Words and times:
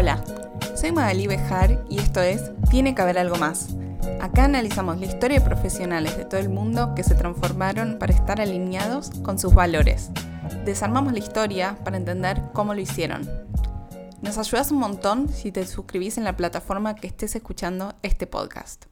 Hola, 0.00 0.22
soy 0.76 0.92
Magali 0.92 1.26
Bejar 1.26 1.84
y 1.90 1.98
esto 1.98 2.20
es 2.20 2.52
Tiene 2.70 2.94
que 2.94 3.02
haber 3.02 3.18
algo 3.18 3.34
más. 3.34 3.70
Acá 4.20 4.44
analizamos 4.44 5.00
la 5.00 5.06
historia 5.06 5.40
de 5.40 5.44
profesionales 5.44 6.16
de 6.16 6.24
todo 6.24 6.38
el 6.38 6.50
mundo 6.50 6.94
que 6.94 7.02
se 7.02 7.16
transformaron 7.16 7.98
para 7.98 8.14
estar 8.14 8.40
alineados 8.40 9.10
con 9.24 9.40
sus 9.40 9.52
valores. 9.52 10.10
Desarmamos 10.64 11.14
la 11.14 11.18
historia 11.18 11.76
para 11.82 11.96
entender 11.96 12.40
cómo 12.52 12.74
lo 12.74 12.80
hicieron. 12.80 13.28
Nos 14.22 14.38
ayudas 14.38 14.70
un 14.70 14.78
montón 14.78 15.30
si 15.30 15.50
te 15.50 15.66
suscribís 15.66 16.16
en 16.16 16.22
la 16.22 16.36
plataforma 16.36 16.94
que 16.94 17.08
estés 17.08 17.34
escuchando 17.34 17.96
este 18.04 18.28
podcast. 18.28 18.84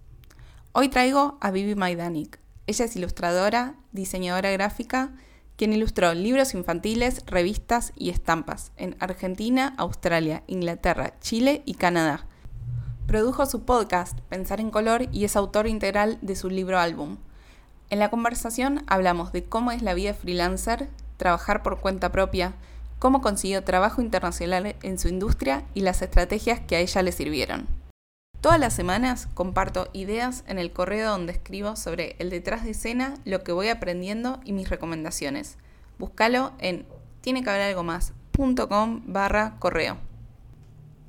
Hoy 0.73 0.89
traigo 0.89 1.39
a 1.41 1.53
Vivi 1.53 1.77
Maidanik. 1.77 2.41
Ella 2.67 2.85
es 2.85 2.97
ilustradora, 2.97 3.77
diseñadora 3.93 4.51
gráfica 4.51 5.13
quien 5.57 5.73
ilustró 5.73 6.13
libros 6.15 6.55
infantiles, 6.55 7.25
revistas 7.27 7.93
y 7.97 8.11
estampas 8.11 8.73
en 8.77 8.97
Argentina, 9.01 9.75
Australia, 9.79 10.43
Inglaterra, 10.47 11.15
Chile 11.21 11.63
y 11.65 11.75
Canadá. 11.75 12.27
Produjo 13.07 13.47
su 13.47 13.65
podcast 13.65 14.21
Pensar 14.29 14.61
en 14.61 14.71
Color 14.71 15.09
y 15.13 15.25
es 15.25 15.37
autor 15.37 15.67
integral 15.67 16.19
de 16.21 16.37
su 16.37 16.51
libro 16.51 16.79
álbum. 16.79 17.19
En 17.89 17.99
la 17.99 18.11
conversación 18.11 18.83
hablamos 18.87 19.33
de 19.33 19.45
cómo 19.45 19.73
es 19.73 19.81
la 19.81 19.95
vida 19.95 20.13
freelancer, 20.13 20.89
trabajar 21.17 21.63
por 21.63 21.81
cuenta 21.81 22.13
propia, 22.13 22.55
cómo 22.99 23.21
consiguió 23.21 23.65
trabajo 23.65 24.03
internacional 24.03 24.77
en 24.83 24.99
su 24.99 25.09
industria 25.09 25.65
y 25.73 25.81
las 25.81 26.03
estrategias 26.03 26.61
que 26.61 26.77
a 26.77 26.81
ella 26.81 27.03
le 27.03 27.13
sirvieron. 27.13 27.86
Todas 28.47 28.61
las 28.61 28.75
semanas 28.75 29.27
comparto 29.35 29.89
ideas 29.93 30.45
en 30.47 30.61
el 30.61 30.71
correo 30.71 31.11
donde 31.11 31.33
escribo 31.33 31.75
sobre 31.75 32.15
el 32.21 32.31
detrás 32.31 32.63
de 32.63 32.71
escena, 32.71 33.15
lo 33.25 33.43
que 33.43 33.51
voy 33.51 33.67
aprendiendo 33.71 34.39
y 34.45 34.53
mis 34.53 34.69
recomendaciones. 34.69 35.59
Búscalo 35.99 36.53
en 36.61 36.87
tiene 37.23 37.43
que 37.43 37.51
haber 37.51 37.63
algo 37.63 37.83
más.com 37.83 39.03
barra 39.07 39.57
correo. 39.59 39.99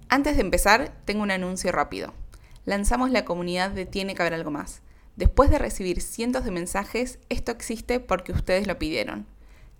Antes 0.09 0.35
de 0.35 0.41
empezar, 0.41 0.91
tengo 1.05 1.21
un 1.21 1.29
anuncio 1.29 1.71
rápido. 1.71 2.11
Lanzamos 2.65 3.11
la 3.11 3.23
comunidad 3.23 3.69
de 3.69 3.85
Tiene 3.85 4.15
que 4.15 4.23
haber 4.23 4.33
algo 4.33 4.49
más. 4.49 4.81
Después 5.15 5.51
de 5.51 5.59
recibir 5.59 6.01
cientos 6.01 6.43
de 6.43 6.49
mensajes, 6.49 7.19
esto 7.29 7.51
existe 7.51 7.99
porque 7.99 8.31
ustedes 8.31 8.65
lo 8.65 8.79
pidieron. 8.79 9.27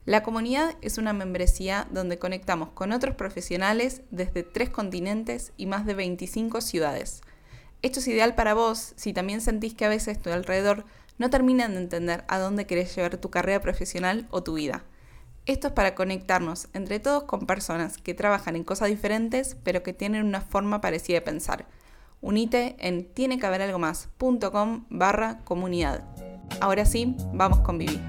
La 0.06 0.22
comunidad 0.22 0.76
es 0.82 1.00
una 1.00 1.12
membresía 1.12 1.88
donde 1.89 2.20
conectamos 2.20 2.70
con 2.70 2.92
otros 2.92 3.16
profesionales 3.16 4.04
desde 4.12 4.44
tres 4.44 4.70
continentes 4.70 5.54
y 5.58 5.66
más 5.66 5.88
de 5.88 5.95
25 5.95 6.62
ciudades. 6.62 7.23
Esto 7.83 8.00
es 8.00 8.08
ideal 8.08 8.33
para 8.33 8.56
vos 8.56 8.94
si 8.95 9.14
también 9.14 9.39
sentís 9.39 9.75
que 9.75 9.86
a 9.86 9.89
veces 9.89 10.20
tu 10.20 10.31
alrededor 10.31 10.86
no 11.20 11.30
terminan 11.30 11.73
de 11.73 11.81
entender 11.81 12.23
a 12.28 12.39
dónde 12.39 12.66
querés 12.66 12.95
llevar 12.95 13.17
tu 13.17 13.30
carrera 13.30 13.61
profesional 13.61 14.28
o 14.31 14.42
tu 14.42 14.56
vida. 14.56 14.83
Esto 15.45 15.67
es 15.67 15.73
para 15.73 15.94
conectarnos 15.94 16.70
entre 16.73 17.00
todos 17.00 17.23
con 17.23 17.45
personas 17.45 17.98
que 17.98 18.16
trabajan 18.16 18.55
en 18.55 18.64
cosas 18.64 18.89
diferentes 18.89 19.58
pero 19.64 19.83
que 19.83 19.94
tienen 19.94 20.25
una 20.25 20.42
forma 20.42 20.81
parecida 20.81 21.17
de 21.17 21.22
pensar. 21.22 21.66
Unite 22.20 22.75
en 22.80 23.14
tienequehaberalgomás.com 23.14 24.86
barra 24.89 25.39
comunidad. 25.44 26.03
Ahora 26.59 26.83
sí, 26.83 27.16
vamos 27.31 27.59
con 27.59 27.78
Vivi. 27.78 28.02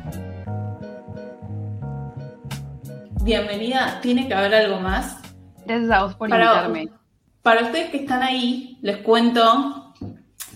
Bienvenida, 3.22 4.00
tiene 4.00 4.26
que 4.26 4.32
haber 4.32 4.54
algo 4.54 4.80
más. 4.80 5.18
Gracias 5.66 5.90
a 5.90 6.04
vos 6.04 6.14
por 6.14 6.30
invitarme. 6.30 6.97
Para 7.42 7.62
ustedes 7.62 7.90
que 7.90 7.98
están 7.98 8.22
ahí, 8.22 8.78
les 8.82 8.98
cuento 8.98 9.94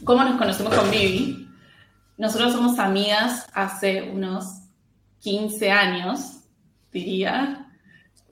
cómo 0.05 0.25
nos 0.25 0.37
conocemos 0.39 0.75
con 0.75 0.91
Vivi. 0.91 1.49
Nosotros 2.17 2.53
somos 2.53 2.79
amigas 2.79 3.47
hace 3.55 4.03
unos 4.03 4.69
15 5.21 5.71
años, 5.71 6.45
diría. 6.93 7.69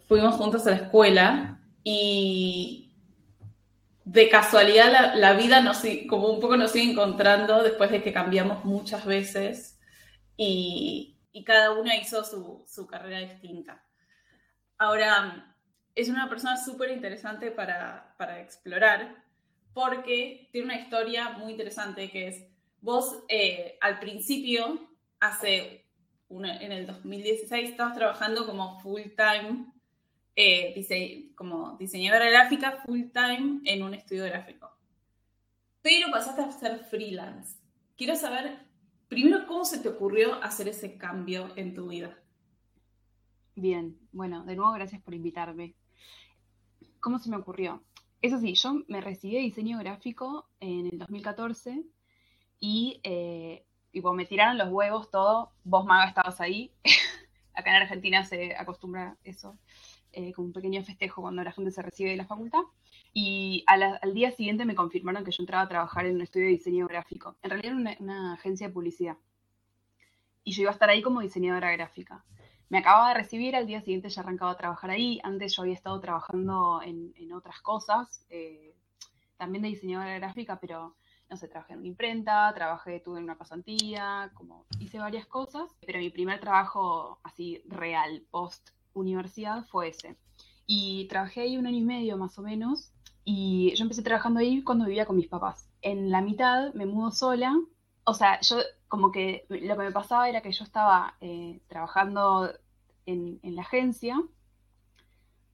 Fuimos 0.08 0.34
juntos 0.34 0.66
a 0.66 0.70
la 0.70 0.76
escuela 0.76 1.60
y 1.84 2.92
de 4.04 4.28
casualidad 4.28 5.14
la, 5.14 5.32
vida 5.34 5.60
nos, 5.60 5.82
como 6.08 6.28
un 6.28 6.41
poco 6.41 6.56
nos 6.56 6.72
sigue 6.72 6.91
encontrando 6.91 7.62
después 7.62 7.92
de 7.92 8.02
que 8.02 8.12
cambiamos 8.12 8.64
muchas 8.64 9.04
veces 9.06 9.78
y, 10.36 11.16
cada 11.46 11.72
una 11.72 11.96
hizo 11.96 12.22
su 12.25 12.86
carrera 12.86 13.20
distinta. 13.20 13.82
Ahora, 14.76 15.50
es 15.94 16.08
una 16.08 16.28
persona 16.28 16.56
súper 16.56 16.90
interesante 16.90 17.50
para, 17.50 18.14
explorar 18.40 19.24
porque 19.72 20.48
tiene 20.52 20.66
una 20.66 20.80
historia 20.80 21.30
muy 21.30 21.52
interesante 21.52 22.10
que 22.10 22.28
es, 22.28 22.44
vos 22.80 23.24
eh, 23.28 23.78
al 23.80 23.98
principio, 23.98 24.88
hace 25.20 25.86
en 26.30 26.72
el 26.72 26.86
2016, 26.86 27.70
estabas 27.70 27.96
trabajando 27.96 28.46
como 28.46 28.78
full 28.80 29.02
time, 29.16 29.66
eh, 30.36 31.32
como 31.34 31.76
diseñadora 31.76 32.30
gráfica 32.30 32.82
full 32.84 33.10
time 33.12 33.60
en 33.64 33.82
un 33.82 33.94
estudio 33.94 34.24
gráfico. 34.24 34.70
Pero 35.82 36.10
pasaste 36.10 36.42
a 36.42 36.52
ser 36.52 36.84
freelance. 36.84 37.58
Quiero 37.96 38.14
saber, 38.14 38.58
primero, 39.08 39.46
cómo 39.46 39.64
se 39.64 39.78
te 39.78 39.88
ocurrió 39.88 40.34
hacer 40.42 40.68
ese 40.68 40.96
cambio 40.96 41.52
en 41.56 41.74
tu 41.74 41.88
vida. 41.88 42.16
Bien, 43.56 43.98
bueno, 44.12 44.44
de 44.44 44.56
nuevo 44.56 44.72
gracias 44.72 45.02
por 45.02 45.14
invitarme. 45.14 45.74
¿Cómo 47.00 47.19
se 47.19 47.31
me 47.31 47.37
ocurrió? 47.37 47.83
Eso 48.22 48.38
sí, 48.38 48.55
yo 48.55 48.83
me 48.88 49.00
recibí 49.00 49.34
de 49.34 49.41
diseño 49.41 49.78
gráfico 49.78 50.47
en 50.61 50.87
el 50.87 50.99
2014 50.99 51.83
y 52.59 53.00
eh, 53.03 53.65
me 53.93 54.27
tiraron 54.27 54.59
los 54.59 54.69
huevos 54.69 55.11
todo, 55.11 55.53
vos 55.65 55.87
Maga 55.87 56.09
estabas 56.09 56.41
ahí. 56.41 56.71
Acá 57.55 57.71
en 57.71 57.83
Argentina 57.83 58.25
se 58.25 58.55
acostumbra 58.55 59.16
eso, 59.25 59.59
eh, 60.12 60.33
como 60.33 60.49
un 60.49 60.53
pequeño 60.53 60.83
festejo 60.83 61.22
cuando 61.22 61.43
la 61.43 61.53
gente 61.53 61.71
se 61.71 61.83
recibe 61.83 62.11
de 62.11 62.17
la 62.17 62.27
facultad. 62.27 62.62
Y 63.12 63.65
al 63.67 64.15
día 64.15 64.31
siguiente 64.31 64.67
me 64.67 64.75
confirmaron 64.75 65.25
que 65.25 65.32
yo 65.32 65.43
entraba 65.43 65.65
a 65.65 65.69
trabajar 65.69 66.06
en 66.06 66.17
un 66.17 66.21
estudio 66.21 66.47
de 66.47 66.53
diseño 66.53 66.87
gráfico. 66.87 67.37
En 67.43 67.50
realidad 67.50 67.81
era 67.81 67.97
una 68.00 68.34
agencia 68.34 68.69
de 68.69 68.75
publicidad. 68.75 69.17
Y 70.44 70.53
yo 70.53 70.62
iba 70.62 70.71
a 70.71 70.75
estar 70.75 70.91
ahí 70.91 71.03
como 71.03 71.21
diseñadora 71.21 71.72
gráfica 71.72 72.25
me 72.70 72.78
acababa 72.78 73.08
de 73.08 73.14
recibir, 73.14 73.56
al 73.56 73.66
día 73.66 73.81
siguiente 73.81 74.08
ya 74.08 74.22
arrancaba 74.22 74.53
a 74.53 74.56
trabajar 74.56 74.91
ahí. 74.91 75.20
Antes 75.25 75.54
yo 75.54 75.62
había 75.62 75.75
estado 75.75 76.00
trabajando 76.00 76.81
en, 76.82 77.32
otras 77.32 77.60
cosas, 77.60 78.25
eh, 78.31 78.75
también 79.36 79.62
de 79.62 79.69
diseñadora 79.69 80.14
gráfica, 80.19 80.58
pero 80.60 80.94
no 81.28 81.36
sé, 81.36 81.48
trabajé 81.48 81.72
en 81.72 81.81
una 81.81 81.88
imprenta, 81.88 82.53
trabajé, 82.54 83.00
tuve 83.00 83.19
en 83.19 83.25
una 83.25 83.36
pasantía, 83.36 84.31
como 84.34 84.66
hice 84.78 84.98
varias 84.98 85.26
cosas, 85.26 85.76
pero 85.84 85.98
mi 85.98 86.10
primer 86.10 86.41
trabajo 86.41 87.19
así 87.25 87.62
real, 87.66 88.22
post 88.31 88.70
universidad, 88.94 89.64
fue 89.66 89.88
ese. 89.88 90.16
Y 90.66 91.06
trabajé 91.08 91.42
ahí 91.42 91.56
un 91.56 91.66
año 91.66 91.78
y 91.78 91.82
medio 91.82 92.16
más 92.16 92.38
o 92.38 92.42
menos, 92.42 92.92
y 93.25 93.75
yo 93.75 93.82
empecé 93.82 94.02
trabajando 94.02 94.41
ahí 94.41 94.62
cuando 94.62 94.84
vivía 94.84 95.06
con 95.06 95.16
mis 95.16 95.28
papás. 95.28 95.69
En 95.82 96.10
la 96.10 96.20
mitad 96.20 96.72
me 96.75 96.87
mudo 96.87 97.10
sola, 97.10 97.56
o 98.10 98.15
sea, 98.15 98.41
yo 98.41 98.56
como 98.88 99.12
que 99.12 99.47
lo 99.48 99.76
que 99.76 99.82
me 99.84 99.93
pasaba 99.93 100.28
era 100.28 100.41
que 100.43 100.50
yo 100.50 100.65
estaba 100.65 101.16
eh, 101.21 101.60
trabajando 101.69 102.53
en, 103.06 103.38
la 103.43 103.62
agencia 103.62 104.21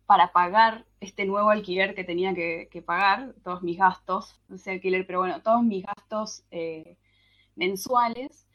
para 0.06 0.32
pagar 0.32 0.86
este 1.00 1.26
nuevo 1.26 1.50
alquiler 1.50 1.94
que 1.94 2.04
tenía 2.04 2.32
que, 2.34 2.82
pagar, 2.86 3.34
todos 3.44 3.62
mis 3.62 3.76
gastos, 3.78 4.40
no 4.48 4.56
sé 4.56 4.70
alquiler, 4.72 5.06
pero 5.06 5.18
bueno, 5.18 5.42
todos 5.42 5.62
mis 5.64 5.84
gastos 5.84 6.44
eh, 6.50 6.96
mensuales. 7.56 8.46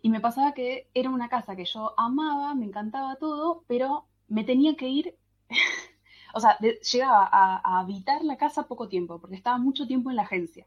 Y 0.00 0.08
me 0.10 0.20
pasaba 0.20 0.54
que 0.54 0.88
era 0.94 1.10
una 1.10 1.28
casa 1.28 1.54
que 1.56 1.66
yo 1.66 1.92
amaba, 1.98 2.54
me 2.54 2.64
encantaba 2.64 3.16
todo, 3.16 3.64
pero 3.68 4.06
me 4.28 4.44
tenía 4.44 4.74
que 4.76 4.88
ir, 4.88 5.18
o 6.34 6.40
sea, 6.40 6.56
llegaba 6.60 7.28
a, 7.30 7.60
a 7.62 7.80
habitar 7.80 8.24
la 8.24 8.38
casa 8.38 8.68
poco 8.68 8.88
tiempo, 8.88 9.20
porque 9.20 9.36
estaba 9.36 9.58
mucho 9.58 9.86
tiempo 9.86 10.08
en 10.10 10.16
la 10.16 10.22
agencia. 10.22 10.66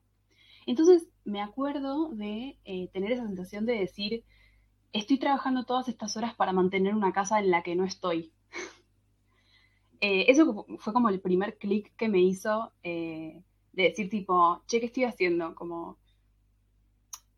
Entonces 0.66 1.08
me 1.24 1.42
acuerdo 1.42 2.10
de 2.10 2.58
eh, 2.66 2.90
tener 2.94 3.12
esa 3.12 3.26
sensación 3.26 3.66
de 3.66 3.74
decir, 3.74 4.24
estoy 4.94 5.18
trabajando 5.18 5.66
todas 5.66 5.88
estas 5.88 6.16
horas 6.18 6.36
para 6.36 6.54
mantener 6.54 6.96
una 6.96 7.14
casa 7.14 7.40
en 7.40 7.52
la 7.52 7.64
que 7.64 7.76
no 7.76 7.86
estoy. 7.86 8.34
Eh, 10.04 10.32
eso 10.32 10.66
fue 10.80 10.94
como 10.94 11.10
el 11.10 11.22
primer 11.22 11.60
clic 11.60 11.96
que 11.96 12.10
me 12.10 12.20
hizo 12.20 12.74
eh, 12.82 13.44
de 13.72 13.84
decir 13.84 14.10
tipo, 14.10 14.64
che, 14.66 14.80
¿qué 14.80 14.88
estoy 14.88 15.04
haciendo? 15.04 15.54
Como, 15.54 16.00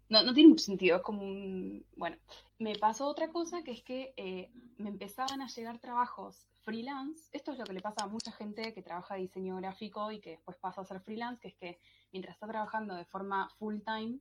no, 0.08 0.34
tiene 0.34 0.48
mucho 0.48 0.64
sentido, 0.64 0.96
es 0.96 1.02
como 1.02 1.24
un, 1.24 1.86
bueno, 1.98 2.16
me 2.60 2.78
pasó 2.78 3.08
otra 3.08 3.34
cosa 3.34 3.64
que 3.64 3.72
es 3.72 3.84
que 3.84 4.50
me 4.78 4.88
empezaban 4.88 5.42
a 5.42 5.50
llegar 5.50 5.80
trabajos 5.80 6.48
freelance. 6.64 7.30
Esto 7.32 7.52
es 7.52 7.58
lo 7.58 7.66
que 7.66 7.74
le 7.74 7.82
pasa 7.82 8.06
a 8.06 8.08
mucha 8.08 8.32
gente 8.32 8.74
que 8.74 8.82
trabaja 8.82 9.16
diseño 9.16 9.58
gráfico 9.58 10.12
y 10.12 10.20
que 10.20 10.32
después 10.32 10.58
pasa 10.58 10.82
a 10.82 10.86
ser 10.86 11.02
freelance, 11.02 11.42
que 11.42 11.48
es 11.50 11.56
que 11.56 11.80
mientras 12.14 12.36
está 12.36 12.48
trabajando 12.48 12.96
de 12.96 13.06
forma 13.06 13.50
full 13.58 13.80
time 13.82 14.20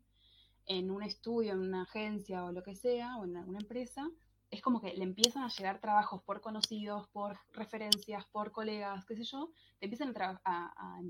en 0.66 0.90
un 0.90 1.02
estudio, 1.02 1.52
en 1.52 1.60
una 1.60 1.82
agencia 1.82 2.44
o 2.44 2.52
lo 2.52 2.62
que 2.62 2.74
sea, 2.74 3.16
o 3.18 3.24
en 3.24 3.36
alguna 3.36 3.58
empresa, 3.58 4.08
es 4.50 4.60
como 4.60 4.80
que 4.80 4.94
le 4.94 5.04
empiezan 5.04 5.44
a 5.44 5.48
llegar 5.48 5.80
trabajos 5.80 6.22
por 6.22 6.40
conocidos, 6.40 7.08
por 7.08 7.38
referencias, 7.52 8.24
por 8.26 8.52
colegas, 8.52 9.04
qué 9.06 9.16
sé 9.16 9.24
yo, 9.24 9.50
te 9.78 9.86
empiezan 9.86 10.14
a, 10.44 11.00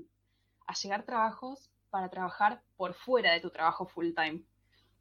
llegar 0.81 1.03
trabajos 1.03 1.69
para 1.89 2.09
trabajar 2.09 2.63
por 2.77 2.93
fuera 2.93 3.33
de 3.33 3.41
tu 3.41 3.49
trabajo 3.49 3.85
full 3.85 4.13
time. 4.15 4.43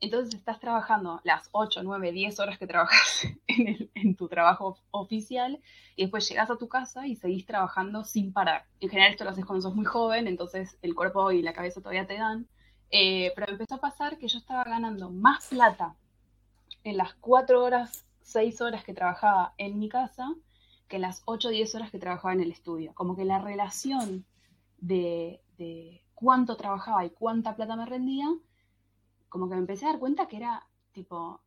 Entonces 0.02 0.34
estás 0.34 0.58
trabajando 0.58 1.20
las 1.22 1.48
8, 1.52 1.84
9, 1.84 2.10
10 2.10 2.40
horas 2.40 2.58
que 2.58 2.66
trabajas 2.66 3.22
en, 3.46 4.16
tu 4.16 4.28
trabajo 4.28 4.76
oficial 4.90 5.60
y 5.94 6.02
después 6.02 6.28
llegas 6.28 6.50
a 6.50 6.56
tu 6.56 6.68
casa 6.68 7.06
y 7.06 7.14
seguís 7.14 7.46
trabajando 7.46 8.04
sin 8.04 8.32
parar. 8.32 8.66
En 8.80 8.88
general 8.88 9.12
esto 9.12 9.22
lo 9.22 9.30
haces 9.30 9.46
cuando 9.46 9.62
sos 9.62 9.76
muy 9.76 9.84
joven, 9.84 10.26
entonces 10.26 10.76
el 10.82 10.96
cuerpo 10.96 11.30
y 11.30 11.40
la 11.40 11.52
cabeza 11.52 11.80
todavía 11.80 12.08
te 12.08 12.18
dan. 12.18 12.48
Eh, 12.90 13.32
pero 13.36 13.52
empezó 13.52 13.76
a 13.76 13.80
pasar 13.80 14.18
que 14.18 14.26
yo 14.26 14.38
estaba 14.38 14.64
ganando 14.64 15.08
más 15.08 15.46
plata 15.46 15.94
en 16.82 16.96
las 16.96 17.14
4 17.14 17.62
horas, 17.62 18.04
6 18.22 18.60
horas 18.60 18.82
que 18.82 18.94
trabajaba 18.94 19.54
en 19.56 19.78
mi 19.78 19.88
casa 19.88 20.34
que 20.88 20.96
en 20.96 21.02
las 21.02 21.22
8 21.26 21.46
o 21.46 21.50
10 21.52 21.76
horas 21.76 21.90
que 21.92 22.00
trabajaba 22.00 22.34
en 22.34 22.40
el 22.40 22.50
estudio. 22.50 22.92
Como 22.94 23.14
que 23.14 23.24
la 23.24 23.38
relación 23.38 24.26
de, 24.78 25.40
de 25.58 26.02
cuánto 26.16 26.56
trabajaba 26.56 27.04
y 27.04 27.10
cuánta 27.10 27.54
plata 27.54 27.76
me 27.76 27.86
rendía 27.86 28.26
como 29.32 29.48
que 29.48 29.54
me 29.54 29.62
empecé 29.62 29.86
a 29.86 29.92
dar 29.92 29.98
cuenta 29.98 30.28
que 30.28 30.36
era 30.36 30.68
tipo, 30.92 31.40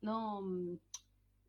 no, 0.00 0.40
mm, 0.40 0.78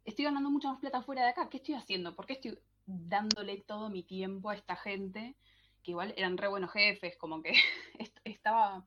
estoy 0.04 0.26
ganando 0.26 0.50
mucha 0.50 0.70
más 0.70 0.82
plata 0.82 1.02
fuera 1.02 1.24
de 1.24 1.30
acá, 1.30 1.48
¿qué 1.48 1.58
estoy 1.58 1.76
haciendo? 1.76 2.14
¿Por 2.14 2.26
qué 2.26 2.34
estoy 2.34 2.60
dándole 2.86 3.62
todo 3.62 3.90
mi 3.90 4.04
tiempo 4.04 4.50
a 4.50 4.56
esta 4.56 4.76
gente? 4.76 5.38
Que 5.82 5.92
igual 5.92 6.14
eran 6.18 6.38
re 6.38 6.50
buenos 6.50 6.74
jefes, 6.74 7.16
como 7.18 7.42
que 7.42 7.54
estaba, 8.26 8.86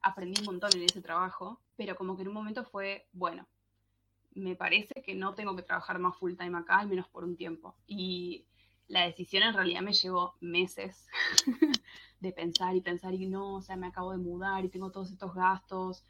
aprendí 0.00 0.40
un 0.40 0.46
montón 0.46 0.70
en 0.76 0.84
ese 0.84 1.02
trabajo, 1.02 1.60
pero 1.76 1.94
como 1.94 2.16
que 2.16 2.22
en 2.22 2.28
un 2.28 2.34
momento 2.34 2.64
fue, 2.64 3.06
bueno, 3.12 3.46
me 4.30 4.56
parece 4.56 5.02
que 5.04 5.14
no 5.14 5.34
tengo 5.34 5.54
que 5.56 5.62
trabajar 5.62 5.98
más 5.98 6.16
full 6.16 6.36
time 6.36 6.56
acá, 6.56 6.78
al 6.78 6.88
menos 6.88 7.06
por 7.08 7.22
un 7.22 7.36
tiempo. 7.36 7.76
Y 7.86 8.46
la 8.88 9.04
decisión 9.04 9.42
en 9.42 9.54
realidad 9.54 9.82
me 9.82 9.92
llevó 9.92 10.34
meses 10.40 11.06
de 12.20 12.32
pensar 12.32 12.76
y 12.76 12.80
pensar 12.80 13.14
y 13.14 13.26
no, 13.26 13.54
o 13.54 13.62
sea, 13.62 13.76
me 13.76 13.88
acabo 13.88 14.12
de 14.12 14.18
mudar 14.18 14.64
y 14.64 14.68
tengo 14.68 14.90
todos 14.90 15.10
estos 15.10 15.34
gastos. 15.34 16.04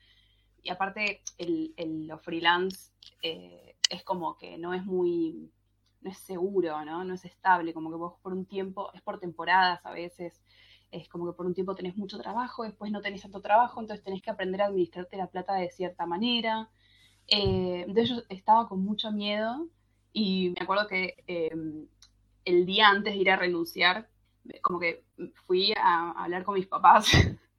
Y 0.63 0.71
aparte, 0.71 1.23
el, 1.39 1.73
el 1.77 2.07
lo 2.07 2.19
freelance 2.19 2.91
eh, 3.23 3.77
es 3.89 4.03
como 4.03 4.37
que 4.37 4.59
no 4.59 4.75
es 4.75 4.85
muy, 4.85 5.51
no 6.01 6.11
es 6.11 6.19
seguro, 6.19 6.85
¿no? 6.85 7.05
No 7.05 7.15
es 7.15 7.25
estable, 7.25 7.73
como 7.73 7.91
que 7.91 7.97
vos 7.97 8.15
por 8.23 8.33
un 8.33 8.47
tiempo, 8.47 8.91
es 8.93 9.03
por 9.03 9.19
temporadas 9.21 9.85
a 9.85 9.93
veces, 9.93 10.43
es 10.91 11.09
como 11.09 11.27
que 11.27 11.37
por 11.37 11.47
un 11.47 11.55
tiempo 11.55 11.75
tenés 11.75 11.97
mucho 11.97 12.19
trabajo, 12.19 12.65
después 12.65 12.91
no 12.93 13.01
tenés 13.01 13.23
tanto 13.23 13.41
trabajo, 13.41 13.81
entonces 13.81 14.05
tenés 14.05 14.23
que 14.23 14.31
aprender 14.31 14.63
a 14.63 14.67
administrarte 14.67 15.17
la 15.17 15.29
plata 15.29 15.55
de 15.55 15.71
cierta 15.71 16.07
manera. 16.07 16.69
Eh, 17.29 17.85
entonces 17.87 18.09
yo 18.11 18.23
estaba 18.29 18.69
con 18.69 18.85
mucho 18.85 19.11
miedo 19.13 19.69
y 20.13 20.51
me 20.51 20.63
acuerdo 20.63 20.87
que 20.87 21.17
em, 21.27 21.89
el 22.47 22.65
día 22.65 22.89
antes 22.89 23.13
de 23.13 23.21
ir 23.21 23.31
a 23.31 23.37
renunciar, 23.37 24.09
como 24.63 24.79
que 24.79 25.05
fui 25.47 25.75
a, 25.77 26.13
hablar 26.13 26.45
con 26.45 26.55
mis 26.55 26.67
papás, 26.67 27.09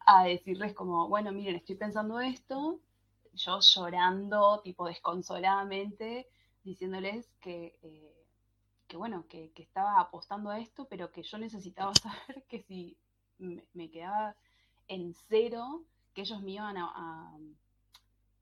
a 0.00 0.24
decirles 0.24 0.74
como, 0.74 1.08
bueno, 1.08 1.32
miren, 1.32 1.56
estoy 1.56 1.76
pensando 1.76 2.20
esto, 2.20 2.80
yo 3.32 3.60
llorando, 3.60 4.60
tipo 4.62 4.86
desconsoladamente, 4.86 6.28
diciéndoles 6.64 7.30
que, 7.40 7.78
eh, 7.82 8.26
que 8.88 8.96
bueno, 8.96 9.26
que, 9.28 9.52
estaba 9.54 10.00
apostando 10.00 10.50
a 10.50 10.58
esto, 10.58 10.88
pero 10.88 11.12
que 11.12 11.22
yo 11.22 11.38
necesitaba 11.38 11.92
saber 12.02 12.44
que 12.48 12.62
si 12.62 12.98
me, 13.38 13.90
quedaba 13.90 14.34
en 14.88 15.14
cero, 15.28 15.84
que 16.12 16.22
ellos 16.22 16.42
me 16.42 16.52
iban 16.52 16.76
a, 16.76 17.38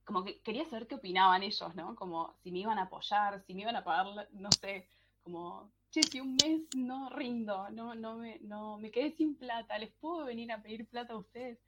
como 0.07 0.25
que 0.25 0.41
quería 0.41 0.65
saber 0.65 0.87
qué 0.87 0.95
opinaban 0.95 1.43
ellos, 1.43 1.75
¿no? 1.75 1.95
Como 1.97 2.35
si 2.43 2.51
me 2.51 2.61
iban 2.61 2.79
a 2.79 2.85
apoyar, 2.85 3.43
si 3.43 3.55
me 3.55 3.63
iban 3.63 3.77
a 3.77 3.85
pagar, 3.85 4.07
no 4.33 4.49
sé, 4.53 4.89
como 5.27 5.73
si 5.91 6.21
un 6.21 6.37
mes 6.37 6.61
no 6.77 7.11
rindo, 7.11 7.69
no, 7.71 7.97
no, 7.97 8.17
me, 8.17 8.39
no 8.43 8.79
me 8.79 8.93
quedé 8.93 9.11
sin 9.11 9.35
plata, 9.35 9.77
¿les 9.77 9.91
puedo 9.91 10.25
venir 10.25 10.53
a 10.53 10.63
pedir 10.63 10.87
plata 10.87 11.15
a 11.15 11.19
ustedes? 11.19 11.59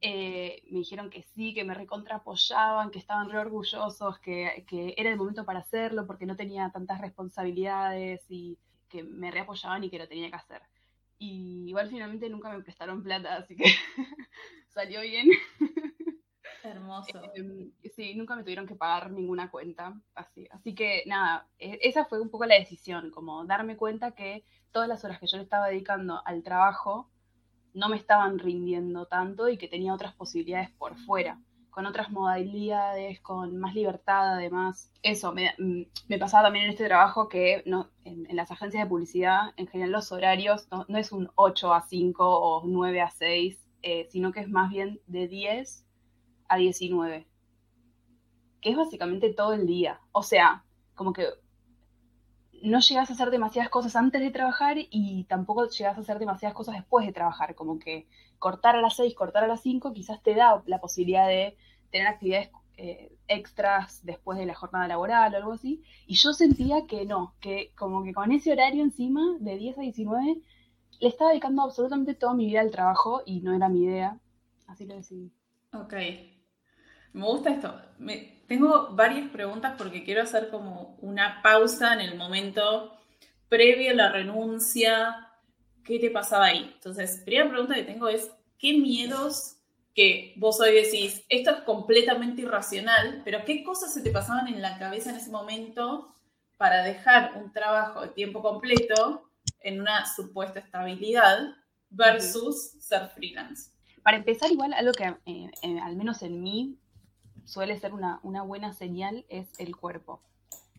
Eh, 0.00 0.62
me 0.70 0.78
dijeron 0.78 1.10
que 1.10 1.22
sí, 1.22 1.52
que 1.52 1.64
me 1.64 1.74
recontra 1.74 2.16
apoyaban, 2.16 2.90
que 2.90 2.98
estaban 2.98 3.28
re 3.28 3.38
orgullosos, 3.38 4.18
que, 4.20 4.64
que, 4.66 4.94
era 4.96 5.10
el 5.10 5.18
momento 5.18 5.44
para 5.44 5.58
hacerlo 5.58 6.06
porque 6.06 6.24
no 6.24 6.36
tenía 6.36 6.70
tantas 6.70 7.02
responsabilidades 7.02 8.24
y 8.30 8.56
que 8.88 9.02
me 9.02 9.30
reapoyaban 9.30 9.84
y 9.84 9.90
que 9.90 9.98
lo 9.98 10.08
tenía 10.08 10.30
que 10.30 10.36
hacer. 10.36 10.62
Y 11.18 11.66
igual 11.68 11.90
finalmente 11.90 12.30
nunca 12.30 12.48
me 12.50 12.62
prestaron 12.62 13.02
plata, 13.02 13.36
así 13.36 13.56
que 13.56 13.64
salió 14.68 15.02
bien. 15.02 15.28
Hermoso. 16.66 17.20
Em, 17.34 17.70
sí, 17.94 18.14
nunca 18.14 18.34
me 18.34 18.42
tuvieron 18.42 18.66
que 18.66 18.74
pagar 18.74 19.10
ninguna 19.10 19.50
cuenta, 19.50 19.94
así. 20.14 20.48
Así 20.50 20.74
que 20.74 21.04
nada, 21.06 21.48
e, 21.58 21.78
esa 21.82 22.04
fue 22.04 22.20
un 22.20 22.30
poco 22.30 22.46
la 22.46 22.56
decisión, 22.56 23.10
como 23.10 23.44
darme 23.44 23.76
cuenta 23.76 24.12
que 24.12 24.44
todas 24.72 24.88
las 24.88 25.04
horas 25.04 25.20
que 25.20 25.26
yo 25.26 25.36
le 25.36 25.44
estaba 25.44 25.68
dedicando 25.68 26.20
al 26.24 26.42
trabajo 26.42 27.08
no 27.72 27.88
me 27.88 27.96
estaban 27.96 28.38
rindiendo 28.38 29.06
tanto 29.06 29.48
y 29.48 29.58
que 29.58 29.68
tenía 29.68 29.94
otras 29.94 30.14
posibilidades 30.14 30.70
por 30.72 30.96
fuera, 30.96 31.40
con 31.70 31.86
otras 31.86 32.10
modalidades, 32.10 33.20
con 33.20 33.58
más 33.58 33.74
libertad 33.74 34.34
además. 34.34 34.90
Eso, 35.02 35.32
me, 35.32 35.54
mm, 35.58 36.18
pasaba 36.18 36.44
también 36.44 36.64
en 36.64 36.70
este 36.72 36.86
trabajo 36.86 37.28
que 37.28 37.62
no, 37.66 37.90
en, 38.04 38.26
las 38.34 38.50
agencias 38.50 38.82
de 38.82 38.88
publicidad, 38.88 39.52
en 39.56 39.66
general 39.68 39.92
los 39.92 40.10
horarios 40.10 40.68
no, 40.70 40.98
es 40.98 41.12
un 41.12 41.30
8 41.36 41.74
a 41.74 41.82
5 41.82 42.24
o 42.26 42.62
9 42.66 43.00
a 43.02 43.10
6, 43.10 43.58
eh, 43.82 44.08
sino 44.10 44.32
que 44.32 44.40
es 44.40 44.48
más 44.48 44.70
bien 44.70 45.00
de 45.06 45.28
10 45.28 45.85
a 46.48 46.56
19, 46.56 47.26
que 48.60 48.70
es 48.70 48.76
básicamente 48.76 49.32
todo 49.32 49.52
el 49.52 49.66
día. 49.66 50.00
O 50.12 50.22
sea, 50.22 50.64
como 50.94 51.12
que 51.12 51.26
no 52.62 52.80
llegas 52.80 53.10
a 53.10 53.12
hacer 53.12 53.30
demasiadas 53.30 53.70
cosas 53.70 53.96
antes 53.96 54.20
de 54.20 54.30
trabajar 54.30 54.76
y 54.78 55.24
tampoco 55.24 55.68
llegas 55.68 55.96
a 55.96 56.00
hacer 56.00 56.18
demasiadas 56.18 56.54
cosas 56.54 56.74
después 56.76 57.06
de 57.06 57.12
trabajar. 57.12 57.54
Como 57.54 57.78
que 57.78 58.06
cortar 58.38 58.76
a 58.76 58.80
las 58.80 58.96
6, 58.96 59.14
cortar 59.14 59.44
a 59.44 59.48
las 59.48 59.62
5 59.62 59.92
quizás 59.92 60.22
te 60.22 60.34
da 60.34 60.62
la 60.66 60.80
posibilidad 60.80 61.28
de 61.28 61.56
tener 61.90 62.06
actividades 62.06 62.50
eh, 62.78 63.12
extras 63.28 64.04
después 64.04 64.38
de 64.38 64.46
la 64.46 64.54
jornada 64.54 64.88
laboral 64.88 65.34
o 65.34 65.36
algo 65.36 65.52
así. 65.52 65.82
Y 66.06 66.16
yo 66.16 66.32
sentía 66.32 66.86
que 66.86 67.06
no, 67.06 67.34
que 67.40 67.72
como 67.76 68.02
que 68.02 68.12
con 68.12 68.32
ese 68.32 68.52
horario 68.52 68.82
encima, 68.82 69.36
de 69.40 69.56
10 69.56 69.78
a 69.78 69.82
19, 69.82 70.40
le 71.00 71.08
estaba 71.08 71.30
dedicando 71.30 71.62
absolutamente 71.62 72.14
toda 72.14 72.34
mi 72.34 72.46
vida 72.46 72.60
al 72.60 72.70
trabajo 72.70 73.22
y 73.24 73.40
no 73.40 73.54
era 73.54 73.68
mi 73.68 73.84
idea. 73.84 74.18
Así 74.66 74.86
lo 74.86 74.94
decidí. 74.94 75.32
Ok, 75.72 75.94
me 77.16 77.24
gusta 77.24 77.50
esto. 77.50 77.74
Me, 77.98 78.42
tengo 78.46 78.90
varias 78.90 79.30
preguntas 79.30 79.74
porque 79.78 80.04
quiero 80.04 80.22
hacer 80.22 80.50
como 80.50 80.96
una 81.00 81.40
pausa 81.42 81.94
en 81.94 82.00
el 82.00 82.16
momento 82.16 82.94
previo 83.48 83.90
a 83.90 83.94
la 83.94 84.12
renuncia. 84.12 85.28
¿Qué 85.82 85.98
te 85.98 86.10
pasaba 86.10 86.46
ahí? 86.46 86.70
Entonces, 86.74 87.22
primera 87.24 87.48
pregunta 87.48 87.74
que 87.74 87.84
tengo 87.84 88.08
es, 88.08 88.30
¿qué 88.58 88.74
miedos 88.74 89.56
que 89.94 90.34
vos 90.36 90.60
hoy 90.60 90.74
decís, 90.74 91.24
esto 91.30 91.52
es 91.52 91.56
completamente 91.62 92.42
irracional, 92.42 93.22
pero 93.24 93.46
qué 93.46 93.64
cosas 93.64 93.94
se 93.94 94.02
te 94.02 94.10
pasaban 94.10 94.46
en 94.48 94.60
la 94.60 94.78
cabeza 94.78 95.08
en 95.08 95.16
ese 95.16 95.30
momento 95.30 96.14
para 96.58 96.82
dejar 96.82 97.32
un 97.42 97.50
trabajo 97.50 98.02
de 98.02 98.08
tiempo 98.08 98.42
completo 98.42 99.30
en 99.60 99.80
una 99.80 100.04
supuesta 100.04 100.60
estabilidad 100.60 101.54
versus 101.88 102.72
ser 102.78 103.08
freelance? 103.08 103.70
Para 104.02 104.18
empezar, 104.18 104.52
igual 104.52 104.74
algo 104.74 104.92
que 104.92 105.04
eh, 105.04 105.50
eh, 105.62 105.80
al 105.82 105.96
menos 105.96 106.20
en 106.20 106.42
mí 106.42 106.78
suele 107.46 107.78
ser 107.78 107.94
una, 107.94 108.20
buena 108.42 108.72
señal 108.74 109.24
es 109.28 109.48
el 109.58 109.76
cuerpo. 109.76 110.20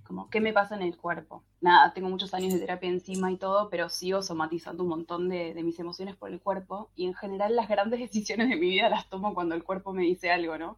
Como, 0.03 0.29
¿qué 0.29 0.39
me 0.39 0.53
pasa 0.53 0.75
en 0.75 0.83
el 0.83 0.95
cuerpo? 0.95 1.43
Nada, 1.59 1.93
tengo 1.93 2.09
muchos 2.09 2.33
años 2.33 2.53
de 2.53 2.59
terapia 2.59 2.89
encima 2.89 3.31
y 3.31 3.37
todo, 3.37 3.69
pero 3.69 3.89
sigo 3.89 4.21
somatizando 4.21 4.83
un 4.83 4.89
montón 4.89 5.27
de, 5.27 5.53
mis 5.63 5.79
emociones 5.79 6.15
por 6.15 6.31
el 6.31 6.39
cuerpo 6.39 6.91
y 6.95 7.05
en 7.05 7.13
general 7.13 7.55
las 7.55 7.67
grandes 7.67 7.99
decisiones 8.11 8.49
de 8.49 8.55
mi 8.55 8.69
vida 8.69 8.89
las 8.89 9.09
tomo 9.09 9.33
cuando 9.33 9.55
el 9.55 9.63
cuerpo 9.63 9.93
me 9.93 10.03
dice 10.03 10.31
algo, 10.31 10.57
¿no? 10.57 10.77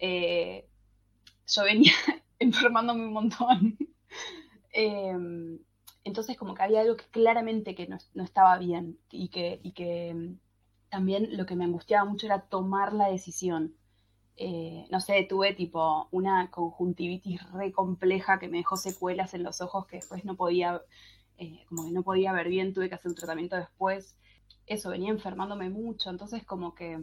Eh, 0.00 0.68
yo 1.46 1.64
venía 1.64 1.92
enfermándome 2.38 3.06
un 3.06 3.12
montón. 3.12 3.78
Em, 4.70 5.58
entonces 6.04 6.36
como 6.36 6.54
que 6.54 6.62
había 6.62 6.82
algo 6.82 6.96
que 6.96 7.06
claramente 7.06 7.74
que 7.74 7.88
no, 7.88 7.96
estaba 8.22 8.58
bien 8.58 8.98
y 9.10 9.28
que, 9.28 9.60
y 9.62 9.72
que 9.72 10.14
mm, 10.14 10.38
también 10.90 11.36
lo 11.36 11.46
que 11.46 11.56
me 11.56 11.64
angustiaba 11.64 12.08
mucho 12.08 12.26
era 12.26 12.42
tomar 12.42 12.92
la 12.92 13.08
decisión. 13.08 13.77
Eh, 14.40 14.86
no 14.88 15.00
sé, 15.00 15.26
tuve 15.28 15.52
tipo 15.52 16.06
una 16.12 16.48
conjuntivitis 16.52 17.42
re 17.50 17.72
compleja 17.72 18.38
que 18.38 18.46
me 18.46 18.58
dejó 18.58 18.76
secuelas 18.76 19.34
en 19.34 19.42
los 19.42 19.60
ojos 19.60 19.86
que 19.86 19.96
después 19.96 20.24
no 20.24 20.36
podía, 20.36 20.80
eh, 21.38 21.64
como 21.68 21.86
que 21.86 21.90
no 21.90 22.04
podía 22.04 22.32
ver 22.32 22.48
bien, 22.48 22.72
tuve 22.72 22.88
que 22.88 22.94
hacer 22.94 23.10
un 23.10 23.16
tratamiento 23.16 23.56
después. 23.56 24.16
Eso, 24.66 24.90
venía 24.90 25.10
enfermándome 25.10 25.70
mucho, 25.70 26.08
entonces 26.10 26.44
como 26.44 26.72
que 26.76 27.02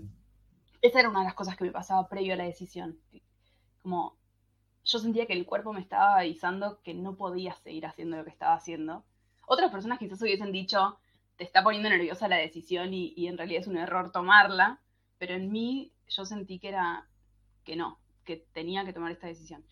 esa 0.82 1.00
era 1.02 1.10
una 1.10 1.20
de 1.20 1.26
las 1.26 1.34
cosas 1.34 1.58
que 1.58 1.66
me 1.66 1.72
pasaba 1.72 2.08
previo 2.08 2.36
a 2.36 2.38
la 2.38 2.46
decisión. 2.46 3.00
Como 3.82 4.16
yo 4.86 5.00
sentía 5.00 5.26
que 5.26 5.34
el 5.34 5.46
cuerpo 5.46 5.74
me 5.74 5.82
estaba 5.82 6.18
avisando 6.20 6.82
que 6.84 6.94
no 6.94 7.18
podía 7.18 7.54
seguir 7.56 7.86
haciendo 7.86 8.16
lo 8.16 8.24
que 8.24 8.30
estaba 8.30 8.54
haciendo. 8.54 9.04
Otras 9.46 9.72
personas 9.72 10.00
quizás 10.00 10.22
hubiesen 10.22 10.54
dicho, 10.54 11.00
te 11.36 11.44
está 11.44 11.64
poniendo 11.64 11.90
nerviosa 11.90 12.30
la 12.30 12.38
decisión 12.38 12.94
y, 12.94 13.14
y 13.18 13.28
en 13.28 13.38
realidad 13.38 13.62
es 13.62 13.68
un 13.68 13.78
error 13.78 14.14
tomarla, 14.14 14.80
pero 15.18 15.34
en 15.34 15.52
mí 15.52 15.92
yo 16.08 16.24
sentí 16.24 16.60
que 16.60 16.70
era 16.70 17.10
que 17.66 17.76
no, 17.76 18.00
que 18.24 18.38
tenía 18.54 18.86
que 18.86 18.94
tomar 18.94 19.12
esta 19.12 19.28
decisión. 19.28 19.66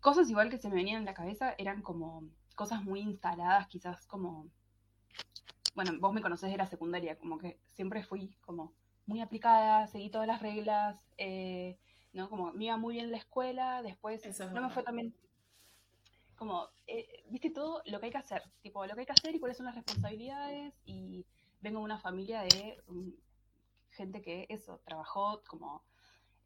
Cosas 0.00 0.30
igual 0.30 0.50
que 0.50 0.58
se 0.58 0.68
me 0.68 0.76
venían 0.76 1.00
en 1.00 1.06
la 1.06 1.14
cabeza 1.14 1.54
eran 1.58 1.82
como 1.82 2.22
cosas 2.54 2.84
muy 2.84 3.00
instaladas, 3.00 3.66
quizás 3.68 4.06
como, 4.06 4.46
bueno, 5.74 5.92
vos 5.98 6.12
me 6.12 6.22
conocés 6.22 6.50
de 6.50 6.56
la 6.56 6.66
secundaria, 6.66 7.18
como 7.18 7.38
que 7.38 7.58
siempre 7.66 8.04
fui 8.04 8.36
como 8.42 8.72
muy 9.06 9.20
aplicada, 9.20 9.86
seguí 9.86 10.10
todas 10.10 10.26
las 10.26 10.42
reglas, 10.42 11.00
eh, 11.16 11.78
¿no? 12.12 12.28
Como 12.28 12.52
me 12.52 12.66
iba 12.66 12.76
muy 12.76 12.94
bien 12.94 13.06
en 13.06 13.12
la 13.12 13.18
escuela, 13.18 13.82
después 13.82 14.22
no 14.52 14.60
me 14.60 14.70
fue 14.70 14.82
también 14.82 15.14
como, 16.38 16.68
eh, 16.86 17.24
viste 17.30 17.50
todo 17.50 17.82
lo 17.86 17.98
que 17.98 18.06
hay 18.06 18.12
que 18.12 18.18
hacer, 18.18 18.42
tipo, 18.62 18.86
lo 18.86 18.94
que 18.94 19.00
hay 19.00 19.06
que 19.06 19.12
hacer 19.12 19.34
y 19.34 19.40
cuáles 19.40 19.56
son 19.56 19.66
las 19.66 19.74
responsabilidades 19.74 20.72
y 20.84 21.26
vengo 21.60 21.80
de 21.80 21.84
una 21.84 21.98
familia 21.98 22.42
de 22.42 22.80
mm, 22.86 23.10
gente 23.90 24.22
que 24.22 24.46
eso, 24.48 24.80
trabajó 24.84 25.42
como, 25.48 25.82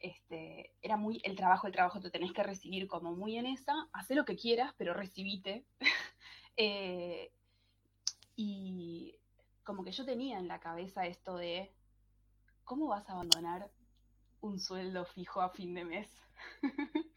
este, 0.02 0.74
era 0.82 0.96
muy 0.96 1.20
el 1.24 1.36
trabajo, 1.36 1.66
el 1.66 1.72
trabajo 1.72 2.00
te 2.00 2.10
tenés 2.10 2.32
que 2.32 2.42
recibir 2.42 2.88
como 2.88 3.12
muy 3.12 3.36
en 3.38 3.46
esa, 3.46 3.88
haz 3.92 4.10
lo 4.10 4.24
que 4.24 4.36
quieras, 4.36 4.74
pero 4.76 4.94
recibite. 4.94 5.64
Eh, 6.58 7.32
y 8.36 9.18
como 9.64 9.84
que 9.84 9.92
yo 9.92 10.04
tenía 10.04 10.38
en 10.38 10.48
la 10.48 10.60
cabeza 10.60 11.06
esto 11.06 11.36
de, 11.36 11.72
¿cómo 12.62 12.88
vas 12.88 13.08
a 13.08 13.14
abandonar 13.14 13.70
un 14.42 14.60
sueldo 14.60 15.06
fijo 15.06 15.40
a 15.40 15.48
fin 15.48 15.72
de 15.72 15.86
mes? 15.86 16.10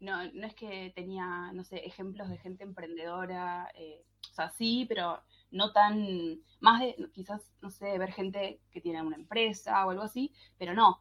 no, 0.00 0.24
no 0.32 0.44
es 0.44 0.56
que 0.56 0.92
tenía, 0.96 1.52
no 1.52 1.62
sé, 1.62 1.86
ejemplos 1.86 2.28
de 2.30 2.38
gente 2.38 2.64
emprendedora, 2.64 3.70
eh, 3.76 4.04
o 4.28 4.34
sea, 4.34 4.50
sí, 4.50 4.86
pero 4.88 5.22
no 5.52 5.72
tan, 5.72 6.40
más 6.58 6.80
de 6.80 6.96
quizás, 7.12 7.52
no 7.60 7.70
sé, 7.70 7.96
ver 7.96 8.12
gente 8.12 8.60
que 8.72 8.80
tiene 8.80 9.02
una 9.02 9.16
empresa 9.16 9.86
o 9.86 9.90
algo 9.90 10.02
así, 10.02 10.32
pero 10.58 10.74
no, 10.74 11.00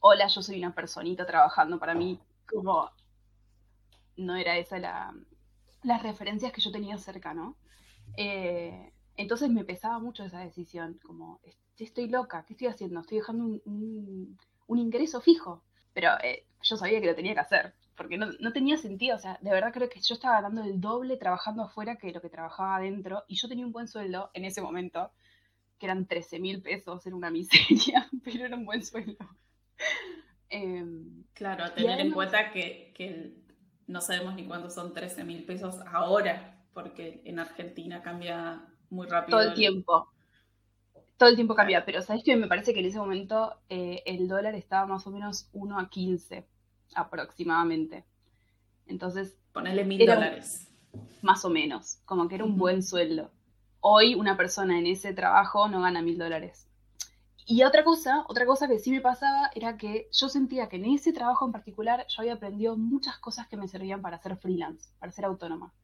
hola, 0.00 0.26
yo 0.26 0.42
soy 0.42 0.58
una 0.58 0.74
personita 0.74 1.26
trabajando 1.26 1.78
para 1.78 1.94
mí, 1.94 2.18
como 2.48 2.90
no 4.16 4.36
era 4.36 4.56
esa 4.58 4.78
la, 4.78 5.14
las 5.82 6.02
referencias 6.02 6.52
que 6.52 6.60
yo 6.60 6.72
tenía 6.72 6.98
cerca, 6.98 7.34
¿no? 7.34 7.56
Eh, 8.16 8.92
entonces 9.16 9.50
me 9.50 9.64
pesaba 9.64 9.98
mucho 9.98 10.24
esa 10.24 10.40
decisión, 10.40 10.98
como, 11.04 11.40
estoy 11.78 12.08
loca, 12.08 12.44
¿qué 12.46 12.54
estoy 12.54 12.68
haciendo? 12.68 13.00
Estoy 13.00 13.18
dejando 13.18 13.60
un, 13.64 14.38
ingreso 14.68 15.20
fijo, 15.20 15.62
pero 15.92 16.10
eh, 16.22 16.46
yo 16.62 16.76
sabía 16.76 17.00
que 17.00 17.06
lo 17.06 17.14
tenía 17.14 17.34
que 17.34 17.40
hacer, 17.40 17.74
porque 17.96 18.16
no, 18.16 18.52
tenía 18.52 18.76
sentido, 18.78 19.16
o 19.16 19.18
sea, 19.18 19.38
de 19.42 19.50
verdad 19.50 19.72
creo 19.72 19.88
que 19.88 20.00
yo 20.00 20.14
estaba 20.14 20.40
ganando 20.40 20.62
el 20.62 20.80
doble 20.80 21.16
trabajando 21.16 21.62
afuera 21.62 21.96
que 21.96 22.12
lo 22.12 22.20
que 22.20 22.30
trabajaba 22.30 22.76
adentro, 22.76 23.24
y 23.28 23.36
yo 23.36 23.48
tenía 23.48 23.66
un 23.66 23.72
buen 23.72 23.88
sueldo 23.88 24.30
en 24.32 24.44
ese 24.44 24.62
momento, 24.62 25.10
que 25.78 25.86
eran 25.86 26.06
13 26.06 26.38
mil 26.38 26.62
pesos, 26.62 27.06
era 27.06 27.16
una 27.16 27.30
miseria, 27.30 28.08
pero 28.24 28.46
era 28.46 28.56
un 28.56 28.64
buen 28.64 28.84
sueldo. 28.84 29.26
Em, 30.52 31.22
claro, 31.32 31.64
a 31.64 31.72
tener 31.72 32.00
en 32.00 32.10
cuenta 32.10 32.50
que, 32.50 32.92
no 33.86 34.00
sabemos 34.00 34.34
ni 34.34 34.46
cuántos 34.46 34.74
son 34.74 34.92
13 34.92 35.22
mil 35.22 35.44
pesos 35.44 35.76
ahora, 35.92 36.60
porque 36.74 37.22
en 37.24 37.38
Argentina 37.38 38.02
cambia 38.02 38.64
muy 38.90 39.06
rápido. 39.06 39.38
Todo 39.38 39.48
el 39.48 39.54
tiempo. 39.54 40.08
Todo 41.16 41.28
el 41.28 41.36
tiempo 41.36 41.54
cambia, 41.54 41.84
pero 41.84 42.02
¿sabes 42.02 42.24
que 42.24 42.36
Me 42.36 42.48
parece 42.48 42.72
que 42.72 42.80
en 42.80 42.86
ese 42.86 42.98
momento 42.98 43.60
eh, 43.68 44.02
el 44.06 44.26
dólar 44.26 44.54
estaba 44.54 44.86
más 44.86 45.06
o 45.06 45.10
menos 45.10 45.48
1 45.52 45.78
a 45.78 45.88
15 45.88 46.46
aproximadamente. 46.94 48.04
Entonces. 48.86 49.36
Ponerle 49.52 49.84
mil 49.84 50.04
dólares. 50.04 50.68
Más 51.22 51.44
o 51.44 51.50
menos, 51.50 52.00
como 52.04 52.28
que 52.28 52.36
era 52.36 52.44
un 52.44 52.56
buen 52.56 52.82
sueldo. 52.82 53.30
Hoy 53.80 54.14
una 54.14 54.36
persona 54.36 54.78
en 54.78 54.86
ese 54.86 55.12
trabajo 55.12 55.68
no 55.68 55.80
gana 55.80 56.02
mil 56.02 56.18
dólares. 56.18 56.69
Y 57.52 57.64
otra 57.64 57.82
cosa, 57.82 58.24
otra 58.28 58.46
cosa 58.46 58.68
que 58.68 58.78
sí 58.78 58.92
me 58.92 59.00
pasaba 59.00 59.50
era 59.56 59.76
que 59.76 60.08
yo 60.12 60.28
sentía 60.28 60.68
que 60.68 60.76
en 60.76 60.84
ese 60.84 61.12
trabajo 61.12 61.44
en 61.44 61.50
particular 61.50 62.06
yo 62.08 62.20
había 62.20 62.34
aprendido 62.34 62.76
muchas 62.76 63.18
cosas 63.18 63.48
que 63.48 63.56
me 63.56 63.66
servían 63.66 64.02
para 64.02 64.22
ser 64.22 64.36
freelance, 64.36 64.92
para 65.00 65.10
ser 65.10 65.24
autónoma. 65.24 65.74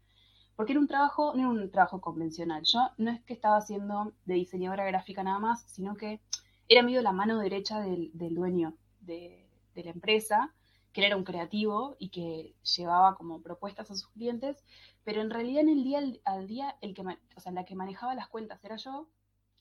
Porque 0.55 0.75
era 0.75 0.81
un 0.81 0.87
trabajo, 0.87 1.33
no 1.35 1.41
era 1.41 1.49
un 1.49 1.71
trabajo 1.73 2.01
convencional. 2.01 2.63
Yo 2.63 2.79
no 2.99 3.11
es 3.11 3.21
que 3.25 3.35
estaba 3.35 3.57
haciendo 3.57 4.13
de 4.27 4.35
diseñadora 4.35 4.85
gráfica 4.85 5.25
nada 5.25 5.41
más, 5.41 5.65
sino 5.67 5.97
que 5.97 6.21
era 6.69 6.85
medio 6.85 7.03
la 7.03 7.11
mano 7.11 7.41
derecha 7.41 7.81
del, 7.81 8.13
dueño 8.15 8.77
de, 9.01 9.51
la 9.75 9.91
empresa, 9.91 10.55
que 10.93 11.05
era 11.05 11.17
un 11.17 11.25
creativo 11.25 11.97
y 11.99 12.11
que 12.11 12.55
llevaba 12.77 13.17
como 13.17 13.43
propuestas 13.43 13.91
a 13.91 13.97
sus 13.97 14.09
clientes, 14.11 14.63
pero 15.03 15.21
en 15.21 15.31
realidad 15.31 15.63
en 15.63 15.71
el 15.71 15.83
día 15.83 15.99
al, 16.27 16.47
día, 16.47 16.77
el 16.81 16.95
que, 16.95 17.03
o 17.03 17.41
sea, 17.41 17.51
la 17.51 17.65
que 17.65 17.75
manejaba 17.75 18.15
las 18.15 18.29
cuentas 18.29 18.65
era 18.65 18.77
yo 18.77 19.09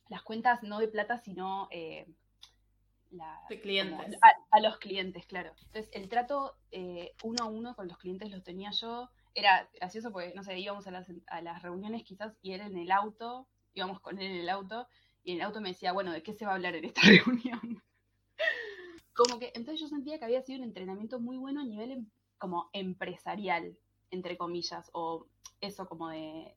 las 0.09 0.21
cuentas 0.23 0.63
no 0.63 0.79
de 0.79 0.87
plata, 0.87 1.17
sino 1.17 1.67
eh, 1.71 2.07
de 3.49 3.61
clientes. 3.61 4.19
A, 4.51 4.59
los 4.59 4.77
clientes, 4.77 5.25
claro. 5.25 5.53
Entonces, 5.65 5.89
el 5.93 6.09
trato 6.09 6.57
eh, 6.71 7.13
uno 7.23 7.43
a 7.43 7.47
uno 7.47 7.75
con 7.75 7.87
los 7.87 7.97
clientes 7.97 8.31
los 8.31 8.43
tenía 8.43 8.71
yo. 8.71 9.09
Era 9.33 9.69
gracioso 9.73 10.11
porque, 10.11 10.33
no 10.35 10.43
sé, 10.43 10.57
íbamos 10.59 10.87
a 10.87 10.91
las, 10.91 11.11
a 11.27 11.41
las 11.41 11.61
reuniones 11.61 12.03
quizás 12.03 12.37
y 12.41 12.53
era 12.53 12.65
en 12.65 12.77
el 12.77 12.91
auto, 12.91 13.47
íbamos 13.73 13.99
con 13.99 14.19
él 14.19 14.31
en 14.31 14.37
el 14.37 14.49
auto, 14.49 14.87
y 15.23 15.31
en 15.31 15.37
el 15.37 15.43
auto 15.43 15.61
me 15.61 15.69
decía, 15.69 15.91
bueno, 15.91 16.11
¿de 16.11 16.23
qué 16.23 16.33
se 16.33 16.45
va 16.45 16.51
a 16.51 16.55
hablar 16.55 16.75
en 16.75 16.85
esta 16.85 17.01
reunión? 17.25 17.81
como 19.13 19.39
que, 19.39 19.53
entonces 19.55 19.79
yo 19.79 19.87
sentía 19.87 20.19
que 20.19 20.25
había 20.25 20.41
sido 20.41 20.59
un 20.59 20.65
entrenamiento 20.65 21.19
muy 21.19 21.37
bueno 21.37 21.61
a 21.61 21.65
nivel 21.65 21.91
em, 21.91 22.09
como 22.37 22.69
empresarial, 22.73 23.77
entre 24.11 24.37
comillas, 24.37 24.89
o 24.93 25.27
eso 25.61 25.87
como 25.87 26.09
de 26.09 26.53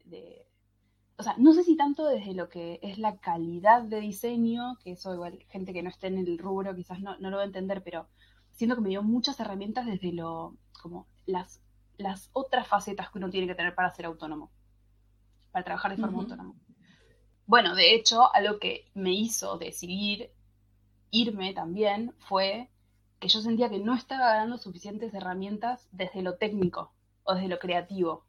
o 1.19 1.23
sea, 1.25 1.35
no 1.37 1.53
sé 1.53 1.65
si 1.65 1.77
tanto 1.77 2.07
desde 2.07 2.33
lo 2.33 2.49
que 2.49 2.79
es 2.81 2.97
la 2.97 3.17
calidad 3.19 3.83
de 3.83 3.99
diseño, 3.99 4.77
que 4.85 4.93
eso 4.93 5.13
igual 5.13 5.45
gente 5.49 5.73
que 5.73 5.83
no 5.83 5.91
esté 5.91 6.07
en 6.07 6.19
el 6.19 6.39
rubro 6.39 6.77
quizás 6.77 7.01
no, 7.01 7.17
lo 7.19 7.37
va 7.37 7.43
a 7.43 7.47
entender, 7.47 7.83
pero 7.83 8.09
siento 8.53 8.77
que 8.77 8.83
me 8.83 8.91
dio 8.91 9.03
muchas 9.03 9.41
herramientas 9.41 9.85
desde 9.85 10.13
lo, 10.13 10.57
como 10.81 11.09
las, 11.27 11.61
las 11.97 12.31
otras 12.33 12.69
facetas 12.69 13.11
que 13.11 13.19
uno 13.19 13.31
tiene 13.31 13.49
que 13.49 13.57
tener 13.57 13.75
para 13.75 13.91
ser 13.91 14.07
autónomo, 14.07 14.53
para 15.51 15.65
trabajar 15.65 15.91
de 15.91 16.01
forma 16.01 16.21
autónoma. 16.21 16.55
Bueno, 17.47 17.75
de 17.75 17.97
hecho, 17.97 18.33
algo 18.33 18.61
que 18.61 18.89
me 18.95 19.13
hizo 19.13 19.59
decidir 19.59 20.31
irme 21.11 21.53
también 21.53 22.15
fue 22.19 22.71
que 23.19 23.27
yo 23.27 23.41
sentía 23.41 23.69
que 23.69 23.81
no 23.81 23.97
estaba 23.97 24.35
ganando 24.35 24.57
suficientes 24.57 25.13
herramientas 25.15 25.89
desde 25.91 26.23
lo 26.23 26.37
técnico 26.37 26.93
o 27.25 27.35
desde 27.35 27.49
lo 27.49 27.59
creativo, 27.59 28.25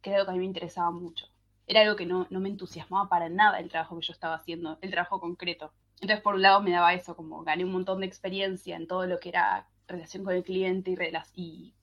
que 0.00 0.08
era 0.08 0.20
lo 0.20 0.24
que 0.24 0.30
a 0.30 0.34
mí 0.34 0.38
me 0.38 0.46
interesaba 0.46 0.90
mucho 0.90 1.26
era 1.70 1.82
algo 1.82 1.94
que 1.94 2.04
no, 2.04 2.26
me 2.30 2.48
entusiasmaba 2.48 3.08
para 3.08 3.28
nada 3.28 3.60
el 3.60 3.68
trabajo 3.68 3.96
que 3.96 4.04
yo 4.04 4.12
estaba 4.12 4.34
haciendo, 4.34 4.76
el 4.80 4.90
trabajo 4.90 5.20
concreto. 5.20 5.72
Entonces, 6.00 6.20
por 6.20 6.34
un 6.34 6.42
lado, 6.42 6.60
me 6.60 6.72
daba 6.72 6.94
eso, 6.94 7.14
como 7.14 7.44
gané 7.44 7.64
un 7.64 7.70
montón 7.70 8.00
de 8.00 8.06
experiencia 8.06 8.74
en 8.74 8.88
todo 8.88 9.06
lo 9.06 9.20
que 9.20 9.28
era 9.28 9.68
relación 9.86 10.24
con 10.24 10.34
el 10.34 10.42
cliente 10.42 10.90
y, 10.90 11.40
y 11.40 11.74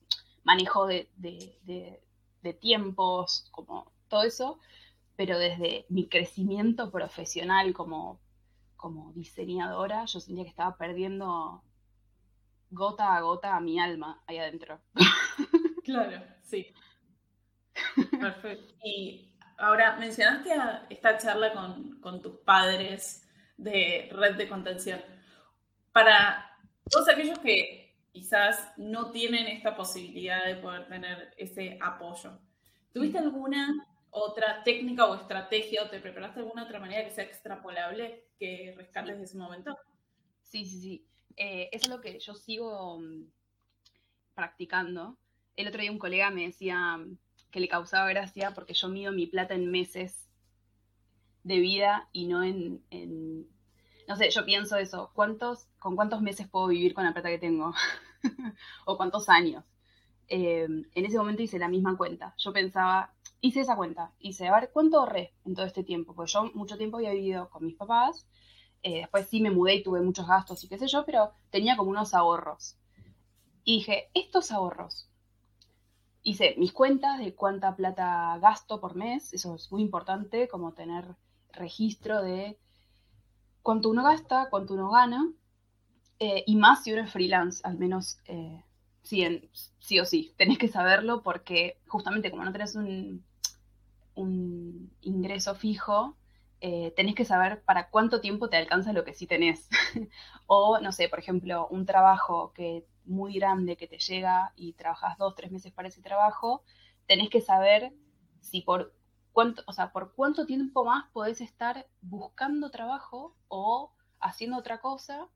manejo 0.44 0.86
de, 0.86 1.08
tiempos, 2.60 3.48
como 3.50 3.90
todo 4.08 4.24
eso, 4.24 4.58
pero 5.16 5.38
desde 5.38 5.86
mi 5.88 6.06
crecimiento 6.06 6.90
profesional 6.90 7.72
como, 7.72 8.20
como 8.76 9.14
diseñadora, 9.14 10.04
yo 10.04 10.20
sentía 10.20 10.44
que 10.44 10.50
estaba 10.50 10.76
perdiendo 10.76 11.62
gota 12.70 13.16
a 13.16 13.22
gota 13.22 13.56
a 13.56 13.60
mi 13.60 13.80
alma 13.80 14.22
ahí 14.26 14.36
adentro. 14.36 14.80
Claro, 15.82 16.22
sí. 16.42 16.74
Perfecto. 18.20 18.74
Y 18.84 19.32
Ahora, 19.58 19.96
mencionaste 19.96 20.50
esta 20.88 21.18
charla 21.18 21.52
con, 21.52 22.22
tus 22.22 22.38
padres 22.38 23.28
de 23.56 24.08
red 24.12 24.36
de 24.36 24.48
contención. 24.48 25.00
Para 25.90 26.56
todos 26.88 27.08
aquellos 27.08 27.40
que 27.40 27.92
quizás 28.12 28.72
no 28.76 29.10
tienen 29.10 29.48
esta 29.48 29.74
posibilidad 29.74 30.46
de 30.46 30.54
poder 30.54 30.86
tener 30.86 31.34
ese 31.36 31.76
apoyo, 31.82 32.38
¿tuviste 32.92 33.18
alguna 33.18 33.84
otra 34.10 34.62
técnica 34.62 35.06
o 35.06 35.16
estrategia 35.16 35.82
o 35.82 35.90
te 35.90 35.98
preparaste 35.98 36.38
de 36.38 36.46
alguna 36.46 36.62
otra 36.62 36.78
manera 36.78 37.04
que 37.04 37.10
sea 37.10 37.24
extrapolable 37.24 38.28
que 38.38 38.74
rescates 38.76 39.18
de 39.18 39.24
ese 39.24 39.36
momento? 39.36 39.76
Sí, 40.44 40.64
sí, 40.66 40.80
sí. 40.80 41.06
Eh, 41.36 41.68
es 41.72 41.88
lo 41.88 42.00
que 42.00 42.20
yo 42.20 42.32
sigo 42.34 43.00
mm, 43.00 43.24
practicando. 44.34 45.18
El 45.56 45.66
otro 45.66 45.80
día 45.80 45.90
un 45.90 45.98
colega 45.98 46.30
me 46.30 46.46
decía, 46.46 46.96
que 47.50 47.60
le 47.60 47.68
causaba 47.68 48.08
gracia 48.08 48.52
porque 48.54 48.74
yo 48.74 48.88
mido 48.88 49.12
mi 49.12 49.26
plata 49.26 49.54
en 49.54 49.70
meses 49.70 50.28
de 51.44 51.58
vida 51.58 52.08
y 52.12 52.26
no 52.26 52.42
en, 52.42 52.82
no 54.06 54.16
sé, 54.16 54.30
yo 54.30 54.44
pienso 54.44 54.76
eso, 54.76 55.10
¿cuántos, 55.14 55.66
¿con 55.78 55.96
cuántos 55.96 56.20
meses 56.22 56.48
puedo 56.48 56.68
vivir 56.68 56.94
con 56.94 57.04
la 57.04 57.12
plata 57.12 57.28
que 57.28 57.38
tengo? 57.38 57.72
o 58.86 58.96
cuántos 58.96 59.28
años. 59.28 59.64
Em, 60.28 60.84
en 60.94 61.04
ese 61.06 61.16
momento 61.16 61.42
hice 61.42 61.58
la 61.58 61.68
misma 61.68 61.96
cuenta. 61.96 62.34
Yo 62.36 62.52
pensaba, 62.52 63.14
hice 63.40 63.60
esa 63.60 63.76
cuenta, 63.76 64.12
hice, 64.18 64.48
a 64.48 64.54
ver, 64.54 64.70
¿cuánto 64.72 64.98
ahorré 64.98 65.32
en 65.44 65.54
todo 65.54 65.64
este 65.64 65.84
tiempo? 65.84 66.14
Porque 66.14 66.32
yo 66.32 66.50
mucho 66.54 66.76
tiempo 66.76 66.98
había 66.98 67.12
vivido 67.12 67.48
con 67.48 67.64
mis 67.64 67.76
papás, 67.76 68.26
eh, 68.82 69.00
después 69.00 69.26
sí 69.28 69.40
me 69.40 69.50
mudé 69.50 69.76
y 69.76 69.82
tuve 69.82 70.00
muchos 70.00 70.26
gastos 70.26 70.62
y 70.64 70.68
qué 70.68 70.78
sé 70.78 70.86
yo, 70.86 71.04
pero 71.04 71.32
tenía 71.50 71.76
como 71.76 71.90
unos 71.90 72.14
ahorros. 72.14 72.76
Y 73.64 73.78
dije, 73.78 74.10
estos 74.14 74.50
ahorros, 74.52 75.08
hice 76.28 76.54
mis 76.58 76.72
cuentas 76.72 77.18
de 77.18 77.34
cuánta 77.34 77.74
plata 77.74 78.38
gasto 78.40 78.80
por 78.80 78.94
mes, 78.94 79.32
eso 79.32 79.54
es 79.54 79.72
muy 79.72 79.82
importante, 79.82 80.46
como 80.46 80.72
tener 80.72 81.04
registro 81.52 82.22
de 82.22 82.58
cuánto 83.62 83.88
uno 83.88 84.04
gasta, 84.04 84.48
cuánto 84.50 84.74
uno 84.74 84.90
gana, 84.90 85.32
eh, 86.18 86.44
y 86.46 86.56
más 86.56 86.84
si 86.84 86.92
uno 86.92 87.02
es 87.02 87.10
freelance, 87.10 87.62
al 87.64 87.78
menos 87.78 88.18
eh, 88.26 88.62
sí, 89.02 89.50
sí, 89.78 89.98
o 90.00 90.04
sí, 90.04 90.34
tenés 90.36 90.58
que 90.58 90.68
saberlo 90.68 91.22
porque 91.22 91.78
justamente 91.86 92.30
como 92.30 92.44
no 92.44 92.52
tenés 92.52 92.76
un, 92.76 93.24
ingreso 95.00 95.54
fijo, 95.54 96.16
eh, 96.60 96.92
tenés 96.96 97.14
que 97.14 97.24
saber 97.24 97.62
para 97.62 97.88
cuánto 97.88 98.20
tiempo 98.20 98.48
te 98.48 98.56
alcanza 98.56 98.92
lo 98.92 99.04
que 99.04 99.14
sí 99.14 99.26
tenés. 99.28 99.68
o, 100.46 100.80
no 100.80 100.90
sé, 100.90 101.08
por 101.08 101.20
ejemplo, 101.20 101.68
un 101.70 101.86
trabajo 101.86 102.52
que 102.52 102.84
muy 103.08 103.34
grande 103.34 103.76
que 103.76 103.88
te 103.88 103.98
llega 103.98 104.52
y 104.56 104.74
trabajas 104.74 105.18
dos, 105.18 105.34
tres 105.34 105.50
meses 105.50 105.72
para 105.72 105.88
ese 105.88 106.02
trabajo, 106.02 106.62
tenés 107.06 107.30
que 107.30 107.40
saber 107.40 107.92
si 108.40 108.60
por 108.60 108.94
cuánto, 109.32 109.62
o 109.66 109.72
sea, 109.72 109.92
por 109.92 110.14
cuánto 110.14 110.46
tiempo 110.46 110.84
más 110.84 111.10
podés 111.12 111.40
estar 111.40 111.86
buscando 112.00 112.70
trabajo 112.70 113.36
o 113.48 113.92
haciendo 114.20 114.58
otra 114.58 114.80
cosa 114.80 115.28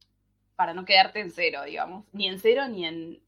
para 0.57 0.75
no 0.75 0.85
quedarte 0.85 1.21
en 1.21 1.31
cero, 1.31 1.63
digamos. 1.65 2.05
Ni 2.13 2.29
en 2.29 2.39
cero 2.39 2.69
ni 2.69 2.85
en, 2.87 3.23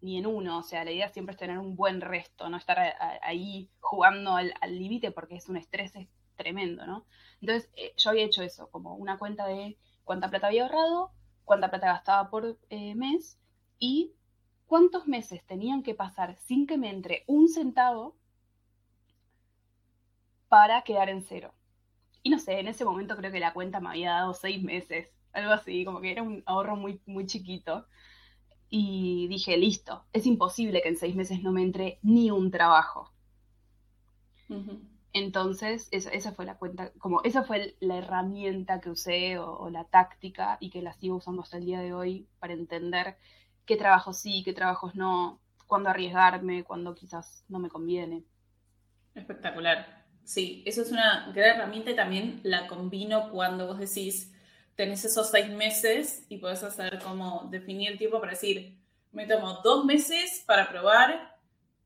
ni 0.00 0.18
en 0.18 0.26
uno. 0.26 0.58
O 0.58 0.62
sea, 0.62 0.84
la 0.84 0.92
idea 0.92 1.08
siempre 1.08 1.34
es 1.34 1.38
tener 1.38 1.58
un 1.58 1.76
buen 1.76 2.00
resto, 2.00 2.48
no 2.48 2.56
estar 2.56 2.78
ahí 3.22 3.70
jugando 3.80 4.36
al 4.36 4.78
límite 4.78 5.10
porque 5.12 5.36
es 5.36 5.48
un 5.48 5.56
estrés 5.56 5.92
tremendo, 6.36 6.86
¿no? 6.86 7.04
Entonces, 7.40 7.70
eh, 7.76 7.92
yo 7.96 8.10
había 8.10 8.24
hecho 8.24 8.42
eso, 8.42 8.70
como 8.70 8.94
una 8.96 9.18
cuenta 9.18 9.46
de 9.46 9.76
cuánta 10.04 10.28
plata 10.30 10.46
había 10.46 10.62
ahorrado, 10.62 11.12
cuánta 11.44 11.70
plata 11.70 11.88
gastaba 11.88 12.30
por 12.30 12.58
eh, 12.70 12.94
mes 12.94 13.38
y 13.80 14.12
cuántos 14.66 15.08
meses 15.08 15.44
tenían 15.46 15.82
que 15.82 15.94
pasar 15.96 16.36
sin 16.36 16.68
que 16.68 16.78
me 16.78 16.90
entre 16.90 17.24
un 17.26 17.48
centavo 17.48 18.16
para 20.48 20.82
quedar 20.82 21.08
en 21.08 21.22
cero. 21.22 21.52
Y 22.22 22.30
no 22.30 22.38
sé, 22.38 22.60
en 22.60 22.68
ese 22.68 22.84
momento 22.84 23.16
creo 23.16 23.32
que 23.32 23.40
la 23.40 23.54
cuenta 23.54 23.80
me 23.80 23.88
había 23.88 24.12
dado 24.12 24.34
seis 24.34 24.62
meses, 24.62 25.08
algo 25.32 25.52
así, 25.52 25.84
como 25.84 26.00
que 26.00 26.12
era 26.12 26.22
un 26.22 26.42
ahorro 26.46 26.76
muy, 26.76 27.00
muy 27.06 27.26
chiquito. 27.26 27.86
Y 28.68 29.26
dije, 29.28 29.56
listo, 29.56 30.04
es 30.12 30.26
imposible 30.26 30.82
que 30.82 30.90
en 30.90 30.96
seis 30.96 31.16
meses 31.16 31.42
no 31.42 31.50
me 31.50 31.62
entre 31.62 31.98
ni 32.02 32.30
un 32.30 32.50
trabajo. 32.50 33.12
Entonces, 35.12 35.88
esa, 35.90 36.32
fue 36.32 36.44
la 36.44 36.56
cuenta, 36.58 36.92
como 36.98 37.22
esa 37.22 37.42
fue 37.42 37.76
la 37.80 37.96
herramienta 37.96 38.80
que 38.80 38.90
usé 38.90 39.38
o, 39.38 39.68
la 39.70 39.84
táctica 39.84 40.58
y 40.60 40.70
que 40.70 40.82
la 40.82 40.92
sigo 40.92 41.16
usando 41.16 41.42
hasta 41.42 41.56
el 41.56 41.64
día 41.64 41.80
de 41.80 41.92
hoy 41.92 42.28
para 42.38 42.52
entender 42.52 43.16
qué 43.70 43.76
trabajos 43.76 44.18
sí, 44.18 44.42
qué 44.44 44.52
trabajos 44.52 44.96
no, 44.96 45.40
cuándo 45.68 45.90
arriesgarme, 45.90 46.64
cuándo 46.64 46.92
quizás 46.92 47.44
no 47.48 47.60
me 47.60 47.68
conviene. 47.68 48.24
Espectacular. 49.14 50.06
Sí, 50.24 50.64
eso 50.66 50.82
es 50.82 50.90
una 50.90 51.30
gran 51.32 51.54
herramienta 51.54 51.92
y 51.92 51.94
también 51.94 52.40
la 52.42 52.66
combino 52.66 53.30
cuando 53.30 53.68
vos 53.68 53.78
decís, 53.78 54.32
tenés 54.74 55.04
esos 55.04 55.30
seis 55.30 55.50
meses 55.50 56.26
y 56.28 56.38
podés 56.38 56.64
hacer 56.64 56.98
como 56.98 57.46
definir 57.48 57.92
el 57.92 57.98
tiempo 57.98 58.18
para 58.18 58.32
decir, 58.32 58.76
me 59.12 59.28
tomo 59.28 59.60
dos 59.62 59.84
meses 59.84 60.42
para 60.48 60.68
probar 60.68 61.38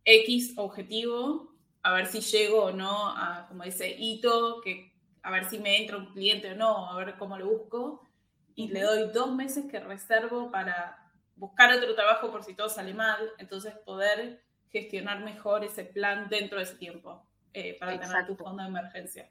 X 0.07 0.55
objetivo 0.57 1.53
a 1.83 1.93
ver 1.93 2.07
si 2.07 2.21
llego 2.21 2.65
o 2.65 2.73
no 2.73 3.09
a, 3.11 3.47
como 3.47 3.65
dice 3.65 3.95
Ito, 3.99 4.63
que 4.63 4.95
a 5.23 5.31
ver 5.31 5.45
si 5.51 5.59
me 5.59 5.83
entra 5.83 5.99
un 5.99 6.15
cliente 6.15 6.53
o 6.53 6.57
no, 6.57 6.91
a 6.91 6.97
ver 6.97 7.17
cómo 7.19 7.37
lo 7.37 7.47
busco. 7.47 8.09
Y 8.55 8.69
le 8.69 8.81
doy 8.81 9.11
dos 9.13 9.35
meses 9.35 9.67
que 9.71 9.81
reservo 9.81 10.51
para 10.51 11.04
buscar 11.37 11.73
otro 11.73 11.95
trabajo 11.95 12.31
por 12.31 12.45
si 12.45 12.55
todo 12.55 12.69
sale 12.69 12.95
mal, 12.95 13.31
entonces 13.39 13.75
poder 13.85 14.43
gestionar 14.71 15.25
mejor 15.25 15.65
ese 15.65 15.85
plan 15.85 16.29
dentro 16.29 16.59
de 16.59 16.65
ese 16.65 16.77
tiempo 16.77 17.27
eh, 17.53 17.77
para 17.79 17.99
tener 17.99 18.27
tu 18.27 18.37
fondo 18.37 18.63
de 18.63 18.69
emergencia. 18.69 19.31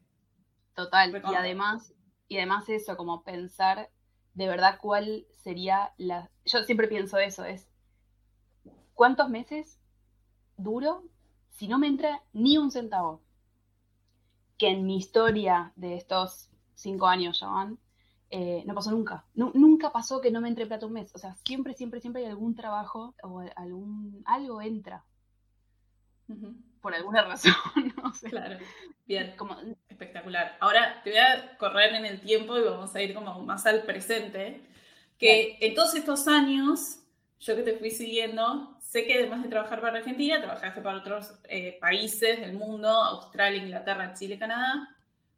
Total, 0.73 1.11
y 1.31 1.35
además, 1.35 1.93
y 2.27 2.37
además 2.37 2.67
eso, 2.69 2.97
como 2.97 3.23
pensar 3.23 3.89
de 4.33 4.47
verdad 4.47 4.79
cuál 4.81 5.27
sería 5.31 5.93
la... 5.97 6.29
Yo 6.45 6.63
siempre 6.63 6.87
pienso 6.87 7.17
eso, 7.17 7.45
es 7.45 7.69
¿cuántos 8.93 9.29
meses 9.29 9.79
duro 10.57 11.03
si 11.49 11.67
no 11.67 11.77
me 11.77 11.87
entra 11.87 12.21
ni 12.33 12.57
un 12.57 12.71
centavo, 12.71 13.21
que 14.57 14.69
en 14.69 14.85
mi 14.85 14.97
historia 14.97 15.71
de 15.75 15.95
estos 15.95 16.49
cinco 16.73 17.07
años 17.07 17.41
van, 17.41 17.77
eh, 18.35 18.63
no 18.65 18.73
pasó 18.73 18.89
nunca. 18.89 19.25
nunca 19.35 19.91
pasó 19.91 20.19
que 20.19 20.31
no 20.31 20.41
me 20.41 20.49
entre 20.49 20.65
plata 20.65 20.87
un 20.87 20.93
mes. 20.93 21.13
O 21.13 21.19
sea, 21.19 21.35
siempre, 21.45 21.75
siempre, 21.75 22.01
siempre 22.01 22.23
hay 22.23 22.29
algún 22.29 22.55
trabajo 22.55 23.13
o 23.21 23.43
algún 23.55 24.23
algo 24.25 24.59
entra. 24.59 25.03
Por 26.81 26.95
alguna 26.95 27.21
razón, 27.25 27.53
no 28.01 28.11
sé. 28.13 28.29
Claro. 28.29 28.57
Bien. 29.05 29.35
Como... 29.37 29.55
Espectacular. 29.87 30.57
Ahora 30.59 31.01
te 31.03 31.11
voy 31.11 31.19
a 31.19 31.57
correr 31.57 31.93
en 31.93 32.05
el 32.05 32.19
tiempo 32.21 32.57
y 32.57 32.63
vamos 32.63 32.95
a 32.95 33.01
ir 33.03 33.13
como 33.13 33.39
más 33.43 33.67
al 33.67 33.83
presente. 33.83 34.67
Que 35.19 35.57
en 35.61 35.75
todos 35.75 35.93
estos 35.93 36.27
años, 36.27 37.03
yo 37.39 37.55
que 37.55 37.61
te 37.61 37.77
fui 37.77 37.91
siguiendo, 37.91 38.73
Sé 38.93 39.07
que 39.07 39.15
además 39.15 39.41
de 39.41 39.49
trabajar 39.49 39.81
para 39.81 39.97
Argentina, 39.97 40.39
trabajaste 40.39 40.79
para 40.79 40.99
otros 40.99 41.33
eh, 41.45 41.79
países 41.81 42.39
del 42.39 42.53
mundo, 42.53 42.89
Australia, 42.89 43.63
Inglaterra, 43.63 44.13
Chile, 44.13 44.37
Canadá. 44.37 44.92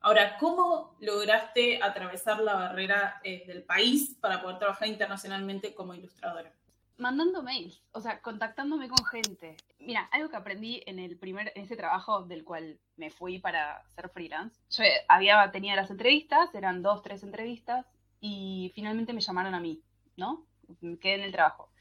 Ahora, 0.06 0.38
¿cómo 0.38 0.96
lograste 1.00 1.82
atravesar 1.82 2.40
la 2.40 2.54
barrera 2.54 3.20
eh, 3.24 3.44
del 3.48 3.64
país 3.64 4.16
para 4.22 4.40
poder 4.40 4.60
trabajar 4.60 4.88
internacionalmente 4.88 5.74
como 5.74 5.96
ilustradora? 5.96 6.54
Mandando 6.98 7.42
mails, 7.42 7.82
o 7.92 8.00
sea, 8.00 8.22
contactándome 8.22 8.88
con 8.88 9.04
gente. 9.04 9.58
Mira, 9.80 10.08
algo 10.12 10.30
que 10.30 10.36
aprendí 10.36 10.84
en 10.86 11.00
el 11.00 11.18
primer, 11.18 11.52
en 11.56 11.64
ese 11.64 11.76
trabajo 11.76 12.22
del 12.22 12.44
cual 12.44 12.78
me 12.98 13.10
fui 13.10 13.40
para 13.40 13.82
ser 13.96 14.10
freelance. 14.10 14.62
Yo 14.70 14.84
había 15.08 15.50
tenido 15.50 15.76
las 15.76 15.90
entrevistas, 15.90 16.54
eran 16.54 16.84
dos, 16.84 17.02
tres 17.02 17.24
entrevistas, 17.24 17.88
y 18.22 18.72
finalmente 18.76 19.12
me 19.12 19.22
llamaron 19.22 19.56
a 19.56 19.60
mí, 19.60 19.82
¿no? 20.18 20.46
Me 20.82 21.00
quedé 21.00 21.16
en 21.16 21.22
el 21.22 21.32
trabajo. 21.32 21.72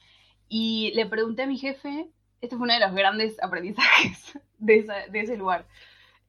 Y 0.48 0.92
le 0.94 1.04
pregunté 1.04 1.42
a 1.42 1.46
mi 1.46 1.58
jefe, 1.58 2.08
este 2.40 2.56
fue 2.56 2.64
uno 2.64 2.72
de 2.72 2.80
los 2.80 2.94
grandes 2.94 3.42
aprendizajes 3.42 4.32
de, 4.58 5.10
ese 5.12 5.36
lugar. 5.36 5.66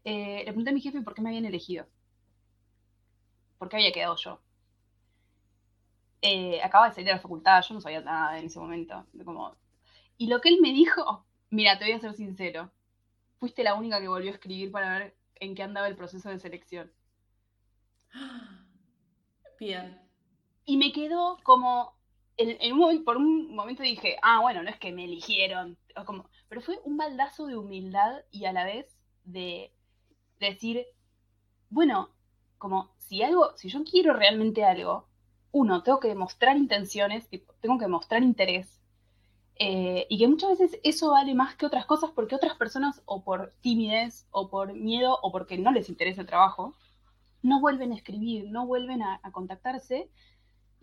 Eh, 0.06 0.38
le 0.38 0.46
pregunté 0.46 0.70
a 0.70 0.74
mi 0.74 0.82
jefe 0.82 1.02
por 1.02 1.16
qué 1.16 1.22
me 1.22 1.30
habían 1.30 1.46
elegido. 1.46 1.88
¿Por 3.58 3.70
qué 3.70 3.78
había 3.78 3.92
quedado 3.92 4.16
yo? 4.18 4.40
Eh, 6.22 6.62
acaba 6.64 6.88
de 6.88 6.94
salir 6.94 7.08
de 7.08 7.14
la 7.14 7.20
facultad, 7.20 7.64
yo 7.68 7.74
no 7.74 7.82
sabía 7.82 8.02
nada 8.02 8.38
en 8.40 8.46
ese 8.46 8.60
momento. 8.60 9.06
Como... 9.24 9.56
Y 10.18 10.28
lo 10.28 10.42
que 10.42 10.50
él 10.50 10.60
me 10.62 10.74
dijo, 10.74 11.26
mira, 11.50 11.78
te 11.78 11.86
voy 11.86 11.94
a 11.94 12.00
ser 12.00 12.14
sincero, 12.14 12.72
fuiste 13.40 13.64
la 13.64 13.74
única 13.74 14.00
que 14.00 14.08
volvió 14.08 14.30
a 14.32 14.36
escribir 14.36 14.72
para 14.72 15.00
ver 15.00 15.18
en 15.36 15.56
qué 15.56 15.64
andaba 15.64 15.88
el 15.88 15.96
proceso 15.96 16.30
de 16.30 16.40
selección. 16.40 16.92
Bien. 19.60 20.00
Y 20.66 20.78
me 20.78 20.92
quedó 20.92 21.38
como, 21.44 21.98
en, 22.38 22.74
un 22.74 23.04
por 23.04 23.18
un 23.18 23.56
momento 23.56 23.82
dije, 23.82 24.18
ah, 24.22 24.40
bueno, 24.42 24.62
no 24.62 24.70
es 24.70 24.78
que 24.78 24.92
me 24.92 25.06
eligieron, 25.06 25.78
como, 26.06 26.30
pero 26.48 26.62
fue 26.62 26.80
un 26.84 26.98
baldazo 26.98 27.48
de 27.48 27.58
humildad 27.58 28.24
y 28.32 28.46
a 28.46 28.54
la 28.54 28.66
vez 28.66 28.98
de, 29.24 29.75
decir, 30.40 30.86
bueno, 31.70 32.10
como 32.58 32.96
si 32.98 33.24
algo, 33.24 33.56
si 33.58 33.70
yo 33.70 33.84
quiero 33.84 34.14
realmente 34.14 34.64
algo, 34.64 35.08
uno, 35.52 35.84
tengo 35.84 36.00
que 36.00 36.10
demostrar 36.10 36.58
intenciones, 36.58 37.28
tengo 37.62 37.78
que 37.78 37.86
demostrar 37.86 38.24
interés, 38.24 38.82
eh, 39.58 40.06
y 40.10 40.18
que 40.18 40.28
muchas 40.28 40.60
veces 40.60 40.80
eso 40.84 41.12
vale 41.12 41.34
más 41.34 41.56
que 41.56 41.66
otras 41.66 41.86
cosas 41.86 42.12
porque 42.12 42.36
otras 42.36 42.56
personas, 42.58 43.02
o 43.06 43.24
por 43.24 43.54
timidez, 43.62 44.28
o 44.32 44.50
por 44.50 44.74
miedo, 44.74 45.18
o 45.22 45.32
porque 45.32 45.58
no 45.58 45.72
les 45.72 45.90
interesa 45.90 46.22
el 46.22 46.28
trabajo, 46.28 46.76
no 47.42 47.62
vuelven 47.62 47.92
a 47.94 47.96
escribir, 47.96 48.50
no 48.50 48.66
vuelven 48.66 49.02
a 49.04 49.20
contactarse, 49.32 50.10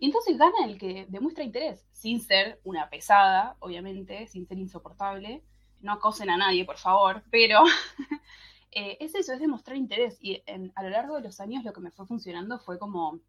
y 0.03 0.07
entonces 0.07 0.37
gana 0.37 0.65
el 0.65 0.77
que 0.77 1.05
demuestra 1.07 1.45
interés, 1.45 1.85
sin 1.93 2.19
ser 2.19 2.59
una 2.65 2.89
pesada, 2.89 3.55
obviamente, 3.59 4.27
sin 4.27 4.45
ser 4.45 4.57
insoportable. 4.57 5.41
No 5.79 5.93
acosen 5.93 6.29
a 6.29 6.35
nadie, 6.35 6.65
por 6.65 6.77
favor, 6.77 7.23
pero 7.31 7.63
eh, 8.75 8.97
es 8.99 9.15
eso, 9.15 9.33
es 9.33 9.39
demostrar 9.39 9.77
interés. 9.77 10.17
Y 10.21 10.43
a 10.75 10.83
lo 10.83 10.89
largo 10.89 11.15
de 11.15 11.21
los 11.21 11.39
años 11.39 11.63
lo 11.63 11.73
que 11.73 11.81
me 11.81 11.91
fue 11.91 12.05
funcionando 12.05 12.59
fue 12.59 12.79
como 12.79 13.19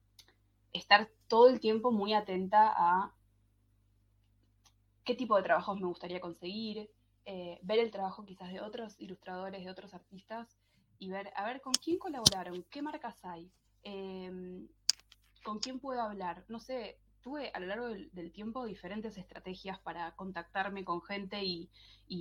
estar 0.73 1.09
todo 1.29 1.49
el 1.49 1.61
tiempo 1.61 1.93
muy 1.93 2.15
atenta 2.15 2.73
a 2.77 3.15
qué 5.05 5.15
tipo 5.15 5.37
de 5.37 5.43
trabajos 5.43 5.79
me 5.79 5.87
gustaría 5.87 6.21
conseguir, 6.21 6.91
eh, 7.27 7.59
ver 7.63 7.79
el 7.79 7.91
trabajo 7.91 8.25
quizás 8.25 8.53
de 8.53 8.61
otros 8.61 8.97
ilustradores, 8.99 9.65
de 9.65 9.71
otros 9.71 9.95
artistas 9.95 10.49
y 10.99 11.11
ver, 11.11 11.33
a 11.37 11.45
ver, 11.45 11.61
con 11.61 11.73
quién 11.73 11.99
colaboraron, 11.99 12.65
qué 12.71 12.83
marcas 12.83 13.25
hay. 13.25 13.51
Em, 13.83 14.69
¿con 15.45 15.59
quién 15.59 15.79
puedo 15.79 16.01
hablar? 16.01 16.45
No 16.49 16.59
sé, 16.59 16.99
tuve 17.21 17.51
a 17.55 17.61
lo 17.61 17.67
largo 17.67 17.89
del, 17.89 18.33
tiempo 18.33 18.65
diferentes 18.67 19.17
estrategias 19.17 19.79
para 19.79 20.15
contactarme 20.17 20.85
con 20.85 21.03
gente 21.03 21.43
y, 21.43 21.71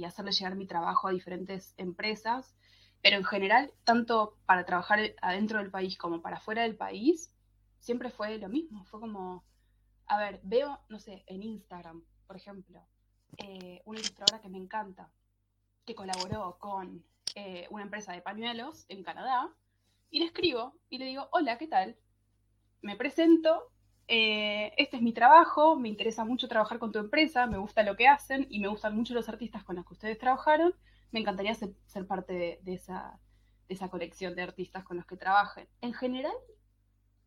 hacerle 0.06 0.32
llegar 0.32 0.56
mi 0.56 0.66
trabajo 0.66 1.08
a 1.08 1.12
diferentes 1.12 1.74
empresas, 1.78 2.56
pero 3.04 3.18
en 3.18 3.24
general, 3.24 3.72
tanto 3.84 4.38
para 4.48 4.66
trabajar 4.66 5.00
adentro 5.22 5.60
del 5.60 5.70
país 5.70 5.98
como 5.98 6.24
para 6.24 6.40
fuera 6.40 6.64
del 6.64 6.76
país, 6.76 7.32
siempre 7.80 8.10
fue 8.10 8.40
lo 8.40 8.50
mismo, 8.50 8.84
fue 8.86 9.00
como, 9.00 9.44
a 10.08 10.18
ver, 10.18 10.40
veo, 10.42 10.80
no 10.90 10.98
sé, 11.00 11.24
en 11.28 11.44
Instagram, 11.44 12.04
por 12.26 12.38
ejemplo, 12.38 12.82
eh, 13.38 13.84
una 13.86 14.00
ilustradora 14.00 14.42
que 14.42 14.50
me 14.50 14.58
encanta, 14.58 15.12
que 15.86 15.94
colaboró 15.94 16.58
con 16.58 17.04
eh, 17.36 17.68
una 17.70 17.84
empresa 17.84 18.14
de 18.14 18.22
pañuelos 18.22 18.86
en 18.90 19.04
Canadá, 19.04 19.54
y 20.10 20.20
le 20.20 20.26
escribo 20.26 20.74
y 20.90 20.98
le 20.98 21.06
digo, 21.06 21.28
hola, 21.32 21.60
¿qué 21.60 21.68
tal? 21.68 21.96
me 22.84 22.98
presento, 22.98 23.72
eh, 24.08 24.74
este 24.78 24.98
es 24.98 25.02
mi 25.02 25.14
trabajo, 25.14 25.76
me 25.76 25.88
interesa 25.88 26.26
mucho 26.26 26.48
trabajar 26.48 26.78
con 26.78 26.92
tu 26.92 27.00
empresa, 27.00 27.48
me 27.48 27.58
gusta 27.58 27.82
lo 27.82 27.96
que 27.96 28.08
hacen 28.08 28.46
y 28.50 28.60
me 28.60 28.68
gustan 28.68 28.96
mucho 28.96 29.14
los 29.14 29.30
artistas 29.30 29.64
con 29.64 29.78
los 29.78 29.86
que 29.88 29.94
ustedes 29.94 30.20
trabajaron, 30.20 30.76
me 31.14 31.20
encantaría 31.20 31.54
ser, 31.54 32.08
parte 32.08 32.60
de, 32.64 32.74
esa, 32.74 33.20
colección 33.90 34.36
de 34.36 34.42
artistas 34.42 34.84
con 34.84 34.98
los 34.98 35.06
que 35.06 35.16
trabajen. 35.16 35.68
En 35.80 35.94
general, 35.94 36.34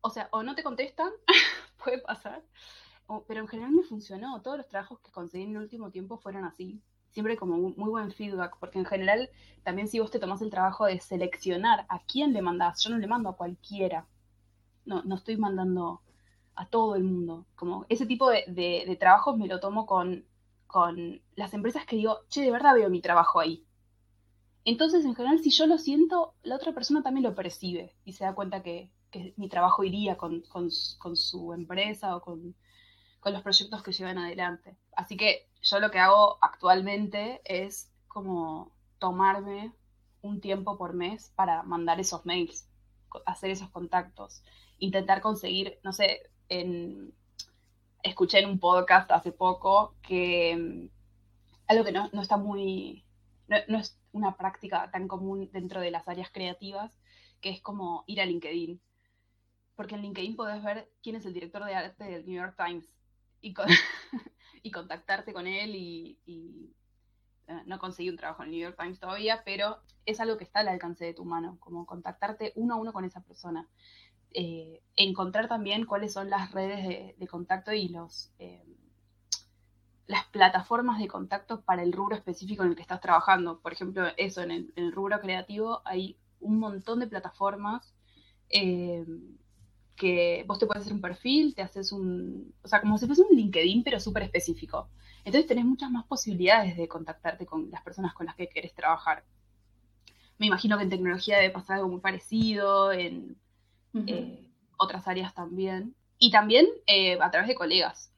o 0.01 0.09
sea, 0.09 0.27
o 0.31 0.43
no 0.43 0.55
te 0.55 0.63
contestan, 0.63 1.09
puede 1.83 1.99
pasar, 1.99 2.43
pero 3.27 3.39
en 3.39 3.47
general 3.47 3.71
me 3.71 3.83
funcionó. 3.83 4.41
Todos 4.41 4.57
los 4.57 4.67
trabajos 4.67 4.99
que 4.99 5.11
conseguí 5.11 5.45
en 5.45 5.55
el 5.55 5.63
último 5.63 5.89
tiempo 5.89 6.17
fueron 6.17 6.43
así. 6.43 6.81
Siempre 7.11 7.37
como 7.37 7.57
muy 7.57 7.89
buen 7.89 8.11
feedback, 8.11 8.57
porque 8.59 8.77
en 8.77 8.85
general 8.85 9.29
también 9.63 9.87
si 9.87 9.99
vos 9.99 10.11
te 10.11 10.19
tomás 10.19 10.41
el 10.41 10.51
trabajo 10.51 10.85
de 10.85 10.99
seleccionar 10.99 11.85
a 11.87 11.99
quién 11.99 12.33
le 12.33 12.41
mandás, 12.41 12.83
yo 12.83 12.89
no 12.89 12.97
le 12.97 13.07
mando 13.07 13.29
a 13.29 13.37
cualquiera. 13.37 14.05
No, 14.85 15.01
no 15.03 15.15
estoy 15.15 15.37
mandando 15.37 16.01
a 16.55 16.65
todo 16.67 16.95
el 16.95 17.05
mundo. 17.05 17.45
Como 17.55 17.85
ese 17.87 18.05
tipo 18.05 18.29
de, 18.29 18.43
de, 18.47 18.95
trabajos 18.99 19.37
me 19.37 19.47
lo 19.47 19.61
tomo 19.61 19.85
con, 19.85 20.25
con 20.67 21.21
las 21.35 21.53
empresas 21.53 21.85
que 21.85 21.95
digo, 21.95 22.19
che, 22.27 22.41
de 22.41 22.51
verdad 22.51 22.75
veo 22.75 22.89
mi 22.89 23.01
trabajo 23.01 23.39
ahí. 23.39 23.66
Entonces, 24.67 25.05
en 25.05 25.15
general, 25.15 25.39
si 25.39 25.49
yo 25.49 25.65
lo 25.65 25.77
siento, 25.77 26.33
la 26.43 26.57
otra 26.57 26.73
persona 26.73 27.01
también 27.01 27.23
lo 27.23 27.33
percibe 27.33 27.95
y 28.03 28.11
se 28.11 28.25
da 28.25 28.35
cuenta 28.35 28.61
que, 28.61 28.91
mi 29.37 29.47
trabajo 29.47 29.85
iría 29.85 30.17
con, 30.17 30.41
con, 30.41 30.69
su 30.69 31.53
empresa 31.53 32.17
o 32.17 32.21
con, 32.21 32.53
con 33.21 33.31
los 33.31 33.41
proyectos 33.41 33.81
que 33.81 33.93
llevan 33.93 34.17
adelante. 34.17 34.77
Así 34.93 35.15
que 35.15 35.47
yo 35.61 35.79
lo 35.79 35.89
que 35.89 35.99
hago 35.99 36.37
actualmente 36.41 37.41
es 37.45 37.93
como 38.09 38.73
tomarme 38.99 39.71
un 40.21 40.41
tiempo 40.41 40.77
por 40.77 40.93
mes 40.93 41.31
para 41.35 41.63
mandar 41.63 42.01
esos 42.01 42.25
mails, 42.25 42.67
hacer 43.25 43.49
esos 43.49 43.69
contactos, 43.69 44.43
intentar 44.79 45.21
conseguir, 45.21 45.79
no 45.81 45.93
sé, 45.93 46.29
en, 46.49 47.13
escuché 48.03 48.39
en 48.39 48.49
un 48.49 48.59
podcast 48.59 49.09
hace 49.11 49.31
poco 49.31 49.95
que 50.01 50.57
mm, 50.57 50.89
algo 51.67 51.85
que 51.85 51.93
no, 51.93 52.21
está 52.21 52.35
muy, 52.35 53.05
no, 53.47 53.79
es 53.79 53.97
una 54.17 54.35
práctica 54.35 54.89
tan 54.91 55.07
común 55.07 55.49
dentro 55.53 55.79
de 55.81 55.91
las 55.91 56.07
áreas 56.07 56.29
creativas, 56.31 56.91
que 57.41 57.49
es 57.49 57.61
como 57.61 58.03
ir 58.07 58.19
a 58.21 58.25
LinkedIn. 58.25 58.81
Porque 59.75 59.95
en 59.95 60.01
LinkedIn 60.01 60.35
podés 60.35 60.63
ver 60.63 60.89
quién 61.01 61.15
es 61.15 61.25
el 61.25 61.33
director 61.33 61.63
de 61.63 61.75
arte 61.75 62.03
del 62.03 62.25
New 62.25 62.35
York 62.35 62.55
Times 62.57 62.89
y, 63.41 63.53
y 64.63 64.71
contactarte 64.71 65.33
con 65.33 65.47
él 65.47 65.75
y, 65.75 66.19
eh, 67.47 67.61
no 67.65 67.79
conseguí 67.79 68.09
un 68.09 68.17
trabajo 68.17 68.43
en 68.43 68.49
el 68.49 68.51
New 68.51 68.61
York 68.61 68.77
Times 68.77 68.99
todavía, 68.99 69.43
pero 69.45 69.77
es 70.05 70.19
algo 70.19 70.37
que 70.37 70.43
está 70.43 70.61
al 70.61 70.67
alcance 70.67 71.05
de 71.05 71.13
tu 71.13 71.25
mano, 71.25 71.57
como 71.59 71.85
contactarte 71.85 72.53
uno 72.55 72.75
a 72.75 72.77
uno 72.77 72.93
con 72.93 73.05
esa 73.05 73.21
persona. 73.21 73.67
Eh, 74.31 74.81
encontrar 74.95 75.47
también 75.47 75.85
cuáles 75.85 76.13
son 76.13 76.29
las 76.29 76.51
redes 76.51 77.17
de, 77.17 77.27
contacto 77.27 77.71
y 77.71 77.87
los, 77.89 78.31
eh, 78.39 78.76
las 80.07 80.25
plataformas 80.27 80.99
de 80.99 81.07
contacto 81.07 81.61
para 81.61 81.83
el 81.83 81.91
rubro 81.91 82.15
específico 82.15 82.63
en 82.63 82.69
el 82.69 82.75
que 82.75 82.81
estás 82.81 83.01
trabajando. 83.01 83.59
Por 83.59 83.73
ejemplo, 83.73 84.07
eso, 84.15 84.41
en 84.41 84.71
el, 84.75 84.91
rubro 84.93 85.19
creativo 85.19 85.81
hay 85.85 86.17
un 86.39 86.59
montón 86.59 86.99
de 86.99 87.07
plataformas 87.07 87.93
eh, 88.49 89.05
que 89.97 90.45
vos 90.47 90.59
te 90.59 90.65
puedes 90.65 90.81
hacer 90.81 90.93
un 90.93 91.01
perfil, 91.01 91.53
te 91.55 91.61
haces 91.61 91.91
un, 91.91 92.53
o 92.63 92.67
sea, 92.67 92.79
como 92.79 92.97
si 92.97 93.05
fuese 93.05 93.23
un 93.23 93.35
LinkedIn, 93.35 93.83
pero 93.83 93.99
súper 93.99 94.23
específico. 94.23 94.89
Entonces 95.25 95.47
tenés 95.47 95.65
muchas 95.65 95.91
más 95.91 96.05
posibilidades 96.05 96.77
de 96.77 96.87
contactarte 96.87 97.45
con 97.45 97.69
las 97.69 97.81
personas 97.81 98.13
con 98.13 98.27
las 98.27 98.35
que 98.35 98.47
querés 98.47 98.73
trabajar. 98.73 99.25
Me 100.37 100.45
imagino 100.45 100.77
que 100.77 100.83
en 100.83 100.89
tecnología 100.89 101.37
debe 101.37 101.49
pasar 101.49 101.77
algo 101.77 101.89
muy 101.89 101.99
parecido, 101.99 102.93
en 102.93 103.35
eh, 103.93 104.47
otras 104.77 105.05
áreas 105.07 105.33
también. 105.33 105.95
Y 106.19 106.31
también 106.31 106.67
eh, 106.85 107.17
a 107.19 107.29
través 107.29 107.49
de 107.49 107.55
colegas. 107.55 108.13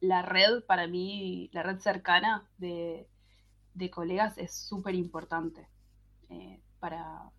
La 0.00 0.22
red 0.22 0.64
para 0.64 0.86
mí, 0.86 1.50
la 1.52 1.62
red 1.62 1.78
cercana 1.78 2.48
de, 2.58 3.08
colegas 3.90 4.38
es 4.38 4.54
súper 4.54 4.94
importante 4.94 5.68
eh, 6.30 6.60
para, 6.80 7.30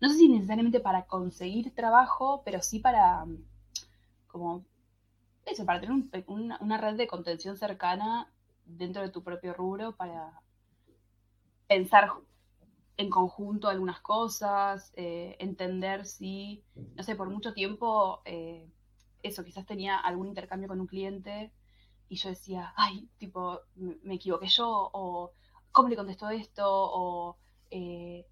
no 0.00 0.08
sé 0.08 0.16
si 0.16 0.28
necesariamente 0.28 0.80
para 0.80 1.06
conseguir 1.06 1.74
trabajo, 1.74 2.42
pero 2.44 2.62
sí 2.62 2.78
para, 2.78 3.24
como, 4.28 4.64
eso, 5.46 5.64
para 5.64 5.80
tener 5.80 5.96
una 6.60 6.78
red 6.78 6.96
de 6.96 7.06
contención 7.06 7.56
cercana 7.56 8.32
dentro 8.64 9.02
de 9.02 9.10
tu 9.10 9.22
propio 9.22 9.54
rubro 9.54 9.96
para 9.96 10.40
pensar 11.66 12.12
en 12.96 13.10
conjunto 13.10 13.68
algunas 13.68 14.00
cosas, 14.00 14.92
eh, 14.96 15.36
entender 15.38 16.04
si, 16.04 16.62
no 16.94 17.02
sé, 17.02 17.16
por 17.16 17.30
mucho 17.30 17.54
tiempo, 17.54 18.20
eh, 18.24 18.68
eso, 19.22 19.44
quizás 19.44 19.66
tenía 19.66 19.98
algún 19.98 20.28
intercambio 20.28 20.68
con 20.68 20.80
un 20.80 20.86
cliente 20.86 21.52
y 22.08 22.16
yo 22.16 22.28
decía, 22.28 22.72
ay, 22.76 23.08
tipo, 23.18 23.60
me, 23.76 24.14
equivoqué 24.14 24.48
yo, 24.48 24.90
o 24.92 25.32
cómo 25.70 25.88
le 25.88 25.96
contestó 25.96 26.28
esto, 26.30 26.64
o, 26.66 27.38
eh, 27.70 28.26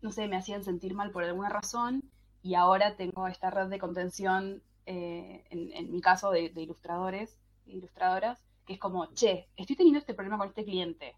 no 0.00 0.12
sé, 0.12 0.28
me 0.28 0.36
hacían 0.36 0.62
sentir 0.62 0.94
mal 0.94 1.10
por 1.10 1.24
alguna 1.24 1.48
razón 1.48 2.04
y 2.42 2.54
ahora 2.54 2.96
tengo 2.96 3.26
esta 3.26 3.50
red 3.50 3.68
de 3.68 3.78
contención, 3.78 4.62
en, 4.86 5.90
mi 5.90 6.00
caso, 6.00 6.30
de, 6.30 6.50
de 6.50 6.62
ilustradores, 6.62 7.38
ilustradoras, 7.66 8.44
que 8.66 8.74
es 8.74 8.78
como, 8.78 9.06
che, 9.14 9.48
estoy 9.56 9.76
teniendo 9.76 9.98
este 9.98 10.14
problema 10.14 10.38
con 10.38 10.48
este 10.48 10.64
cliente 10.64 11.16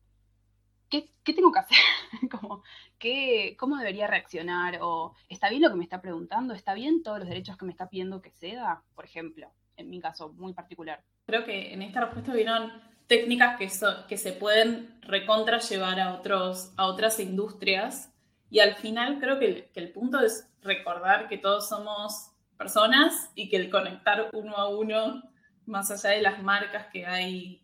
¿qué, 0.88 1.10
tengo 1.24 1.52
que 1.52 1.58
hacer? 1.58 1.78
como, 2.30 2.62
¿qué, 2.98 3.56
¿Cómo 3.58 3.76
debería 3.76 4.06
reaccionar? 4.06 4.78
¿O 4.82 5.14
está 5.28 5.48
bien 5.48 5.62
lo 5.62 5.70
que 5.70 5.76
me 5.76 5.84
está 5.84 6.00
preguntando? 6.00 6.54
¿Está 6.54 6.74
bien 6.74 7.02
todos 7.02 7.18
los 7.18 7.28
derechos 7.28 7.56
que 7.56 7.64
me 7.64 7.72
está 7.72 7.88
pidiendo 7.88 8.22
que 8.22 8.30
ceda? 8.30 8.82
Por 8.94 9.04
ejemplo, 9.04 9.50
en 9.76 9.90
mi 9.90 10.00
caso 10.00 10.32
muy 10.32 10.52
particular. 10.52 11.02
Creo 11.26 11.44
que 11.44 11.72
en 11.72 11.82
esta 11.82 12.00
respuesta 12.00 12.32
vieron 12.32 12.72
técnicas 13.06 13.58
que, 13.58 13.70
que 14.08 14.16
se 14.16 14.32
pueden 14.32 14.98
recontra 15.02 15.58
llevar 15.58 16.00
a, 16.00 16.14
otros, 16.14 16.72
a 16.76 16.86
otras 16.86 17.20
industrias. 17.20 18.12
Y 18.50 18.60
al 18.60 18.76
final 18.76 19.18
creo 19.20 19.38
que 19.38 19.70
el, 19.74 19.92
punto 19.92 20.20
es 20.20 20.48
recordar 20.62 21.28
que 21.28 21.38
todos 21.38 21.68
somos 21.68 22.30
personas 22.56 23.30
y 23.34 23.48
que 23.48 23.56
el 23.56 23.70
conectar 23.70 24.30
uno 24.32 24.56
a 24.56 24.68
uno, 24.68 25.22
más 25.66 25.90
allá 25.90 26.10
de 26.10 26.22
las 26.22 26.42
marcas 26.42 26.86
que 26.92 27.06
hay 27.06 27.62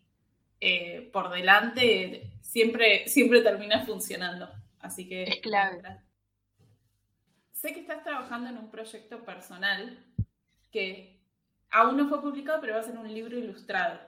eh, 0.59 1.09
por 1.11 1.29
delante, 1.31 2.32
siempre, 2.53 3.07
siempre 3.07 3.41
termina 3.41 3.83
funcionando. 3.83 4.47
Así 4.79 5.07
que... 5.07 5.23
Es 5.23 5.41
clave. 5.41 5.81
Sé 7.51 7.73
que 7.73 7.79
estás 7.79 8.03
trabajando 8.03 8.49
en 8.49 8.57
un 8.57 8.69
proyecto 8.69 9.23
personal 9.23 9.97
que 10.71 11.19
aún 11.71 11.97
no 11.97 12.07
fue 12.09 12.21
publicado, 12.21 12.61
pero 12.61 12.75
va 12.75 12.81
a 12.81 12.83
ser 12.83 12.97
un 12.97 13.11
libro 13.11 13.39
ilustrado. 13.39 13.99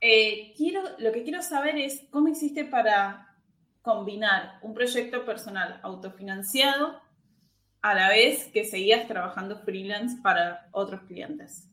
Eh, 0.00 0.54
quiero, 0.56 0.82
lo 0.98 1.12
que 1.12 1.22
quiero 1.22 1.42
saber 1.42 1.76
es 1.76 2.06
cómo 2.10 2.28
hiciste 2.28 2.64
para 2.64 3.36
combinar 3.82 4.58
un 4.62 4.72
proyecto 4.72 5.26
personal 5.26 5.78
autofinanciado 5.82 7.02
a 7.82 7.94
la 7.94 8.08
vez 8.08 8.46
que 8.48 8.64
seguías 8.64 9.06
trabajando 9.06 9.58
freelance 9.58 10.16
para 10.22 10.68
otros 10.72 11.02
clientes. 11.02 11.68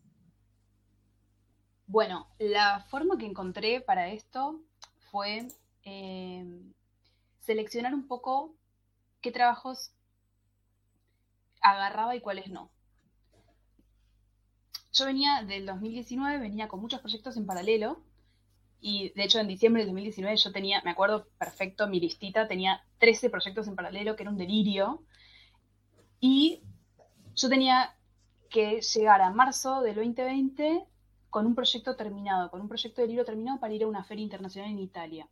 Bueno, 1.86 2.28
la 2.38 2.82
forma 2.90 3.18
que 3.18 3.26
encontré 3.26 3.80
para 3.80 4.10
esto 4.10 4.67
fue 5.12 5.48
eh, 5.84 6.46
seleccionar 7.40 7.94
un 7.94 8.08
poco 8.08 8.56
qué 9.22 9.32
trabajos 9.32 9.92
agarraba 11.62 12.16
y 12.16 12.22
cuáles 12.22 12.50
no. 12.50 12.72
Yo 14.94 15.06
venía 15.06 15.44
del 15.44 15.66
2019, 15.66 16.40
venía 16.40 16.68
con 16.68 16.82
muchos 16.82 17.02
proyectos 17.02 17.38
en 17.38 17.46
paralelo 17.46 18.02
y 18.80 19.10
de 19.14 19.24
hecho 19.24 19.40
en 19.40 19.48
diciembre 19.48 19.84
del 19.84 19.90
2019 19.90 20.38
yo 20.38 20.52
tenía, 20.52 20.82
me 20.84 20.92
acuerdo 20.92 21.28
perfecto, 21.38 21.88
mi 21.88 22.00
listita 22.00 22.48
tenía 22.48 22.84
13 23.00 23.30
proyectos 23.30 23.68
en 23.68 23.76
paralelo, 23.76 24.16
que 24.16 24.24
era 24.24 24.32
un 24.32 24.38
delirio. 24.38 25.04
Y 26.20 26.62
yo 27.36 27.50
tenía 27.50 27.96
que 28.50 28.82
llegar 28.82 29.22
a 29.22 29.30
marzo 29.30 29.82
del 29.82 29.96
2020 29.96 30.86
con 31.30 31.46
un 31.46 31.56
proyecto 31.56 31.96
terminado, 31.96 32.50
con 32.50 32.62
un 32.62 32.68
proyecto 32.68 33.02
de 33.02 33.08
libro 33.08 33.26
terminado 33.26 33.60
para 33.60 33.74
ir 33.74 33.84
a 33.84 33.88
una 33.88 34.04
feria 34.04 34.24
internacional 34.24 34.72
en 34.72 34.80
Italia. 34.80 35.28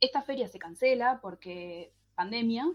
Esta 0.00 0.22
feria 0.22 0.48
se 0.48 0.58
cancela 0.58 1.20
porque 1.20 1.92
pandemia, 2.14 2.66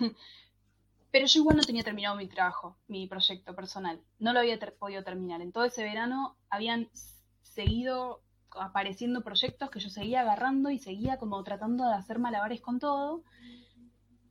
pero 1.10 1.26
yo 1.26 1.40
igual 1.40 1.56
no 1.56 1.62
tenía 1.62 1.82
terminado 1.82 2.16
mi 2.16 2.28
trabajo, 2.28 2.76
mi 2.86 3.06
proyecto 3.06 3.54
personal. 3.54 4.00
No 4.18 4.32
lo 4.32 4.40
había 4.40 4.58
podido 4.78 5.02
terminar. 5.02 5.40
En 5.40 5.52
todo 5.52 5.64
ese 5.64 5.82
verano 5.82 6.36
habían 6.50 6.88
seguido 7.42 8.22
apareciendo 8.52 9.22
proyectos 9.22 9.70
que 9.70 9.80
yo 9.80 9.90
seguía 9.90 10.20
agarrando 10.20 10.70
y 10.70 10.78
seguía 10.78 11.18
como 11.18 11.42
tratando 11.42 11.84
de 11.84 11.94
hacer 11.94 12.18
malabares 12.18 12.60
con 12.60 12.78
todo. 12.78 13.22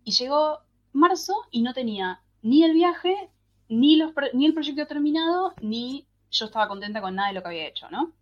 Y 0.04 0.12
llegó 0.12 0.60
marzo 0.94 1.34
y 1.52 1.62
no 1.62 1.74
tenía 1.74 2.22
ni 2.42 2.64
el 2.64 2.74
viaje, 2.74 3.30
ni, 3.70 3.98
los, 3.98 4.14
ni 4.34 4.46
el 4.46 4.54
proyecto 4.54 4.88
terminado, 4.88 5.54
ni 5.62 6.08
yo 6.32 6.46
estaba 6.46 6.68
contenta 6.68 7.02
con 7.02 7.16
nada 7.16 7.30
de 7.30 7.34
lo 7.36 7.42
que 7.42 7.48
había 7.48 7.68
hecho, 7.68 7.90
¿no? 7.90 8.14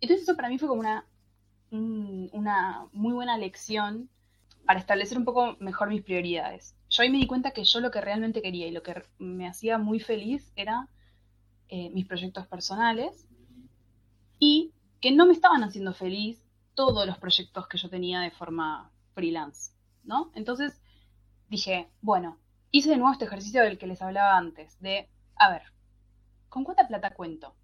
Entonces 0.00 0.22
eso 0.24 0.36
para 0.36 0.48
mí 0.48 0.58
fue 0.58 0.68
como 0.68 0.80
una, 0.80 1.04
una 1.70 2.86
muy 2.92 3.12
buena 3.12 3.36
lección 3.36 4.08
para 4.64 4.80
establecer 4.80 5.18
un 5.18 5.24
poco 5.24 5.56
mejor 5.60 5.88
mis 5.88 6.02
prioridades. 6.02 6.76
Yo 6.88 7.02
ahí 7.02 7.10
me 7.10 7.18
di 7.18 7.26
cuenta 7.26 7.52
que 7.52 7.64
yo 7.64 7.80
lo 7.80 7.90
que 7.90 8.00
realmente 8.00 8.42
quería 8.42 8.66
y 8.66 8.70
lo 8.70 8.82
que 8.82 9.02
me 9.18 9.48
hacía 9.48 9.78
muy 9.78 10.00
feliz 10.00 10.52
era 10.56 10.88
eh, 11.68 11.90
mis 11.90 12.06
proyectos 12.06 12.46
personales 12.46 13.26
y 14.38 14.72
que 15.00 15.12
no 15.12 15.26
me 15.26 15.32
estaban 15.32 15.64
haciendo 15.64 15.92
feliz 15.94 16.42
todos 16.74 17.06
los 17.06 17.18
proyectos 17.18 17.66
que 17.66 17.78
yo 17.78 17.88
tenía 17.88 18.20
de 18.20 18.30
forma 18.30 18.90
freelance. 19.14 19.72
¿no? 20.04 20.30
Entonces 20.34 20.80
dije, 21.48 21.88
bueno, 22.00 22.38
hice 22.70 22.90
de 22.90 22.96
nuevo 22.96 23.12
este 23.12 23.26
ejercicio 23.26 23.62
del 23.62 23.78
que 23.78 23.86
les 23.86 24.02
hablaba 24.02 24.36
antes, 24.36 24.80
de, 24.80 25.08
a 25.36 25.50
ver, 25.50 25.62
¿con 26.48 26.64
cuánta 26.64 26.88
plata 26.88 27.14
cuento? 27.14 27.54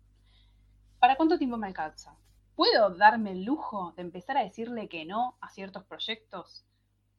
¿Para 0.99 1.16
cuánto 1.16 1.38
tiempo 1.38 1.57
me 1.57 1.66
alcanza? 1.66 2.16
¿Puedo 2.55 2.90
darme 2.90 3.33
el 3.33 3.44
lujo 3.44 3.92
de 3.97 4.03
empezar 4.03 4.37
a 4.37 4.44
decirle 4.44 4.88
que 4.88 5.05
no 5.05 5.37
a 5.40 5.51
ciertos 5.51 5.85
proyectos 5.85 6.64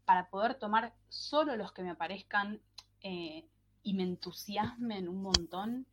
para 0.06 0.30
poder 0.30 0.56
tomar 0.56 0.94
solo 1.10 1.56
los 1.58 1.72
que 1.72 1.84
me 1.84 1.92
aparezcan 1.92 2.62
eh, 3.02 3.48
y 3.84 3.94
me 3.94 4.04
entusiasmen 4.04 5.10
un 5.10 5.22
montón? 5.22 5.86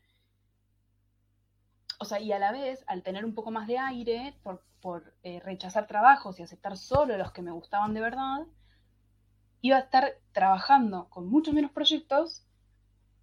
O 1.99 2.05
sea, 2.05 2.21
y 2.21 2.33
a 2.33 2.39
la 2.39 2.53
vez, 2.53 2.85
al 2.87 3.03
tener 3.03 3.25
un 3.25 3.35
poco 3.35 3.51
más 3.51 3.67
de 3.67 3.79
aire 3.79 4.37
por, 4.43 5.15
eh, 5.23 5.41
rechazar 5.41 5.87
trabajos 5.87 6.39
y 6.39 6.43
aceptar 6.43 6.77
solo 6.77 7.17
los 7.17 7.33
que 7.33 7.43
me 7.43 7.53
gustaban 7.53 7.95
de 7.95 8.01
verdad, 8.01 8.47
iba 9.61 9.77
a 9.77 9.81
estar 9.81 10.15
trabajando 10.33 11.09
con 11.09 11.29
muchos 11.29 11.55
menos 11.55 11.71
proyectos 11.71 12.45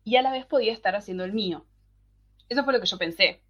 y 0.05 0.15
a 0.15 0.21
la 0.21 0.31
vez 0.31 0.45
podía 0.45 0.73
estar 0.73 0.95
haciendo 0.95 1.25
el 1.25 1.33
mío. 1.33 1.65
Eso 2.49 2.63
fue 2.63 2.73
lo 2.73 2.81
que 2.81 2.87
yo 2.87 2.97
pensé. 2.97 3.41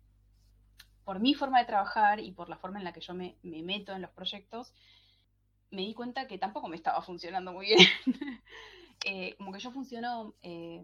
Por 1.04 1.20
mi 1.20 1.34
forma 1.34 1.60
de 1.60 1.66
trabajar 1.66 2.20
y 2.20 2.32
por 2.32 2.50
la 2.50 2.58
forma 2.58 2.78
en 2.78 2.86
la 2.86 2.94
que 2.94 3.02
yo 3.02 3.14
me, 3.14 3.36
meto 3.42 3.94
en 3.94 4.02
los 4.02 4.12
proyectos, 4.12 4.74
me 5.72 5.82
di 5.82 5.94
cuenta 5.94 6.28
que 6.28 6.38
tampoco 6.38 6.68
me 6.68 6.76
estaba 6.76 7.02
funcionando 7.02 7.52
muy 7.54 7.68
bien. 7.68 7.80
Eh, 9.06 9.36
como 9.38 9.54
que 9.54 9.60
yo 9.60 9.72
funciono 9.72 10.36
eh, 10.42 10.84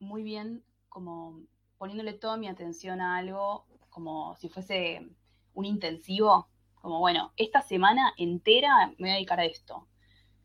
muy 0.00 0.24
bien 0.24 0.64
como 0.88 1.40
poniéndole 1.78 2.12
toda 2.12 2.36
mi 2.36 2.48
atención 2.48 3.00
a 3.00 3.16
algo 3.16 3.64
como 3.90 4.34
si 4.34 4.48
fuese 4.48 5.08
un 5.54 5.64
intensivo, 5.64 6.48
como 6.74 6.98
bueno, 6.98 7.32
esta 7.36 7.62
semana 7.62 8.12
entera 8.16 8.88
me 8.98 9.06
voy 9.06 9.10
a 9.10 9.14
dedicar 9.14 9.38
a 9.38 9.44
esto 9.44 9.86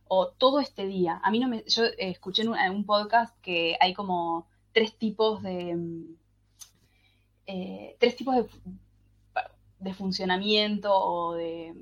o 0.07 0.29
todo 0.29 0.59
este 0.59 0.85
día. 0.85 1.19
A 1.23 1.31
mí 1.31 1.39
no 1.39 1.47
me. 1.47 1.63
Yo 1.67 1.83
escuché 1.97 2.43
en 2.43 2.49
un, 2.49 2.85
podcast 2.85 3.35
que 3.41 3.77
hay 3.79 3.93
como 3.93 4.47
tres 4.71 4.97
tipos 4.97 5.41
de. 5.41 5.77
Eh, 7.45 7.97
tres 7.99 8.15
tipos 8.15 8.35
de, 8.35 8.45
de, 9.79 9.93
funcionamiento 9.93 10.93
o 10.93 11.33
de, 11.33 11.73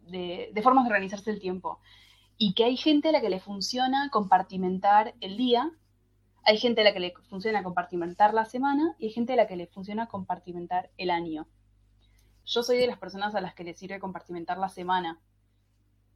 de, 0.00 0.62
formas 0.62 0.84
de 0.84 0.90
organizarse 0.90 1.30
el 1.30 1.40
tiempo. 1.40 1.80
Y 2.36 2.54
que 2.54 2.64
hay 2.64 2.76
gente 2.76 3.08
a 3.08 3.12
la 3.12 3.20
que 3.20 3.30
le 3.30 3.40
funciona 3.40 4.08
compartimentar 4.10 5.14
el 5.20 5.36
día, 5.36 5.70
hay 6.44 6.56
gente 6.56 6.80
a 6.80 6.84
la 6.84 6.92
que 6.92 7.00
le 7.00 7.12
funciona 7.28 7.62
compartimentar 7.62 8.32
la 8.32 8.44
semana 8.44 8.94
y 8.98 9.06
hay 9.06 9.12
gente 9.12 9.34
a 9.34 9.36
la 9.36 9.46
que 9.46 9.56
le 9.56 9.66
funciona 9.66 10.06
compartimentar 10.06 10.90
el 10.96 11.10
año. 11.10 11.46
Yo 12.46 12.62
soy 12.62 12.78
de 12.78 12.86
las 12.86 12.98
personas 12.98 13.34
a 13.34 13.42
las 13.42 13.54
que 13.54 13.64
le 13.64 13.74
sirve 13.74 14.00
compartimentar 14.00 14.56
la 14.56 14.70
semana 14.70 15.20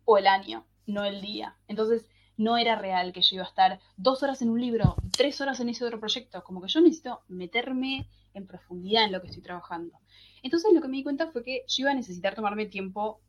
o 0.05 0.16
el 0.16 0.26
año, 0.26 0.64
no 0.87 1.05
el 1.05 1.20
día. 1.20 1.59
Entonces, 1.68 2.09
no 2.36 2.56
era 2.56 2.76
real 2.76 3.12
que 3.12 3.22
yo 3.22 3.36
iba 3.36 3.44
a 3.44 3.48
estar 3.48 3.80
dos 3.96 4.22
horas 4.22 4.42
en 4.42 4.50
un 4.50 4.60
libro, 4.60 4.96
tres 5.10 5.40
horas 5.40 5.60
en 5.60 5.68
ese 5.68 5.84
otro 5.84 6.00
proyecto, 6.00 6.42
como 6.44 6.60
que 6.60 6.68
yo 6.68 6.80
necesito 6.80 7.22
meterme 7.28 8.08
en 8.34 8.46
profundidad 8.46 9.04
en 9.04 9.12
lo 9.12 9.20
que 9.20 9.28
estoy 9.28 9.42
trabajando. 9.42 9.98
Entonces 10.42 10.72
lo 10.72 10.80
que 10.80 10.88
me 10.88 10.96
di 10.96 11.02
cuenta 11.02 11.30
fue 11.30 11.44
que 11.44 11.64
yo 11.68 11.82
iba 11.82 11.90
a 11.90 11.94
necesitar 11.94 12.34
tomarme 12.34 12.66
tiempo 12.66 13.20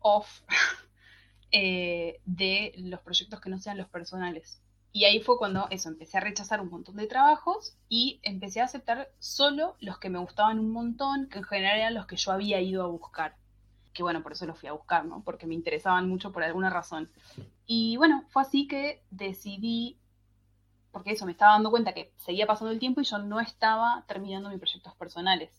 off 0.00 0.42
eh, 1.52 2.20
de 2.24 2.72
los 2.76 3.00
proyectos 3.00 3.40
que 3.40 3.50
no 3.50 3.58
sean 3.58 3.78
los 3.78 3.88
personales. 3.88 4.60
Y 4.94 5.04
ahí 5.04 5.20
fue 5.20 5.38
cuando 5.38 5.68
eso, 5.70 5.88
empecé 5.88 6.18
a 6.18 6.20
rechazar 6.20 6.60
un 6.60 6.68
montón 6.68 6.96
de 6.96 7.06
trabajos 7.06 7.78
y 7.88 8.20
empecé 8.22 8.60
a 8.60 8.64
aceptar 8.64 9.10
solo 9.18 9.76
los 9.80 9.98
que 9.98 10.10
me 10.10 10.18
gustaban 10.18 10.58
un 10.58 10.70
montón, 10.70 11.28
que 11.30 11.38
en 11.38 11.44
general 11.44 11.78
eran 11.78 11.94
los 11.94 12.06
que 12.06 12.16
yo 12.16 12.30
había 12.30 12.60
ido 12.60 12.84
a 12.84 12.88
buscar 12.88 13.36
que 13.92 14.02
bueno, 14.02 14.22
por 14.22 14.32
eso 14.32 14.46
los 14.46 14.58
fui 14.58 14.68
a 14.68 14.72
buscar, 14.72 15.04
¿no? 15.04 15.22
Porque 15.22 15.46
me 15.46 15.54
interesaban 15.54 16.08
mucho 16.08 16.32
por 16.32 16.42
alguna 16.42 16.70
razón. 16.70 17.10
Y 17.66 17.96
bueno, 17.96 18.24
fue 18.30 18.42
así 18.42 18.66
que 18.66 19.04
decidí, 19.10 19.98
porque 20.90 21.12
eso, 21.12 21.26
me 21.26 21.32
estaba 21.32 21.52
dando 21.52 21.70
cuenta 21.70 21.92
que 21.92 22.12
seguía 22.18 22.46
pasando 22.46 22.72
el 22.72 22.78
tiempo 22.78 23.00
y 23.00 23.04
yo 23.04 23.18
no 23.18 23.40
estaba 23.40 24.04
terminando 24.06 24.48
mis 24.50 24.58
proyectos 24.58 24.94
personales, 24.96 25.50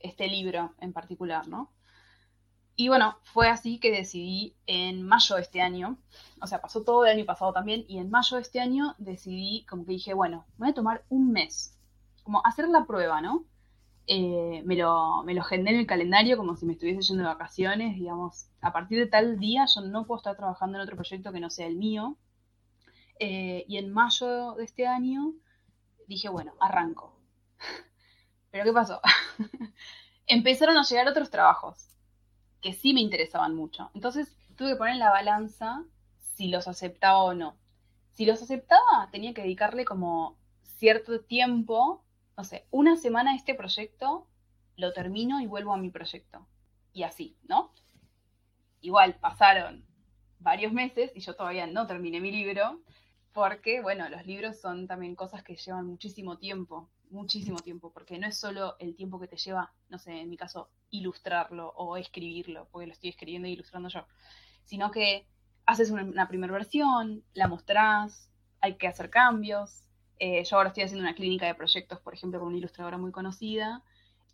este 0.00 0.28
libro 0.28 0.74
en 0.80 0.92
particular, 0.92 1.48
¿no? 1.48 1.70
Y 2.80 2.88
bueno, 2.88 3.18
fue 3.24 3.48
así 3.48 3.80
que 3.80 3.90
decidí 3.90 4.54
en 4.66 5.02
mayo 5.02 5.34
de 5.34 5.42
este 5.42 5.60
año, 5.60 5.98
o 6.40 6.46
sea, 6.46 6.60
pasó 6.60 6.84
todo 6.84 7.04
el 7.04 7.10
año 7.16 7.24
pasado 7.24 7.52
también, 7.52 7.84
y 7.88 7.98
en 7.98 8.08
mayo 8.08 8.36
de 8.36 8.42
este 8.42 8.60
año 8.60 8.94
decidí, 8.98 9.66
como 9.68 9.84
que 9.84 9.92
dije, 9.92 10.14
bueno, 10.14 10.46
me 10.58 10.66
voy 10.66 10.70
a 10.70 10.74
tomar 10.74 11.04
un 11.08 11.32
mes, 11.32 11.76
como 12.22 12.40
hacer 12.46 12.68
la 12.68 12.86
prueba, 12.86 13.20
¿no? 13.20 13.44
Eh, 14.10 14.62
me, 14.64 14.74
lo, 14.74 15.22
me 15.24 15.34
lo 15.34 15.42
agendé 15.42 15.70
en 15.70 15.80
el 15.80 15.86
calendario 15.86 16.38
como 16.38 16.56
si 16.56 16.64
me 16.64 16.72
estuviese 16.72 17.02
yendo 17.02 17.24
de 17.24 17.28
vacaciones, 17.28 17.94
digamos, 17.94 18.48
a 18.62 18.72
partir 18.72 18.98
de 18.98 19.06
tal 19.06 19.38
día 19.38 19.66
yo 19.66 19.82
no 19.82 20.06
puedo 20.06 20.16
estar 20.16 20.34
trabajando 20.34 20.78
en 20.78 20.82
otro 20.82 20.96
proyecto 20.96 21.30
que 21.30 21.40
no 21.40 21.50
sea 21.50 21.66
el 21.66 21.76
mío. 21.76 22.16
Eh, 23.20 23.64
y 23.68 23.76
en 23.76 23.92
mayo 23.92 24.54
de 24.54 24.64
este 24.64 24.86
año 24.86 25.34
dije, 26.06 26.30
bueno, 26.30 26.54
arranco. 26.58 27.12
Pero 28.50 28.64
¿qué 28.64 28.72
pasó? 28.72 29.00
Empezaron 30.26 30.78
a 30.78 30.84
llegar 30.84 31.06
otros 31.08 31.30
trabajos 31.30 31.88
que 32.62 32.72
sí 32.72 32.94
me 32.94 33.02
interesaban 33.02 33.54
mucho. 33.54 33.90
Entonces 33.94 34.34
tuve 34.56 34.70
que 34.70 34.76
poner 34.76 34.94
en 34.94 35.00
la 35.00 35.10
balanza 35.10 35.84
si 36.34 36.48
los 36.48 36.66
aceptaba 36.66 37.22
o 37.24 37.34
no. 37.34 37.56
Si 38.14 38.24
los 38.24 38.40
aceptaba, 38.42 39.10
tenía 39.12 39.34
que 39.34 39.42
dedicarle 39.42 39.84
como 39.84 40.38
cierto 40.62 41.20
tiempo 41.20 42.04
no 42.38 42.44
sé, 42.44 42.68
una 42.70 42.96
semana 42.96 43.34
este 43.34 43.56
proyecto, 43.56 44.28
lo 44.76 44.92
termino 44.92 45.40
y 45.40 45.46
vuelvo 45.46 45.74
a 45.74 45.76
mi 45.76 45.90
proyecto. 45.90 46.46
Y 46.92 47.02
así, 47.02 47.36
¿no? 47.48 47.72
Igual 48.80 49.16
pasaron 49.18 49.84
varios 50.38 50.72
meses 50.72 51.10
y 51.16 51.20
yo 51.20 51.34
todavía 51.34 51.66
no 51.66 51.88
terminé 51.88 52.20
mi 52.20 52.30
libro, 52.30 52.80
porque, 53.32 53.80
bueno, 53.80 54.08
los 54.08 54.24
libros 54.24 54.60
son 54.60 54.86
también 54.86 55.16
cosas 55.16 55.42
que 55.42 55.56
llevan 55.56 55.88
muchísimo 55.88 56.38
tiempo, 56.38 56.88
muchísimo 57.10 57.58
tiempo, 57.58 57.90
porque 57.92 58.20
no 58.20 58.28
es 58.28 58.38
solo 58.38 58.76
el 58.78 58.94
tiempo 58.94 59.18
que 59.18 59.26
te 59.26 59.36
lleva, 59.36 59.72
no 59.88 59.98
sé, 59.98 60.20
en 60.20 60.30
mi 60.30 60.36
caso, 60.36 60.70
ilustrarlo 60.90 61.70
o 61.70 61.96
escribirlo, 61.96 62.68
porque 62.70 62.86
lo 62.86 62.92
estoy 62.92 63.10
escribiendo 63.10 63.48
e 63.48 63.50
ilustrando 63.50 63.88
yo, 63.88 64.06
sino 64.62 64.92
que 64.92 65.26
haces 65.66 65.90
una, 65.90 66.04
una 66.04 66.28
primera 66.28 66.52
versión, 66.52 67.24
la 67.34 67.48
mostrás, 67.48 68.30
hay 68.60 68.76
que 68.76 68.86
hacer 68.86 69.10
cambios, 69.10 69.87
eh, 70.18 70.44
yo 70.44 70.56
ahora 70.56 70.68
estoy 70.68 70.84
haciendo 70.84 71.04
una 71.04 71.14
clínica 71.14 71.46
de 71.46 71.54
proyectos, 71.54 72.00
por 72.00 72.14
ejemplo, 72.14 72.40
con 72.40 72.48
una 72.48 72.58
ilustradora 72.58 72.98
muy 72.98 73.12
conocida, 73.12 73.82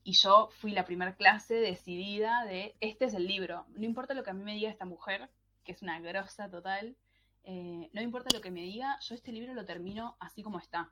y 0.03 0.13
yo 0.13 0.51
fui 0.61 0.73
la 0.73 0.85
primera 0.85 1.17
clase 1.17 1.55
decidida 1.55 2.45
de, 2.45 2.75
este 2.81 3.07
es 3.07 3.15
el 3.15 3.27
libro, 3.27 3.67
no 3.75 3.85
importa 3.85 4.15
lo 4.15 4.23
que 4.23 4.31
a 4.31 4.35
mí 4.35 4.43
me 4.45 4.55
diga 4.55 4.71
esta 4.71 4.85
mujer, 4.85 5.31
que 5.65 5.73
es 5.73 5.83
una 5.83 5.99
grosa 6.01 6.51
total, 6.51 6.97
eh, 7.45 7.91
no 7.93 8.01
importa 8.01 8.35
lo 8.35 8.41
que 8.41 8.51
me 8.51 8.63
diga, 8.63 8.99
yo 9.01 9.15
este 9.15 9.33
libro 9.33 9.55
lo 9.55 9.65
termino 9.65 10.17
así 10.21 10.43
como 10.43 10.59
está. 10.59 10.91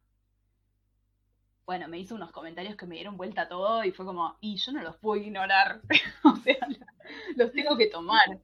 Bueno, 1.64 1.88
me 1.88 1.98
hizo 1.98 2.14
unos 2.14 2.32
comentarios 2.32 2.76
que 2.76 2.86
me 2.86 2.96
dieron 2.96 3.16
vuelta 3.16 3.42
a 3.42 3.48
todo 3.48 3.84
y 3.84 3.92
fue 3.92 4.04
como, 4.04 4.36
y 4.40 4.56
yo 4.56 4.72
no 4.72 4.82
los 4.82 4.96
puedo 4.96 5.22
ignorar, 5.22 5.80
o 6.24 6.36
sea, 6.36 6.56
los 7.36 7.52
tengo 7.52 7.76
que 7.76 7.86
tomar. 7.86 8.40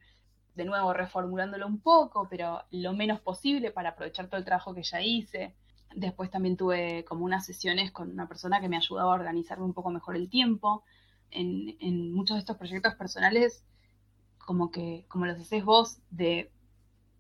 De 0.55 0.65
nuevo, 0.65 0.93
reformulándolo 0.93 1.67
un 1.67 1.81
poco, 1.81 2.27
pero 2.29 2.65
lo 2.71 2.93
menos 2.93 3.21
posible 3.21 3.71
para 3.71 3.91
aprovechar 3.91 4.27
todo 4.27 4.39
el 4.39 4.45
trabajo 4.45 4.75
que 4.75 4.83
ya 4.83 5.01
hice. 5.01 5.55
Después 5.95 6.31
también 6.31 6.57
tuve 6.57 7.05
como 7.05 7.25
unas 7.25 7.47
sesiones 7.47 7.91
con 7.91 8.11
una 8.11 8.29
persona 8.29 8.61
que 8.61 8.69
me 8.69 8.77
ayudaba 8.77 9.13
a 9.13 9.15
organizarme 9.15 9.65
un 9.65 9.75
poco 9.75 9.91
mejor 9.91 10.17
el 10.17 10.29
tiempo. 10.29 10.85
En, 11.31 12.13
muchos 12.13 12.37
de 12.37 12.41
estos 12.41 12.57
proyectos 12.57 12.95
personales, 12.95 13.65
como 14.39 14.71
que, 14.71 15.05
como 15.09 15.27
los 15.27 15.39
haces 15.39 15.65
vos 15.65 15.99
de, 16.11 16.51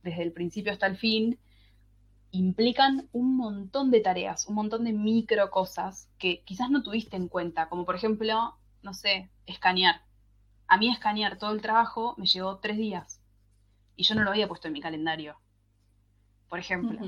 desde 0.03 0.23
el 0.23 0.33
principio 0.33 0.73
hasta 0.73 0.87
el 0.87 0.97
fin, 0.97 1.39
implican 2.31 3.09
un 3.13 3.37
montón 3.37 3.91
de 3.91 4.01
tareas, 4.01 4.47
un 4.47 4.55
montón 4.55 4.85
de 4.85 4.93
micro 4.93 5.51
cosas 5.51 6.11
que 6.19 6.43
quizás 6.45 6.71
no 6.71 6.83
tuviste 6.83 7.17
en 7.17 7.29
cuenta, 7.29 7.69
como 7.69 7.85
por 7.85 7.97
ejemplo, 7.97 8.57
no 8.83 8.95
sé, 8.95 9.31
escanear. 9.47 10.03
A 10.67 10.77
mí 10.77 10.91
escanear 10.91 11.39
todo 11.39 11.53
el 11.53 11.63
trabajo 11.63 12.15
me 12.19 12.27
llevó 12.27 12.59
tres 12.59 12.77
días 12.77 13.23
y 13.97 14.05
yo 14.05 14.15
no 14.15 14.23
lo 14.23 14.31
había 14.31 14.49
puesto 14.49 14.69
en 14.69 14.75
mi 14.75 14.81
calendario, 14.81 15.39
por 16.49 16.59
ejemplo 16.59 17.01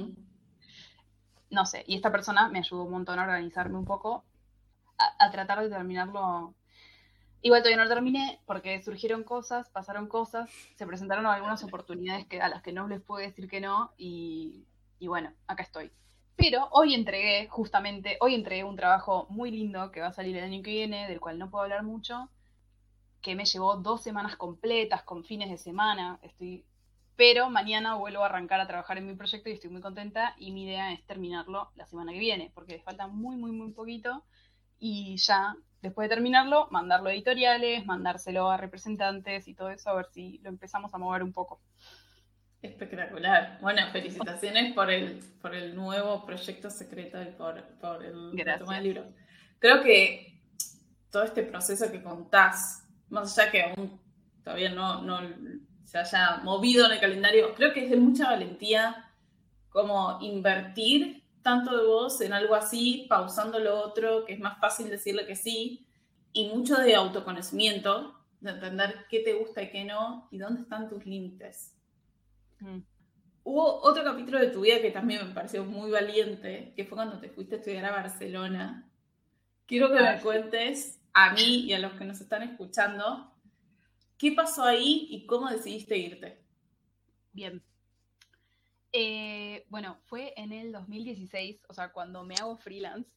no 1.50 1.66
sé, 1.66 1.84
y 1.86 1.96
esta 1.96 2.12
persona 2.12 2.48
me 2.48 2.60
ayudó 2.60 2.84
un 2.84 2.92
montón 2.92 3.18
a 3.18 3.24
organizarme 3.24 3.78
un 3.78 3.84
poco, 3.84 4.24
a, 4.98 5.30
tratar 5.30 5.60
de 5.60 5.68
terminarlo. 5.68 6.54
Igual 7.42 7.62
todavía 7.62 7.78
no 7.78 7.84
lo 7.84 7.94
terminé 7.94 8.40
porque 8.46 8.82
surgieron 8.82 9.24
cosas, 9.24 9.68
pasaron 9.70 10.08
cosas, 10.08 10.50
se 10.76 10.86
presentaron 10.86 11.26
algunas 11.26 11.64
oportunidades 11.64 12.26
que, 12.26 12.40
a 12.40 12.48
las 12.48 12.62
que 12.62 12.72
no 12.72 12.86
les 12.86 13.00
pude 13.00 13.24
decir 13.24 13.48
que 13.48 13.60
no 13.60 13.92
y, 13.96 14.66
y 14.98 15.08
bueno, 15.08 15.32
acá 15.46 15.62
estoy. 15.62 15.90
Pero 16.36 16.68
hoy 16.72 16.94
entregué, 16.94 17.48
justamente, 17.48 18.16
hoy 18.20 18.34
entregué 18.34 18.64
un 18.64 18.76
trabajo 18.76 19.26
muy 19.30 19.50
lindo 19.50 19.90
que 19.90 20.00
va 20.00 20.08
a 20.08 20.12
salir 20.12 20.36
el 20.36 20.44
año 20.44 20.62
que 20.62 20.70
viene, 20.70 21.08
del 21.08 21.20
cual 21.20 21.38
no 21.38 21.50
puedo 21.50 21.64
hablar 21.64 21.82
mucho, 21.82 22.30
que 23.20 23.34
me 23.34 23.44
llevó 23.44 23.76
dos 23.76 24.02
semanas 24.02 24.36
completas, 24.36 25.02
con 25.02 25.24
fines 25.24 25.50
de 25.50 25.58
semana. 25.58 26.18
Estoy 26.22 26.64
pero 27.20 27.50
mañana 27.50 27.96
vuelvo 27.96 28.22
a 28.22 28.28
arrancar 28.28 28.60
a 28.60 28.66
trabajar 28.66 28.96
en 28.96 29.06
mi 29.06 29.14
proyecto 29.14 29.50
y 29.50 29.52
estoy 29.52 29.68
muy 29.68 29.82
contenta 29.82 30.34
y 30.38 30.52
mi 30.52 30.64
idea 30.64 30.90
es 30.90 31.04
terminarlo 31.04 31.70
la 31.76 31.84
semana 31.84 32.12
que 32.12 32.18
viene, 32.18 32.50
porque 32.54 32.72
le 32.72 32.82
falta 32.82 33.08
muy, 33.08 33.36
muy, 33.36 33.52
muy 33.52 33.72
poquito 33.72 34.24
y 34.78 35.18
ya 35.18 35.54
después 35.82 36.08
de 36.08 36.14
terminarlo, 36.14 36.68
mandarlo 36.70 37.10
a 37.10 37.12
editoriales, 37.12 37.84
mandárselo 37.84 38.50
a 38.50 38.56
representantes 38.56 39.48
y 39.48 39.54
todo 39.54 39.68
eso, 39.68 39.90
a 39.90 39.96
ver 39.96 40.06
si 40.06 40.38
lo 40.38 40.48
empezamos 40.48 40.94
a 40.94 40.96
mover 40.96 41.22
un 41.22 41.34
poco. 41.34 41.60
Espectacular. 42.62 43.58
Bueno, 43.60 43.82
felicitaciones 43.92 44.72
por 44.72 44.90
el, 44.90 45.18
por 45.42 45.54
el 45.54 45.76
nuevo 45.76 46.24
proyecto 46.24 46.70
secreto 46.70 47.22
y 47.22 47.32
por, 47.32 47.62
por 47.82 48.02
el, 48.02 48.34
del 48.34 48.82
libro. 48.82 49.04
Creo 49.58 49.82
que 49.82 50.40
todo 51.10 51.24
este 51.24 51.42
proceso 51.42 51.92
que 51.92 52.02
contás, 52.02 52.88
más 53.10 53.38
allá 53.38 53.50
que 53.50 53.62
aún 53.62 54.00
todavía 54.42 54.70
no, 54.70 55.02
no 55.02 55.20
se 55.90 55.98
haya 55.98 56.36
movido 56.44 56.86
en 56.86 56.92
el 56.92 57.00
calendario, 57.00 57.52
creo 57.56 57.72
que 57.72 57.82
es 57.82 57.90
de 57.90 57.96
mucha 57.96 58.30
valentía 58.30 59.10
como 59.70 60.18
invertir 60.20 61.24
tanto 61.42 61.76
de 61.76 61.84
vos 61.84 62.20
en 62.20 62.32
algo 62.32 62.54
así, 62.54 63.06
pausando 63.08 63.58
lo 63.58 63.76
otro, 63.80 64.24
que 64.24 64.34
es 64.34 64.38
más 64.38 64.60
fácil 64.60 64.88
decirle 64.88 65.26
que 65.26 65.34
sí, 65.34 65.88
y 66.32 66.48
mucho 66.50 66.76
de 66.76 66.94
autoconocimiento, 66.94 68.14
de 68.40 68.52
entender 68.52 69.06
qué 69.08 69.18
te 69.18 69.34
gusta 69.34 69.62
y 69.62 69.70
qué 69.70 69.84
no, 69.84 70.28
y 70.30 70.38
dónde 70.38 70.62
están 70.62 70.88
tus 70.88 71.04
límites. 71.04 71.76
Mm. 72.60 72.78
Hubo 73.42 73.82
otro 73.82 74.04
capítulo 74.04 74.38
de 74.38 74.50
tu 74.50 74.60
vida 74.60 74.80
que 74.80 74.92
también 74.92 75.26
me 75.26 75.34
pareció 75.34 75.64
muy 75.64 75.90
valiente, 75.90 76.72
que 76.76 76.84
fue 76.84 76.94
cuando 76.94 77.18
te 77.18 77.30
fuiste 77.30 77.56
a 77.56 77.58
estudiar 77.58 77.86
a 77.86 77.90
Barcelona. 77.90 78.88
Quiero 79.66 79.88
que 79.88 80.00
me 80.00 80.20
cuentes 80.20 81.00
a 81.14 81.32
mí 81.32 81.64
y 81.64 81.72
a 81.72 81.80
los 81.80 81.94
que 81.94 82.04
nos 82.04 82.20
están 82.20 82.44
escuchando, 82.44 83.32
¿qué 84.20 84.32
pasó 84.32 84.64
ahí 84.64 85.06
y 85.08 85.24
cómo 85.24 85.48
decidiste 85.48 85.96
irte? 85.96 86.44
Bien. 87.32 87.62
Eh, 88.92 89.64
bueno, 89.70 89.98
fue 90.04 90.34
en 90.36 90.52
el 90.52 90.72
2016, 90.72 91.62
o 91.68 91.72
sea, 91.72 91.90
cuando 91.90 92.22
me 92.22 92.34
hago 92.34 92.58
freelance, 92.58 93.10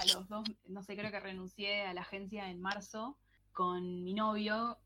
a 0.00 0.06
los 0.06 0.28
dos, 0.28 0.48
no 0.66 0.82
sé, 0.82 0.96
creo 0.96 1.10
que 1.10 1.20
renuncié 1.20 1.82
a 1.82 1.92
la 1.92 2.00
agencia 2.00 2.48
en 2.50 2.60
marzo 2.60 3.18
con 3.52 4.02
mi 4.02 4.14
novio, 4.14 4.78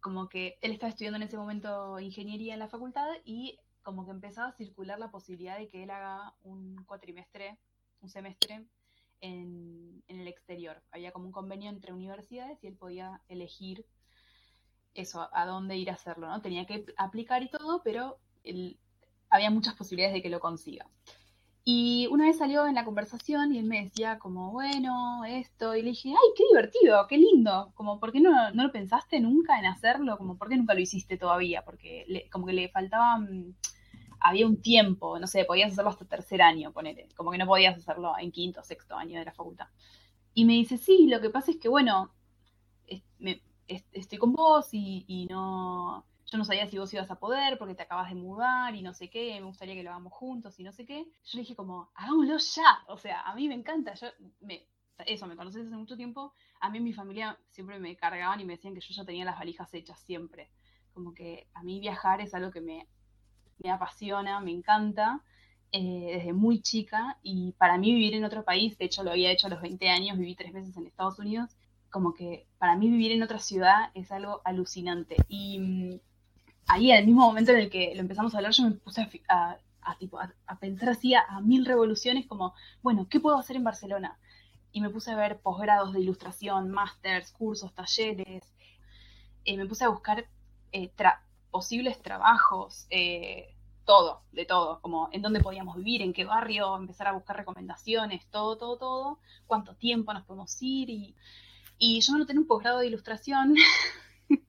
como 0.00 0.30
que 0.30 0.58
él 0.62 0.72
estaba 0.72 0.90
estudiando 0.90 1.16
en 1.16 1.24
ese 1.24 1.36
momento 1.36 2.00
ingeniería 2.00 2.54
en 2.54 2.60
la 2.60 2.68
facultad 2.68 3.08
y 3.24 3.58
como 3.82 4.06
que 4.06 4.12
empezaba 4.12 4.48
a 4.48 4.56
circular 4.56 4.98
la 4.98 5.10
posibilidad 5.10 5.58
de 5.58 5.68
que 5.68 5.82
él 5.82 5.90
haga 5.90 6.34
un 6.42 6.84
cuatrimestre, 6.84 7.58
un 8.00 8.08
semestre 8.08 8.66
en, 9.20 10.02
el 10.08 10.26
exterior. 10.26 10.82
Había 10.90 11.12
como 11.12 11.26
un 11.26 11.32
convenio 11.32 11.68
entre 11.68 11.92
universidades 11.92 12.62
y 12.62 12.66
él 12.66 12.76
podía 12.76 13.20
elegir 13.28 13.84
eso, 15.00 15.28
a 15.32 15.46
dónde 15.46 15.76
ir 15.76 15.90
a 15.90 15.94
hacerlo, 15.94 16.28
¿no? 16.28 16.40
Tenía 16.42 16.66
que 16.66 16.84
aplicar 16.96 17.42
y 17.42 17.48
todo, 17.48 17.82
pero 17.82 18.18
había 19.30 19.50
muchas 19.50 19.74
posibilidades 19.74 20.14
de 20.14 20.22
que 20.22 20.30
lo 20.30 20.40
consiga. 20.40 20.86
Y 21.64 22.06
una 22.10 22.24
vez 22.24 22.38
salió 22.38 22.66
en 22.66 22.74
la 22.74 22.84
conversación 22.84 23.54
y 23.54 23.58
él 23.58 23.66
me 23.66 23.82
decía 23.82 24.18
como, 24.18 24.52
bueno, 24.52 25.24
esto, 25.26 25.76
y 25.76 25.82
le 25.82 25.90
dije, 25.90 26.08
ay, 26.08 26.32
qué 26.34 26.44
divertido, 26.48 27.06
qué 27.06 27.18
lindo, 27.18 27.72
como, 27.74 28.00
¿por 28.00 28.10
qué 28.10 28.20
no, 28.20 28.50
no 28.52 28.62
lo 28.62 28.72
pensaste 28.72 29.20
nunca 29.20 29.58
en 29.58 29.66
hacerlo? 29.66 30.16
Como, 30.16 30.38
¿por 30.38 30.48
qué 30.48 30.56
nunca 30.56 30.72
lo 30.72 30.80
hiciste 30.80 31.18
todavía? 31.18 31.64
Porque 31.64 32.26
como 32.32 32.46
que 32.46 32.54
le 32.54 32.70
faltaba, 32.70 33.18
mm, 33.18 33.54
había 34.20 34.46
un 34.46 34.62
tiempo, 34.62 35.18
no 35.18 35.26
sé, 35.26 35.44
podías 35.44 35.72
hacerlo 35.72 35.90
hasta 35.90 36.06
tercer 36.06 36.40
año, 36.40 36.72
ponete, 36.72 37.06
como 37.14 37.30
que 37.30 37.38
no 37.38 37.46
podías 37.46 37.76
hacerlo 37.76 38.14
en 38.18 38.32
quinto, 38.32 38.62
sexto 38.64 38.96
año 38.96 39.18
de 39.18 39.26
la 39.26 39.32
facultad. 39.32 39.66
Y 40.32 40.46
me 40.46 40.54
dice, 40.54 40.78
sí, 40.78 41.06
lo 41.06 41.20
que 41.20 41.30
pasa 41.30 41.50
es 41.50 41.58
que, 41.58 41.68
bueno, 41.68 42.12
estoy 43.68 44.18
con 44.18 44.32
vos 44.32 44.68
y, 44.72 45.04
y 45.06 45.26
no, 45.26 46.04
yo 46.26 46.38
no 46.38 46.44
sabía 46.44 46.66
si 46.66 46.78
vos 46.78 46.92
ibas 46.92 47.10
a 47.10 47.18
poder 47.18 47.58
porque 47.58 47.74
te 47.74 47.82
acabas 47.82 48.10
de 48.10 48.16
mudar 48.16 48.74
y 48.74 48.82
no 48.82 48.94
sé 48.94 49.08
qué, 49.08 49.38
me 49.40 49.46
gustaría 49.46 49.74
que 49.74 49.82
lo 49.82 49.90
hagamos 49.90 50.12
juntos 50.12 50.58
y 50.58 50.64
no 50.64 50.72
sé 50.72 50.84
qué. 50.84 51.06
Yo 51.24 51.38
dije 51.38 51.54
como, 51.54 51.90
hagámoslo 51.94 52.36
ya, 52.38 52.84
o 52.88 52.98
sea, 52.98 53.22
a 53.22 53.34
mí 53.34 53.48
me 53.48 53.54
encanta, 53.54 53.94
yo 53.94 54.08
me, 54.40 54.66
eso, 55.06 55.26
me 55.26 55.36
conoces 55.36 55.66
hace 55.66 55.76
mucho 55.76 55.96
tiempo, 55.96 56.34
a 56.60 56.70
mí 56.70 56.80
mi 56.80 56.92
familia 56.92 57.38
siempre 57.50 57.78
me 57.78 57.96
cargaban 57.96 58.40
y 58.40 58.44
me 58.44 58.54
decían 58.54 58.74
que 58.74 58.80
yo 58.80 58.94
ya 58.94 59.04
tenía 59.04 59.24
las 59.24 59.38
valijas 59.38 59.72
hechas 59.72 60.00
siempre, 60.00 60.50
como 60.92 61.14
que 61.14 61.48
a 61.54 61.62
mí 61.62 61.80
viajar 61.80 62.20
es 62.20 62.34
algo 62.34 62.50
que 62.50 62.60
me, 62.60 62.86
me 63.58 63.70
apasiona, 63.70 64.40
me 64.40 64.52
encanta. 64.52 65.22
Eh, 65.70 66.12
desde 66.14 66.32
muy 66.32 66.62
chica. 66.62 67.18
Y 67.22 67.52
para 67.58 67.76
mí 67.76 67.92
vivir 67.92 68.14
en 68.14 68.24
otro 68.24 68.42
país, 68.42 68.78
de 68.78 68.86
hecho 68.86 69.02
lo 69.02 69.10
había 69.10 69.30
hecho 69.30 69.48
a 69.48 69.50
los 69.50 69.60
20 69.60 69.86
años, 69.90 70.16
viví 70.16 70.34
tres 70.34 70.52
meses 70.54 70.74
en 70.78 70.86
Estados 70.86 71.18
Unidos, 71.18 71.50
como 71.90 72.14
que 72.14 72.46
para 72.58 72.76
mí 72.76 72.88
vivir 72.88 73.12
en 73.12 73.22
otra 73.22 73.38
ciudad 73.38 73.90
es 73.94 74.10
algo 74.12 74.40
alucinante. 74.44 75.16
Y 75.28 75.58
mm, 75.58 76.00
ahí, 76.66 76.92
el 76.92 77.06
mismo 77.06 77.22
momento 77.22 77.52
en 77.52 77.58
el 77.58 77.70
que 77.70 77.94
lo 77.94 78.00
empezamos 78.00 78.34
a 78.34 78.38
hablar, 78.38 78.52
yo 78.52 78.64
me 78.64 78.72
puse 78.72 79.08
a, 79.28 79.58
pensar 80.60 80.90
así 80.90 81.14
a, 81.14 81.40
mil 81.42 81.64
revoluciones, 81.64 82.26
como, 82.26 82.54
bueno, 82.82 83.06
¿qué 83.08 83.20
puedo 83.20 83.38
hacer 83.38 83.56
en 83.56 83.64
Barcelona? 83.64 84.18
Y 84.72 84.80
me 84.80 84.90
puse 84.90 85.10
a 85.10 85.16
ver 85.16 85.40
posgrados 85.40 85.92
de 85.92 86.00
ilustración, 86.00 86.70
másters, 86.70 87.32
cursos, 87.32 87.74
talleres. 87.74 88.44
Eh, 89.44 89.56
me 89.56 89.66
puse 89.66 89.84
a 89.84 89.88
buscar 89.88 90.26
eh, 90.72 90.92
posibles 91.50 92.02
trabajos, 92.02 92.86
eh, 92.90 93.54
todo, 93.86 94.20
de 94.32 94.44
todo, 94.44 94.80
como 94.82 95.08
en 95.12 95.22
dónde 95.22 95.40
podíamos 95.40 95.76
vivir, 95.76 96.02
en 96.02 96.12
qué 96.12 96.26
barrio, 96.26 96.76
empezar 96.76 97.06
a 97.06 97.12
buscar 97.12 97.36
recomendaciones, 97.36 98.26
todo, 98.26 98.58
todo, 98.58 98.76
todo, 98.76 99.18
cuánto 99.46 99.74
tiempo 99.74 100.12
nos 100.12 100.24
podemos 100.24 100.54
ir. 100.60 100.90
Y, 100.90 101.16
y 101.78 102.00
yo 102.00 102.16
no 102.16 102.26
tenía 102.26 102.40
un 102.40 102.46
posgrado 102.46 102.78
de 102.80 102.86
ilustración. 102.88 103.54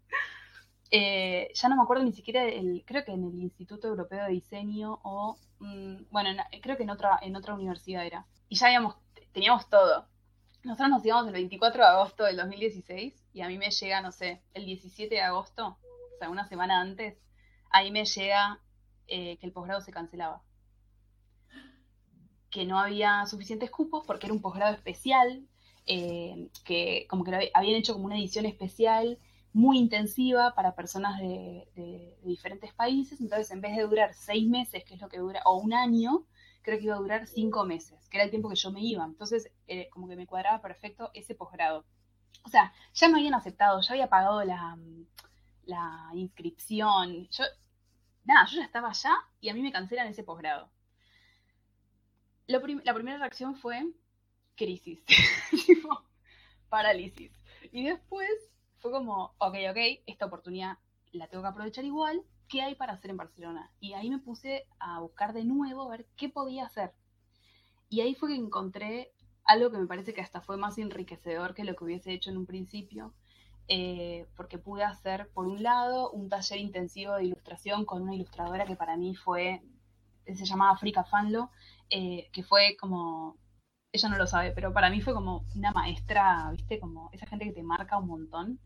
Eh, 0.92 1.52
ya 1.54 1.70
no 1.70 1.76
me 1.76 1.84
acuerdo 1.84 2.04
ni 2.04 2.14
siquiera, 2.14 2.44
el, 2.46 2.84
creo 2.84 3.06
que 3.06 3.12
en 3.12 3.24
el 3.24 3.40
Instituto 3.44 3.88
Europeo 3.88 4.26
de 4.26 4.32
Diseño 4.32 5.00
o, 5.04 5.38
mm, 5.60 6.06
bueno, 6.10 6.32
creo 6.64 6.78
que 6.78 6.82
en 6.84 6.90
otra, 6.90 7.20
en 7.22 7.36
otra 7.36 7.54
universidad 7.54 8.04
era. 8.08 8.26
Y 8.48 8.56
ya 8.56 8.66
habíamos, 8.66 8.96
teníamos 9.32 9.70
todo. 9.70 10.08
Nosotros 10.64 10.90
nos 10.90 11.06
íbamos 11.06 11.28
el 11.28 11.34
24 11.34 11.84
de 11.84 11.88
agosto 11.90 12.24
del 12.24 12.38
2016 12.38 13.14
y 13.34 13.42
a 13.42 13.48
mí 13.48 13.60
me 13.60 13.70
llega, 13.70 14.02
no 14.02 14.12
sé, 14.12 14.42
el 14.56 14.66
17 14.66 15.14
de 15.14 15.22
agosto, 15.22 15.78
o 16.16 16.18
sea, 16.18 16.30
una 16.30 16.48
semana 16.48 16.82
antes, 16.82 17.18
ahí 17.70 17.92
me 17.92 18.06
llega 18.06 18.60
eh, 19.08 19.38
que 19.38 19.46
el 19.46 19.54
posgrado 19.54 19.82
se 19.82 19.92
cancelaba. 19.92 20.42
Que 22.50 22.66
no 22.66 22.80
había 22.80 23.28
suficientes 23.28 23.70
cupos 23.70 24.06
porque 24.08 24.26
era 24.26 24.34
un 24.34 24.42
posgrado 24.42 24.74
especial, 24.74 25.48
eh, 25.92 26.50
que 26.64 27.08
como 27.10 27.24
que 27.24 27.52
habían 27.52 27.76
hecho 27.76 27.94
como 27.94 28.06
una 28.06 28.16
edición 28.16 28.46
especial 28.46 29.18
muy 29.54 29.80
intensiva 29.80 30.54
para 30.54 30.76
personas 30.76 31.20
de, 31.20 32.16
diferentes 32.24 32.72
países, 32.74 33.20
entonces 33.20 33.50
en 33.50 33.62
vez 33.62 33.76
de 33.76 33.82
durar 33.82 34.14
seis 34.14 34.48
meses, 34.48 34.84
que 34.84 34.94
es 34.94 35.02
lo 35.02 35.10
que 35.10 35.18
dura, 35.18 35.42
o 35.46 35.58
un 35.58 35.74
año, 35.74 36.28
creo 36.62 36.78
que 36.78 36.86
iba 36.86 36.96
a 36.96 37.00
durar 37.00 37.26
cinco 37.26 37.66
meses, 37.66 38.08
que 38.08 38.18
era 38.18 38.26
el 38.26 38.30
tiempo 38.30 38.50
que 38.50 38.56
yo 38.56 38.72
me 38.72 38.82
iba. 38.82 39.04
Entonces, 39.04 39.52
eh, 39.68 39.90
como 39.90 40.08
que 40.08 40.16
me 40.16 40.28
cuadraba 40.28 40.62
perfecto 40.62 41.10
ese 41.16 41.34
posgrado. 41.34 41.86
O 42.44 42.50
sea, 42.50 42.72
ya 42.94 43.10
me 43.10 43.18
habían 43.18 43.34
aceptado, 43.34 43.82
ya 43.82 43.94
había 43.94 44.10
pagado 44.10 44.44
la, 44.44 44.78
la 45.66 46.10
inscripción. 46.14 47.28
Yo, 47.30 47.46
nada, 48.26 48.46
yo 48.46 48.58
ya 48.58 48.66
estaba 48.66 48.90
allá 48.90 49.16
y 49.42 49.50
a 49.50 49.56
mí 49.56 49.62
me 49.64 49.72
cancelan 49.72 50.08
ese 50.08 50.24
posgrado. 50.24 50.70
la 52.46 52.62
primera 52.94 53.18
reacción 53.18 53.56
fue 53.56 53.92
crisis, 54.60 55.00
parálisis. 56.70 57.32
Y 57.72 57.86
después 57.86 58.30
fue 58.80 58.92
como, 58.92 59.34
ok, 59.38 59.56
ok, 59.72 59.78
esta 60.06 60.26
oportunidad 60.26 60.78
la 61.14 61.28
tengo 61.28 61.44
que 61.44 61.50
aprovechar 61.50 61.86
igual, 61.86 62.22
¿qué 62.50 62.62
hay 62.62 62.76
para 62.76 62.94
hacer 62.94 63.12
en 63.12 63.18
Barcelona? 63.18 63.72
Y 63.80 63.94
ahí 63.94 64.10
me 64.10 64.20
puse 64.20 64.68
a 64.80 65.00
buscar 65.00 65.34
de 65.34 65.46
nuevo, 65.46 65.84
a 65.84 65.90
ver 65.90 66.06
qué 66.18 66.28
podía 66.28 66.66
hacer. 66.66 66.92
Y 67.90 68.02
ahí 68.02 68.16
fue 68.16 68.30
que 68.30 68.36
encontré 68.36 69.14
algo 69.46 69.72
que 69.72 69.78
me 69.78 69.88
parece 69.88 70.14
que 70.14 70.22
hasta 70.22 70.42
fue 70.42 70.58
más 70.58 70.78
enriquecedor 70.78 71.56
que 71.56 71.64
lo 71.64 71.76
que 71.76 71.86
hubiese 71.86 72.12
hecho 72.12 72.30
en 72.30 72.38
un 72.38 72.46
principio, 72.46 73.14
eh, 73.70 74.28
porque 74.36 74.58
pude 74.58 74.84
hacer, 74.84 75.30
por 75.34 75.48
un 75.48 75.64
lado, 75.64 76.12
un 76.12 76.28
taller 76.28 76.60
intensivo 76.60 77.14
de 77.16 77.26
ilustración 77.26 77.86
con 77.86 78.02
una 78.02 78.14
ilustradora 78.14 78.66
que 78.66 78.76
para 78.76 78.98
mí 78.98 79.16
fue, 79.16 79.64
se 80.26 80.46
llamaba 80.46 80.72
Africa 80.72 81.06
Fanlo, 81.06 81.50
eh, 81.90 82.30
que 82.34 82.44
fue 82.44 82.76
como 82.78 83.38
ella 83.92 84.10
no 84.10 84.18
lo 84.18 84.28
sabe, 84.28 84.52
pero 84.52 84.74
para 84.74 84.90
mí 84.90 85.02
fue 85.02 85.14
como 85.14 85.46
una 85.56 85.72
maestra, 85.72 86.50
¿viste? 86.52 86.80
Como 86.80 87.10
esa 87.12 87.26
gente 87.26 87.46
que 87.46 87.54
te 87.54 87.64
marca 87.64 87.98
un 87.98 88.08
montón. 88.08 88.60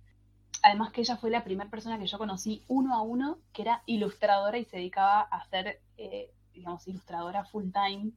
Además 0.64 0.92
que 0.92 1.02
ella 1.02 1.18
fue 1.18 1.30
la 1.30 1.44
primera 1.44 1.70
persona 1.70 2.00
que 2.00 2.08
yo 2.08 2.18
conocí 2.18 2.64
uno 2.68 2.96
a 2.96 3.02
uno 3.02 3.38
que 3.54 3.64
era 3.64 3.84
ilustradora 3.86 4.58
y 4.58 4.66
se 4.66 4.78
dedicaba 4.78 5.22
a 5.22 5.46
ser, 5.46 5.82
eh, 5.98 6.32
digamos, 6.54 6.88
ilustradora 6.88 7.46
full 7.46 7.72
time 7.72 8.12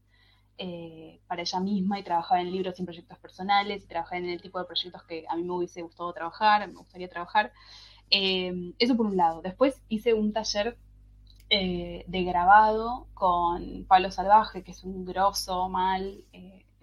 eh, 0.58 1.20
para 1.26 1.42
ella 1.42 1.60
misma 1.60 1.98
y 1.98 2.04
trabajaba 2.04 2.40
en 2.40 2.52
libros 2.52 2.78
y 2.78 2.84
proyectos 2.84 3.18
personales 3.18 3.84
y 3.84 3.86
trabajaba 3.86 4.18
en 4.18 4.28
el 4.30 4.42
tipo 4.42 4.58
de 4.58 4.64
proyectos 4.64 5.02
que 5.04 5.24
a 5.28 5.36
mí 5.36 5.42
me 5.42 5.52
hubiese 5.52 5.82
gustado 5.82 6.12
trabajar, 6.12 6.66
me 6.68 6.74
gustaría 6.74 7.08
trabajar. 7.08 7.52
Eh, 8.10 8.72
eso 8.78 8.96
por 8.96 9.06
un 9.06 9.16
lado. 9.16 9.42
Después 9.42 9.80
hice 9.88 10.14
un 10.14 10.32
taller 10.32 10.76
de 11.48 12.24
grabado 12.24 13.06
con 13.14 13.84
Pablo 13.86 14.10
Salvaje, 14.10 14.64
que 14.64 14.72
es 14.72 14.82
un 14.82 15.04
grosso 15.04 15.68
mal 15.68 16.24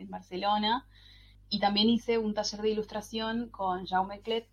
en 0.03 0.11
Barcelona. 0.11 0.87
Y 1.49 1.59
también 1.59 1.89
hice 1.89 2.17
un 2.17 2.33
taller 2.33 2.61
de 2.61 2.69
ilustración 2.69 3.49
con 3.49 3.85
Jaume 3.85 4.21
Clet, 4.21 4.47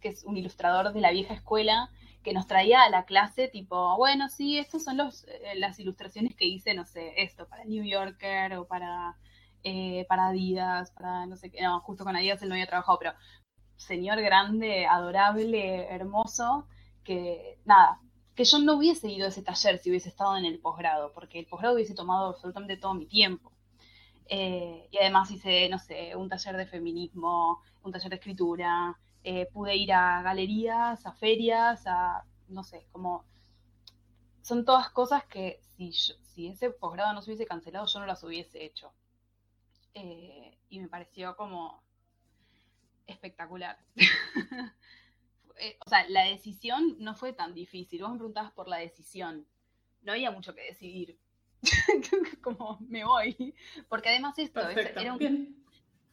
que 0.00 0.08
es 0.08 0.24
un 0.24 0.36
ilustrador 0.36 0.92
de 0.92 1.00
la 1.00 1.12
vieja 1.12 1.34
escuela, 1.34 1.90
que 2.22 2.32
nos 2.32 2.46
traía 2.46 2.82
a 2.82 2.90
la 2.90 3.04
clase 3.04 3.48
tipo, 3.48 3.96
bueno, 3.96 4.28
sí, 4.28 4.58
estas 4.58 4.84
son 4.84 4.96
los, 4.96 5.24
eh, 5.24 5.54
las 5.56 5.78
ilustraciones 5.78 6.34
que 6.36 6.46
hice, 6.46 6.74
no 6.74 6.84
sé, 6.84 7.14
esto, 7.16 7.48
para 7.48 7.64
New 7.64 7.84
Yorker 7.84 8.54
o 8.54 8.66
para, 8.66 9.16
eh, 9.64 10.06
para 10.08 10.28
Adidas, 10.28 10.92
para 10.92 11.26
no 11.26 11.36
sé 11.36 11.50
qué, 11.50 11.62
no, 11.62 11.80
justo 11.80 12.04
con 12.04 12.16
Adidas 12.16 12.42
él 12.42 12.48
no 12.48 12.54
había 12.54 12.66
trabajado, 12.66 12.98
pero 12.98 13.14
señor 13.76 14.20
grande, 14.20 14.86
adorable, 14.86 15.86
hermoso, 15.92 16.66
que 17.04 17.58
nada, 17.64 18.00
que 18.34 18.44
yo 18.44 18.58
no 18.58 18.74
hubiese 18.76 19.08
ido 19.10 19.26
a 19.26 19.28
ese 19.28 19.42
taller 19.42 19.78
si 19.78 19.90
hubiese 19.90 20.08
estado 20.08 20.36
en 20.36 20.44
el 20.44 20.60
posgrado, 20.60 21.12
porque 21.12 21.40
el 21.40 21.46
posgrado 21.46 21.74
hubiese 21.74 21.94
tomado 21.94 22.28
absolutamente 22.28 22.76
todo 22.76 22.94
mi 22.94 23.06
tiempo. 23.06 23.51
Eh, 24.26 24.88
y 24.90 24.98
además 24.98 25.30
hice, 25.30 25.68
no 25.68 25.78
sé, 25.78 26.16
un 26.16 26.28
taller 26.28 26.56
de 26.56 26.66
feminismo, 26.66 27.60
un 27.82 27.92
taller 27.92 28.10
de 28.10 28.16
escritura, 28.16 28.98
eh, 29.24 29.46
pude 29.52 29.76
ir 29.76 29.92
a 29.92 30.22
galerías, 30.22 31.06
a 31.06 31.12
ferias, 31.12 31.86
a, 31.86 32.24
no 32.48 32.64
sé, 32.64 32.86
como... 32.92 33.24
Son 34.42 34.64
todas 34.64 34.90
cosas 34.90 35.24
que 35.26 35.60
si, 35.76 35.92
si 35.92 36.48
ese 36.48 36.70
posgrado 36.70 37.12
no 37.12 37.22
se 37.22 37.30
hubiese 37.30 37.46
cancelado, 37.46 37.86
yo 37.86 38.00
no 38.00 38.06
las 38.06 38.22
hubiese 38.24 38.64
hecho. 38.64 38.92
Eh, 39.94 40.58
y 40.68 40.80
me 40.80 40.88
pareció 40.88 41.36
como 41.36 41.82
espectacular. 43.06 43.78
o 45.86 45.88
sea, 45.88 46.08
la 46.08 46.24
decisión 46.24 46.96
no 46.98 47.14
fue 47.14 47.32
tan 47.32 47.54
difícil. 47.54 48.02
Vos 48.02 48.12
me 48.12 48.18
preguntabas 48.18 48.52
por 48.52 48.68
la 48.68 48.78
decisión. 48.78 49.46
No 50.02 50.12
había 50.12 50.30
mucho 50.30 50.54
que 50.54 50.62
decidir. 50.62 51.18
como 52.42 52.78
me 52.88 53.04
voy. 53.04 53.54
Porque 53.88 54.10
además 54.10 54.38
esto 54.38 54.60
era 54.68 55.14
un... 55.14 55.62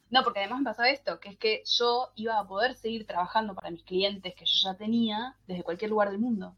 No, 0.09 0.23
porque 0.23 0.39
además 0.39 0.59
me 0.59 0.65
pasaba 0.65 0.89
esto, 0.89 1.19
que 1.19 1.29
es 1.29 1.37
que 1.37 1.61
yo 1.65 2.11
iba 2.15 2.39
a 2.39 2.47
poder 2.47 2.73
seguir 2.75 3.05
trabajando 3.05 3.53
para 3.53 3.69
mis 3.69 3.83
clientes 3.83 4.33
que 4.33 4.45
yo 4.45 4.53
ya 4.63 4.75
tenía 4.75 5.35
desde 5.47 5.63
cualquier 5.63 5.91
lugar 5.91 6.09
del 6.09 6.19
mundo. 6.19 6.55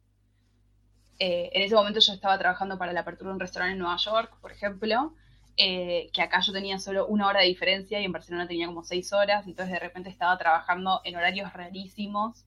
Eh, 1.20 1.52
en 1.54 1.62
ese 1.64 1.76
momento 1.76 2.00
yo 2.00 2.14
estaba 2.14 2.38
trabajando 2.40 2.78
para 2.78 2.94
la 2.94 3.02
apertura 3.02 3.30
de 3.30 3.34
un 3.34 3.40
restaurante 3.40 3.74
en 3.74 3.80
Nueva 3.80 3.98
York, 3.98 4.38
por 4.42 4.52
ejemplo, 4.52 5.14
eh, 5.58 6.10
que 6.14 6.22
acá 6.22 6.40
yo 6.40 6.54
tenía 6.54 6.80
solo 6.80 7.06
una 7.08 7.28
hora 7.28 7.42
de 7.42 7.48
diferencia 7.48 8.00
y 8.00 8.06
en 8.06 8.12
Barcelona 8.12 8.48
tenía 8.48 8.68
como 8.68 8.84
seis 8.84 9.12
horas, 9.12 9.46
entonces 9.46 9.74
de 9.74 9.80
repente 9.80 10.10
estaba 10.10 10.38
trabajando 10.38 11.02
en 11.04 11.18
horarios 11.18 11.52
rarísimos, 11.54 12.46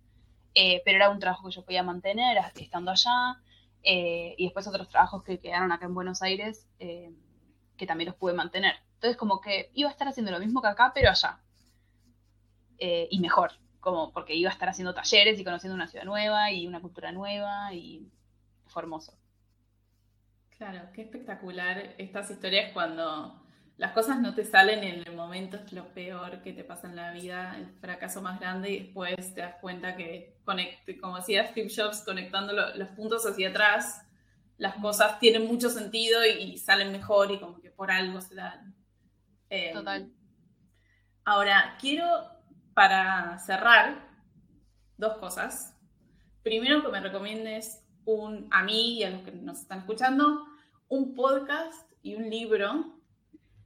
eh, 0.55 0.81
pero 0.85 0.97
era 0.97 1.11
un 1.11 1.19
trabajo 1.19 1.47
que 1.47 1.55
yo 1.55 1.65
podía 1.65 1.83
mantener 1.83 2.39
estando 2.57 2.91
allá, 2.91 3.41
y 3.85 4.45
después 4.45 4.67
otros 4.67 4.89
trabajos 4.89 5.23
que 5.23 5.39
quedaron 5.39 5.71
acá 5.71 5.87
en 5.87 5.95
Buenos 5.95 6.23
Aires, 6.23 6.67
que 6.79 7.87
también 7.87 8.09
los 8.09 8.17
pude 8.17 8.33
mantener. 8.33 8.77
Entonces, 8.95 9.17
como 9.19 9.41
que 9.41 9.71
iba 9.75 9.89
a 9.89 9.93
estar 9.93 10.09
haciendo 10.09 10.33
lo 10.33 10.39
mismo 10.39 10.63
que 10.63 10.69
acá, 10.69 10.93
pero 10.95 11.11
allá. 11.11 11.39
Eh, 12.79 13.07
y 13.11 13.21
mejor, 13.21 13.53
como 13.81 14.13
porque 14.13 14.35
iba 14.35 14.49
a 14.49 14.53
estar 14.53 14.69
haciendo 14.69 14.95
talleres 14.95 15.39
y 15.39 15.45
conociendo 15.45 15.75
una 15.75 15.87
ciudad 15.87 16.05
nueva 16.05 16.51
y 16.51 16.67
una 16.67 16.81
cultura 16.81 17.13
nueva 17.13 17.73
y 17.75 18.11
fue 18.67 18.83
hermoso. 18.83 19.13
Claro, 20.57 20.89
qué 20.95 21.03
espectacular 21.03 21.95
estas 21.99 22.31
historias 22.31 22.73
cuando 22.73 23.44
las 23.77 23.93
cosas 23.93 24.21
no 24.21 24.35
te 24.35 24.45
salen 24.45 24.85
y 24.85 24.87
en 24.87 25.03
el 25.07 25.17
momento 25.17 25.57
es 25.57 25.73
lo 25.73 25.93
peor 25.93 26.43
que 26.43 26.53
te 26.53 26.63
pasa 26.63 26.89
en 26.89 26.97
la 26.97 27.11
vida, 27.13 27.57
el 27.57 27.67
fracaso 27.81 28.23
más 28.23 28.39
grande 28.39 28.71
y 28.71 28.83
después 28.85 29.35
te 29.35 29.41
das 29.41 29.57
cuenta 29.61 29.97
que, 29.97 30.39
como 31.01 31.17
decía 31.17 31.49
Steve 31.49 31.73
Jobs, 31.75 32.03
conectando 32.03 32.53
los 32.53 32.89
puntos 32.91 33.27
hacia 33.27 33.49
atrás, 33.51 34.07
las 34.59 34.77
cosas 34.77 35.19
tienen 35.19 35.47
mucho 35.47 35.71
sentido 35.71 36.21
y, 36.25 36.57
salen 36.59 36.93
mejor 36.93 37.33
y 37.33 37.41
como 37.41 37.61
que 37.61 37.71
por 37.71 37.91
algo 37.91 38.21
se 38.21 38.37
dan. 38.37 38.77
Em, 39.51 39.75
Total. 39.75 40.13
Ahora, 41.25 41.77
quiero 41.81 42.07
para 42.75 43.39
cerrar 43.39 44.09
dos 44.97 45.17
cosas. 45.19 45.77
Primero, 46.43 46.83
que 46.83 46.89
me 46.89 47.01
recomiendes 47.01 47.83
un, 48.05 48.49
a 48.53 48.63
mí 48.63 48.99
y 48.99 49.05
a 49.05 49.11
los 49.11 49.23
que 49.23 49.33
nos 49.33 49.61
están 49.61 49.81
escuchando 49.81 50.47
un 50.89 51.15
podcast 51.15 51.91
y 52.03 52.15
un 52.15 52.31
libro. 52.31 53.01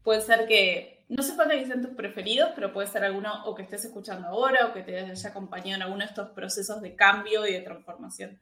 Puede 0.03 0.21
ser 0.21 0.47
que, 0.47 1.05
no 1.09 1.23
sé 1.23 1.35
cuáles 1.35 1.67
sean 1.67 1.83
tus 1.83 1.95
preferidos, 1.95 2.51
pero 2.55 2.73
puede 2.73 2.87
ser 2.87 3.05
alguno 3.05 3.45
o 3.45 3.55
que 3.55 3.63
estés 3.63 3.85
escuchando 3.85 4.29
ahora 4.29 4.67
o 4.67 4.73
que 4.73 4.83
te 4.83 4.99
haya 4.99 5.29
acompañado 5.29 5.77
en 5.77 5.83
alguno 5.83 6.01
de 6.01 6.07
estos 6.07 6.31
procesos 6.31 6.81
de 6.81 6.95
cambio 6.95 7.47
y 7.47 7.53
de 7.53 7.61
transformación. 7.61 8.41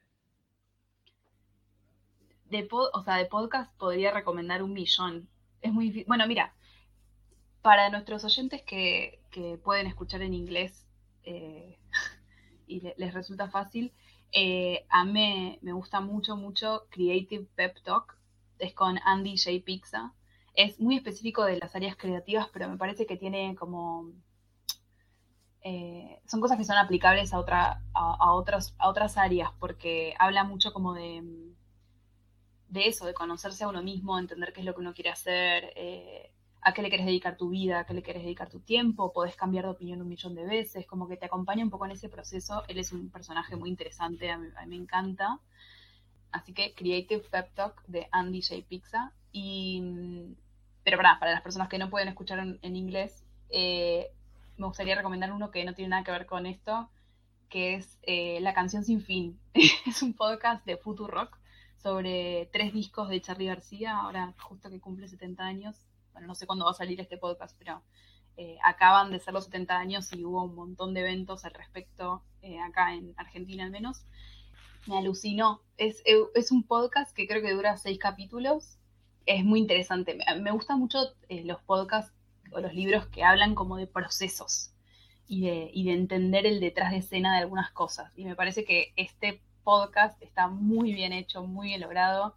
De, 2.45 2.67
o 2.71 3.03
sea, 3.03 3.15
de 3.15 3.25
podcast 3.25 3.73
podría 3.77 4.11
recomendar 4.11 4.63
un 4.63 4.73
millón. 4.73 5.27
Es 5.61 5.73
muy. 5.73 6.05
Bueno, 6.07 6.25
mira, 6.27 6.53
para 7.61 7.89
nuestros 7.89 8.23
oyentes 8.23 8.61
que, 8.63 9.19
pueden 9.63 9.85
escuchar 9.85 10.23
en 10.23 10.33
inglés 10.33 10.87
eh, 11.23 11.77
y 12.67 12.81
les 12.95 13.13
resulta 13.13 13.49
fácil, 13.49 13.93
eh, 14.31 14.85
a 14.89 15.03
mí 15.03 15.59
me 15.61 15.73
gusta 15.73 15.99
mucho, 15.99 16.35
mucho 16.35 16.87
Creative 16.89 17.45
Pep 17.55 17.77
Talk, 17.83 18.17
es 18.59 18.73
con 18.73 18.97
Andy 19.03 19.37
J. 19.37 19.63
Pizza. 19.63 20.13
Es 20.57 20.77
muy 20.81 20.97
específico 20.97 21.45
de 21.45 21.57
las 21.57 21.73
áreas 21.73 21.95
creativas, 21.95 22.49
pero 22.51 22.67
me 22.67 22.77
parece 22.77 23.05
que 23.05 23.15
tiene 23.15 23.55
como... 23.55 24.11
Eh, 25.61 26.19
son 26.25 26.41
cosas 26.41 26.57
que 26.57 26.65
son 26.65 26.77
aplicables 26.77 27.33
a, 27.33 27.39
otra, 27.39 27.81
a, 27.93 28.33
otras, 28.33 28.75
a 28.77 28.89
otras 28.89 29.17
áreas, 29.17 29.51
porque 29.59 30.15
habla 30.19 30.43
mucho 30.43 30.73
como 30.73 30.93
de, 30.93 31.23
de 32.67 32.87
eso, 32.87 33.05
de 33.05 33.13
conocerse 33.13 33.63
a 33.63 33.69
uno 33.69 33.81
mismo, 33.81 34.19
entender 34.19 34.51
qué 34.51 34.59
es 34.59 34.65
lo 34.65 34.73
que 34.73 34.81
uno 34.81 34.93
quiere 34.93 35.11
hacer, 35.11 35.73
a 36.67 36.73
qué 36.73 36.81
le 36.81 36.89
quieres 36.89 37.05
dedicar 37.05 37.37
tu 37.37 37.49
vida, 37.49 37.79
a 37.79 37.85
qué 37.85 37.93
le 37.93 38.03
quieres 38.03 38.23
dedicar 38.23 38.49
tu 38.49 38.59
tiempo, 38.59 39.13
podés 39.13 39.37
cambiar 39.37 39.63
de 39.63 39.71
opinión 39.71 40.01
un 40.01 40.09
millón 40.09 40.35
de 40.35 40.45
veces, 40.45 40.85
como 40.85 41.07
que 41.07 41.15
te 41.15 41.25
acompaña 41.25 41.63
un 41.63 41.69
poco 41.69 41.85
en 41.85 41.91
ese 41.91 42.09
proceso. 42.09 42.63
Él 42.67 42.77
es 42.77 42.91
un 42.91 43.09
personaje 43.09 43.55
muy 43.55 43.69
interesante, 43.69 44.29
a 44.31 44.37
mí, 44.37 44.47
me 44.67 44.75
encanta. 44.75 45.39
Así 46.31 46.53
que 46.53 46.73
Creative 46.75 47.23
Pep 47.31 47.53
Talk 47.53 47.83
de 47.87 48.09
Andy 48.11 48.41
J. 48.41 48.65
Pizza. 48.67 49.13
Y, 49.31 49.81
pero 50.87 50.95
para, 50.95 51.19
las 51.33 51.41
personas 51.41 51.67
que 51.67 51.77
no 51.77 51.89
pueden 51.89 52.07
escuchar 52.07 52.39
en, 52.39 52.75
inglés, 52.77 53.25
eh, 53.49 54.09
me 54.55 54.67
gustaría 54.67 54.95
recomendar 54.95 55.33
uno 55.33 55.51
que 55.51 55.65
no 55.65 55.73
tiene 55.73 55.89
nada 55.89 56.05
que 56.05 56.11
ver 56.11 56.25
con 56.25 56.45
esto, 56.45 56.89
que 57.49 57.75
es 57.75 57.99
eh, 58.03 58.39
La 58.39 58.53
canción 58.53 58.85
sin 58.85 59.01
fin. 59.01 59.37
es 59.85 60.01
un 60.01 60.13
podcast 60.13 60.65
de 60.65 60.79
Rock 60.83 61.37
sobre 61.75 62.49
tres 62.53 62.71
discos 62.71 63.09
de 63.09 63.19
Charlie 63.19 63.47
García, 63.47 63.97
ahora 63.97 64.33
justo 64.39 64.69
que 64.69 64.79
cumple 64.79 65.09
70 65.09 65.43
años 65.43 65.75
bueno, 66.13 66.29
no 66.29 66.35
sé 66.35 66.47
cuándo 66.47 66.63
va 66.63 66.71
a 66.71 66.73
salir 66.73 67.01
este 67.01 67.17
podcast, 67.17 67.53
pero 67.59 67.83
eh, 68.37 68.57
acaban 68.63 69.11
de 69.11 69.19
ser 69.19 69.33
los 69.33 69.43
70 69.43 69.77
años 69.77 70.07
y 70.13 70.23
hubo 70.23 70.45
un 70.45 70.55
montón 70.55 70.93
de 70.93 71.01
eventos 71.01 71.43
al 71.43 71.53
respecto, 71.53 72.23
acá 72.65 72.93
en 72.93 73.13
Argentina 73.17 73.65
al 73.65 73.71
menos. 73.71 74.05
Me 74.85 74.97
alucinó. 74.97 75.61
Es, 75.75 76.01
es, 76.33 76.51
un 76.51 76.63
podcast 76.63 77.13
que 77.13 77.27
creo 77.27 77.41
que 77.41 77.53
dura 77.53 77.75
seis 77.75 77.99
capítulos. 77.99 78.79
Es 79.27 79.43
muy 79.45 79.59
interesante. 79.59 80.15
Me, 80.15 80.41
me 80.41 80.51
gustan 80.51 80.79
mucho 80.79 81.13
eh, 81.29 81.43
los 81.43 81.61
podcasts 81.61 82.11
o 82.51 82.59
los 82.59 82.73
libros 82.73 83.05
que 83.07 83.23
hablan 83.23 83.53
como 83.53 83.77
de 83.77 83.85
procesos 83.85 84.73
y 85.27 85.41
de, 85.45 85.69
y 85.71 85.85
de 85.85 85.93
entender 85.93 86.47
el 86.47 86.59
detrás 86.59 86.91
de 86.91 86.97
escena 86.97 87.35
de 87.35 87.41
algunas 87.41 87.69
cosas. 87.71 88.11
Y 88.15 88.25
me 88.25 88.35
parece 88.35 88.65
que 88.65 88.93
este 88.95 89.43
podcast 89.63 90.19
está 90.23 90.47
muy 90.47 90.93
bien 90.93 91.13
hecho, 91.13 91.43
muy 91.43 91.67
bien 91.67 91.81
logrado. 91.81 92.35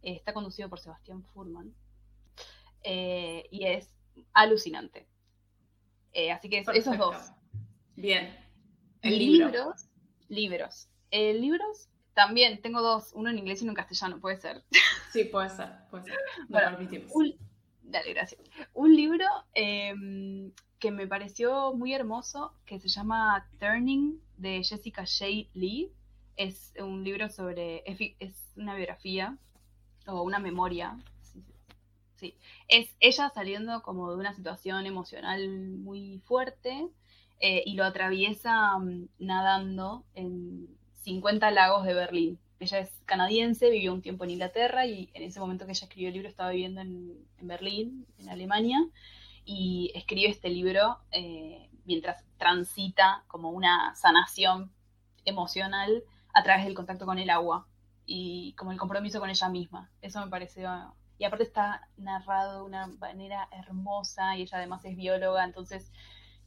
está 0.00 0.32
conducido 0.32 0.70
por 0.70 0.78
Sebastián 0.78 1.24
Furman, 1.34 1.74
eh, 2.82 3.46
y 3.50 3.66
es 3.66 3.92
alucinante. 4.32 5.06
Eh, 6.12 6.32
así 6.32 6.48
que 6.48 6.64
esos 6.74 6.96
dos. 6.96 7.16
Bien. 7.96 8.34
El 9.02 9.18
libros, 9.18 9.88
libros. 10.28 10.88
Eh, 11.10 11.34
libros 11.34 11.88
también 12.18 12.60
tengo 12.60 12.82
dos, 12.82 13.12
uno 13.14 13.30
en 13.30 13.38
inglés 13.38 13.60
y 13.60 13.62
uno 13.62 13.70
en 13.70 13.76
castellano, 13.76 14.18
puede 14.18 14.38
ser. 14.38 14.64
Sí, 15.12 15.22
puede 15.22 15.50
ser, 15.50 15.68
puede 15.88 16.04
ser. 16.04 17.06
un, 17.14 17.34
dale, 17.84 18.12
gracias. 18.12 18.40
Un 18.74 18.96
libro 18.96 19.24
em, 19.54 20.50
que 20.80 20.90
me 20.90 21.06
pareció 21.06 21.72
muy 21.74 21.94
hermoso, 21.94 22.52
que 22.66 22.80
se 22.80 22.88
llama 22.88 23.48
Turning, 23.60 24.20
de 24.36 24.64
Jessica 24.64 25.04
J. 25.06 25.48
Lee. 25.54 25.92
Es 26.36 26.74
un 26.80 27.04
libro 27.04 27.28
sobre, 27.30 27.84
es 27.86 28.52
una 28.56 28.74
biografía 28.74 29.38
o 30.08 30.22
una 30.22 30.40
memoria 30.40 30.98
sí. 32.16 32.34
Es 32.66 32.96
ella 32.98 33.30
saliendo 33.32 33.80
como 33.82 34.10
de 34.10 34.16
una 34.16 34.34
situación 34.34 34.86
emocional 34.86 35.48
muy 35.48 36.20
fuerte 36.26 36.88
eh, 37.38 37.62
y 37.64 37.74
lo 37.74 37.84
atraviesa 37.84 38.76
mm, 38.76 39.08
nadando 39.20 40.04
en 40.14 40.76
50 41.02 41.50
lagos 41.50 41.84
de 41.84 41.94
Berlín. 41.94 42.38
Ella 42.60 42.80
es 42.80 42.90
canadiense, 43.06 43.70
vivió 43.70 43.92
un 43.92 44.02
tiempo 44.02 44.24
en 44.24 44.30
Inglaterra 44.30 44.86
y 44.86 45.10
en 45.14 45.22
ese 45.22 45.40
momento 45.40 45.64
que 45.64 45.72
ella 45.72 45.84
escribió 45.84 46.08
el 46.08 46.14
libro 46.14 46.28
estaba 46.28 46.50
viviendo 46.50 46.80
en, 46.80 47.26
Berlín, 47.40 48.06
en 48.18 48.28
Alemania, 48.28 48.84
y 49.44 49.92
escribe 49.94 50.28
este 50.28 50.50
libro 50.50 50.98
eh, 51.12 51.70
mientras 51.84 52.24
transita 52.36 53.24
como 53.28 53.50
una 53.50 53.94
sanación 53.94 54.72
emocional 55.24 56.02
a 56.34 56.42
través 56.42 56.64
del 56.64 56.74
contacto 56.74 57.06
con 57.06 57.18
el 57.18 57.30
agua 57.30 57.66
y 58.04 58.54
como 58.54 58.72
el 58.72 58.78
compromiso 58.78 59.20
con 59.20 59.30
ella 59.30 59.48
misma. 59.48 59.90
Eso 60.02 60.20
me 60.20 60.30
pareció 60.30 60.94
y 61.18 61.24
aparte 61.24 61.44
está 61.44 61.88
narrado 61.96 62.60
de 62.60 62.64
una 62.64 62.86
manera 62.86 63.48
hermosa 63.52 64.36
y 64.36 64.42
ella 64.42 64.58
además 64.58 64.84
es 64.84 64.96
bióloga, 64.96 65.44
entonces 65.44 65.90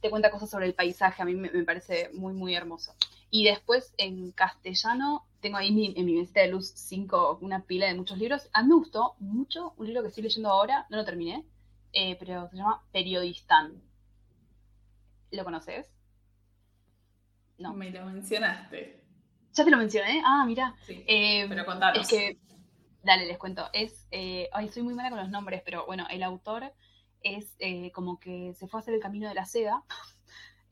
te 0.00 0.10
cuenta 0.10 0.30
cosas 0.30 0.50
sobre 0.50 0.66
el 0.66 0.74
paisaje, 0.74 1.22
a 1.22 1.24
mí 1.24 1.34
me, 1.34 1.50
parece 1.64 2.10
muy, 2.14 2.32
muy 2.32 2.54
hermoso. 2.54 2.94
Y 3.34 3.44
después 3.44 3.94
en 3.96 4.30
castellano 4.32 5.24
tengo 5.40 5.56
ahí 5.56 5.68
en 5.96 6.04
mi 6.04 6.16
mesita 6.16 6.42
de 6.42 6.48
luz 6.48 6.70
cinco, 6.76 7.38
una 7.40 7.64
pila 7.64 7.86
de 7.86 7.94
muchos 7.94 8.18
libros. 8.18 8.50
A 8.52 8.62
mí 8.62 8.68
me 8.68 8.74
gustó 8.74 9.14
mucho 9.20 9.72
un 9.78 9.86
libro 9.86 10.02
que 10.02 10.08
estoy 10.08 10.24
leyendo 10.24 10.50
ahora, 10.50 10.86
no 10.90 10.98
lo 10.98 11.04
terminé, 11.06 11.42
eh, 11.94 12.14
pero 12.20 12.50
se 12.50 12.58
llama 12.58 12.84
Periodistán. 12.92 13.80
¿Lo 15.30 15.44
conoces? 15.44 15.90
No. 17.56 17.72
Me 17.72 17.90
lo 17.90 18.04
mencionaste. 18.04 19.02
Ya 19.54 19.64
te 19.64 19.70
lo 19.70 19.78
mencioné. 19.78 20.22
Ah, 20.26 20.44
mira. 20.46 20.74
Sí, 20.86 21.02
Eh, 21.08 21.46
pero 21.48 21.64
contanos. 21.64 22.02
Es 22.02 22.08
que, 22.08 22.38
dale, 23.02 23.24
les 23.24 23.38
cuento. 23.38 23.66
Es, 23.72 24.06
eh, 24.10 24.50
ay, 24.52 24.68
soy 24.68 24.82
muy 24.82 24.92
mala 24.92 25.08
con 25.08 25.18
los 25.18 25.30
nombres, 25.30 25.62
pero 25.64 25.86
bueno, 25.86 26.06
el 26.10 26.22
autor 26.22 26.74
es 27.22 27.56
eh, 27.60 27.90
como 27.92 28.20
que 28.20 28.52
se 28.58 28.68
fue 28.68 28.78
a 28.78 28.82
hacer 28.82 28.92
el 28.92 29.00
camino 29.00 29.26
de 29.26 29.34
la 29.34 29.46
seda 29.46 29.84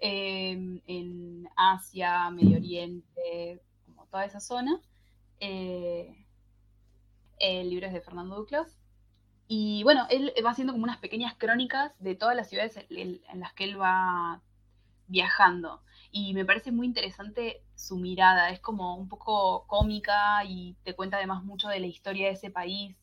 eh, 0.00 0.80
en 0.86 1.48
Asia, 1.56 2.30
Medio 2.30 2.56
Oriente, 2.56 3.60
como 3.86 4.06
toda 4.06 4.24
esa 4.24 4.40
zona. 4.40 4.80
Eh, 5.40 6.26
el 7.38 7.70
libro 7.70 7.86
es 7.86 7.92
de 7.92 8.00
Fernando 8.00 8.36
Duclos. 8.36 8.76
Y 9.48 9.82
bueno, 9.82 10.06
él 10.10 10.32
va 10.44 10.50
haciendo 10.50 10.72
como 10.72 10.84
unas 10.84 10.98
pequeñas 10.98 11.34
crónicas 11.36 11.92
de 11.98 12.14
todas 12.14 12.36
las 12.36 12.48
ciudades 12.48 12.78
en, 12.88 13.20
las 13.34 13.52
que 13.52 13.64
él 13.64 13.80
va 13.80 14.40
viajando. 15.08 15.82
Y 16.12 16.34
me 16.34 16.44
parece 16.44 16.70
muy 16.70 16.86
interesante 16.86 17.62
su 17.74 17.96
mirada, 17.96 18.50
es 18.50 18.60
como 18.60 18.96
un 18.96 19.08
poco 19.08 19.66
cómica 19.66 20.44
y 20.44 20.76
te 20.84 20.94
cuenta 20.94 21.16
además 21.16 21.42
mucho 21.42 21.68
de 21.68 21.80
la 21.80 21.86
historia 21.86 22.28
de 22.28 22.34
ese 22.34 22.50
país. 22.50 22.96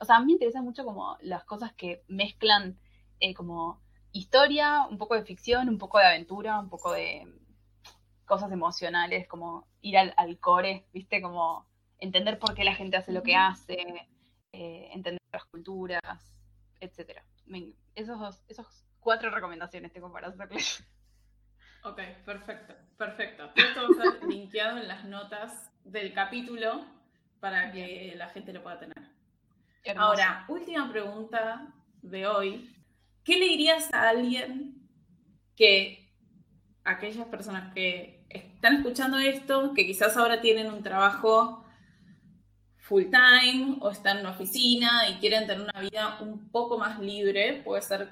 O 0.00 0.04
sea, 0.04 0.16
a 0.16 0.20
mí 0.20 0.26
me 0.26 0.32
interesa 0.32 0.60
mucho 0.60 0.84
como 0.84 1.16
las 1.20 1.44
cosas 1.44 1.72
que 1.72 2.02
mezclan 2.08 2.78
eh, 3.20 3.34
como 3.34 3.80
historia, 4.12 4.86
un 4.88 4.98
poco 4.98 5.14
de 5.14 5.24
ficción, 5.24 5.68
un 5.68 5.78
poco 5.78 5.98
de 5.98 6.06
aventura, 6.06 6.58
un 6.58 6.68
poco 6.68 6.92
de 6.92 7.26
cosas 8.24 8.50
emocionales, 8.52 9.26
como 9.28 9.66
ir 9.80 9.98
al, 9.98 10.14
al 10.16 10.38
core, 10.38 10.86
¿viste? 10.92 11.20
Como 11.20 11.66
entender 11.98 12.38
por 12.38 12.54
qué 12.54 12.64
la 12.64 12.74
gente 12.74 12.96
hace 12.96 13.12
lo 13.12 13.22
que 13.22 13.36
hace, 13.36 14.08
eh, 14.52 14.90
entender 14.92 15.20
las 15.32 15.44
culturas. 15.46 16.00
Me- 17.46 17.74
Esos, 17.94 18.18
dos- 18.18 18.42
esos 18.48 18.66
cuatro 19.00 19.30
recomendaciones 19.30 19.92
tengo 19.92 20.12
para 20.12 20.28
hacerles. 20.28 20.84
Ok, 21.84 22.00
perfecto, 22.24 22.74
perfecto. 22.96 23.50
Esto 23.56 23.82
va 23.82 23.88
a 23.88 23.90
estar 23.90 24.24
linkeado 24.24 24.78
en 24.78 24.88
las 24.88 25.04
notas 25.04 25.70
del 25.84 26.12
capítulo 26.14 26.86
para 27.40 27.72
que 27.72 28.14
la 28.16 28.28
gente 28.28 28.52
lo 28.52 28.62
pueda 28.62 28.78
tener. 28.78 28.98
Hermoso. 29.84 30.06
Ahora, 30.10 30.44
última 30.48 30.88
pregunta 30.90 31.72
de 32.02 32.26
hoy. 32.26 32.81
¿Qué 33.24 33.38
le 33.38 33.46
dirías 33.46 33.92
a 33.92 34.08
alguien 34.08 34.88
que 35.54 36.12
aquellas 36.84 37.26
personas 37.26 37.72
que 37.72 38.24
están 38.28 38.76
escuchando 38.76 39.18
esto, 39.18 39.72
que 39.74 39.86
quizás 39.86 40.16
ahora 40.16 40.40
tienen 40.40 40.72
un 40.72 40.82
trabajo 40.82 41.64
full 42.78 43.04
time 43.04 43.76
o 43.80 43.90
están 43.90 44.18
en 44.18 44.26
una 44.26 44.34
oficina 44.34 45.08
y 45.08 45.14
quieren 45.14 45.46
tener 45.46 45.62
una 45.62 45.80
vida 45.80 46.18
un 46.20 46.50
poco 46.50 46.78
más 46.78 46.98
libre, 46.98 47.62
puede 47.64 47.82
ser 47.82 48.08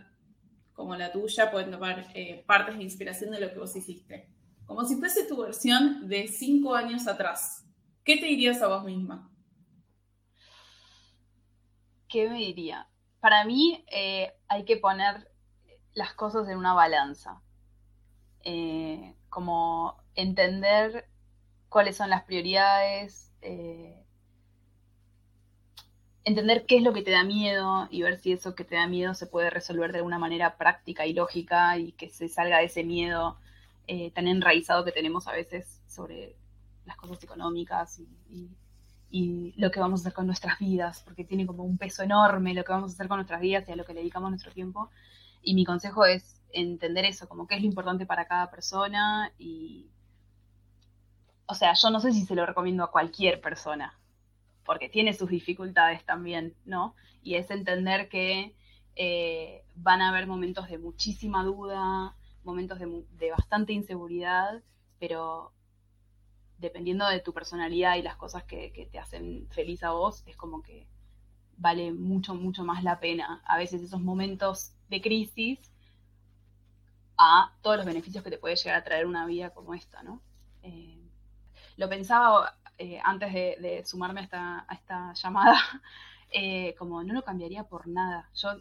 como 0.73 0.97
la 0.97 1.13
tuya, 1.13 1.51
pueden 1.51 1.71
tomar 1.71 2.07
eh, 2.15 2.45
partes 2.47 2.77
de 2.79 2.85
inspiración 2.85 3.33
de 3.33 3.41
lo 3.41 3.51
que 3.53 3.59
vos 3.59 3.75
hiciste. 3.75 4.29
Como 4.65 4.85
si 4.85 4.97
fuese 4.97 5.25
tu 5.25 5.37
versión 5.43 6.09
de 6.09 6.29
cinco 6.29 6.75
años 6.75 7.07
atrás. 7.09 7.67
¿Qué 8.05 8.17
te 8.17 8.27
dirías 8.27 8.63
a 8.63 8.69
vos 8.69 8.85
misma? 8.85 9.31
¿Qué 12.09 12.29
me 12.29 12.39
diría? 12.39 12.90
Para 13.21 13.45
mí 13.45 13.85
eh, 13.91 14.33
hay 14.49 14.65
que 14.65 14.77
poner 14.77 15.31
las 15.95 16.15
cosas 16.15 16.49
en 16.49 16.59
una 16.59 16.75
balanza. 16.75 17.43
Eh, 18.45 19.15
como 19.29 19.97
entender 20.15 21.07
cuáles 21.69 21.97
son 21.97 22.11
las 22.11 22.25
prioridades, 22.25 23.33
eh, 23.43 24.03
entender 26.25 26.67
qué 26.67 26.77
es 26.77 26.83
lo 26.83 26.93
que 26.93 27.03
te 27.03 27.11
da 27.11 27.25
miedo 27.25 27.89
y 27.91 28.03
ver 28.03 28.19
si 28.19 28.33
eso 28.33 28.55
que 28.55 28.65
te 28.65 28.75
da 28.77 28.87
miedo 28.87 29.15
se 29.15 29.27
puede 29.27 29.51
resolver 29.51 29.93
de 29.93 29.99
alguna 29.99 30.19
manera 30.19 30.57
práctica 30.57 31.07
y 31.07 31.15
lógica 31.15 31.79
y 31.79 31.93
que 31.93 32.11
se 32.11 32.29
salga 32.29 32.59
de 32.59 32.65
ese 32.67 32.85
miedo 32.85 33.39
eh, 33.87 34.11
tan 34.13 34.29
enraizado 34.29 34.85
que 34.85 34.93
tenemos 34.93 35.27
a 35.29 35.33
veces 35.33 35.81
sobre 35.87 36.37
las 36.87 36.97
cosas 36.97 37.23
económicas 37.25 37.99
y, 37.99 38.09
y- 38.31 38.51
y 39.11 39.53
lo 39.57 39.71
que 39.71 39.81
vamos 39.81 40.01
a 40.01 40.03
hacer 40.03 40.13
con 40.13 40.27
nuestras 40.27 40.59
vidas, 40.59 41.03
porque 41.05 41.25
tiene 41.25 41.47
como 41.47 41.65
un 41.65 41.79
peso 41.79 42.03
enorme 42.03 42.55
lo 42.55 42.65
que 42.65 42.73
vamos 42.73 42.93
a 42.93 42.95
hacer 42.95 43.09
con 43.09 43.19
nuestras 43.19 43.41
vidas 43.41 43.69
y 43.69 43.73
a 43.73 43.77
lo 43.77 43.85
que 43.85 43.93
le 43.93 44.01
dedicamos 44.01 44.31
nuestro 44.31 44.53
tiempo. 44.53 44.91
Y 45.43 45.55
mi 45.55 45.65
consejo 45.65 46.05
es 46.05 46.41
entender 46.53 47.05
eso, 47.05 47.29
como 47.29 47.47
qué 47.47 47.57
es 47.57 47.61
lo 47.61 47.67
importante 47.67 48.07
para 48.07 48.27
cada 48.27 48.51
persona 48.51 49.33
y... 49.39 49.89
O 51.47 51.55
sea, 51.55 51.75
yo 51.75 51.91
no 51.91 51.99
sé 51.99 52.13
si 52.13 52.25
se 52.25 52.37
lo 52.37 52.47
recomiendo 52.47 52.85
a 52.85 52.93
cualquier 52.93 53.41
persona, 53.41 53.99
porque 54.65 54.89
tiene 54.89 55.15
sus 55.15 55.31
dificultades 55.31 56.05
también, 56.05 56.55
¿no? 56.65 56.95
Y 57.25 57.35
es 57.35 57.51
entender 57.51 58.09
que 58.09 58.55
eh, 58.95 59.65
van 59.75 60.01
a 60.01 60.11
haber 60.11 60.29
momentos 60.29 60.69
de 60.69 60.79
muchísima 60.79 61.43
duda, 61.43 62.15
momentos 62.45 62.79
de, 62.79 63.05
de 63.19 63.31
bastante 63.33 63.73
inseguridad, 63.73 64.63
pero 65.01 65.53
dependiendo 66.61 67.09
de 67.09 67.21
tu 67.21 67.33
personalidad 67.33 67.97
y 67.97 68.03
las 68.03 68.17
cosas 68.17 68.45
que, 68.45 68.89
te 68.91 68.99
hacen 68.99 69.49
feliz 69.51 69.83
a 69.83 69.91
vos, 69.91 70.23
es 70.27 70.37
como 70.37 70.63
que 70.63 70.87
vale 71.57 71.93
mucho, 71.93 72.35
mucho 72.35 72.65
más 72.65 72.83
la 72.85 73.01
pena 73.01 73.43
a 73.45 73.59
veces 73.59 73.83
esos 73.83 74.01
momentos 74.01 74.73
de 74.89 75.01
crisis 75.01 75.59
a 77.19 77.53
todos 77.61 77.77
los 77.77 77.87
beneficios 77.87 78.25
que 78.25 78.31
te 78.31 78.39
puede 78.39 78.57
llegar 78.57 78.77
a 78.77 78.85
traer 78.85 79.07
una 79.07 79.27
vida 79.27 79.51
como 79.51 79.75
esta, 79.75 80.03
¿no? 80.03 80.23
Eh, 80.63 80.99
lo 81.77 81.89
pensaba 81.89 82.57
eh, 82.79 82.99
antes 83.05 83.33
de, 83.33 83.83
sumarme 83.85 84.21
a 84.21 84.25
esta, 84.25 84.67
esta 84.71 85.13
llamada, 85.23 85.59
eh, 86.31 86.75
como 86.79 87.03
no 87.03 87.13
lo 87.13 87.23
cambiaría 87.23 87.65
por 87.65 87.87
nada. 87.87 88.31
Yo 88.35 88.57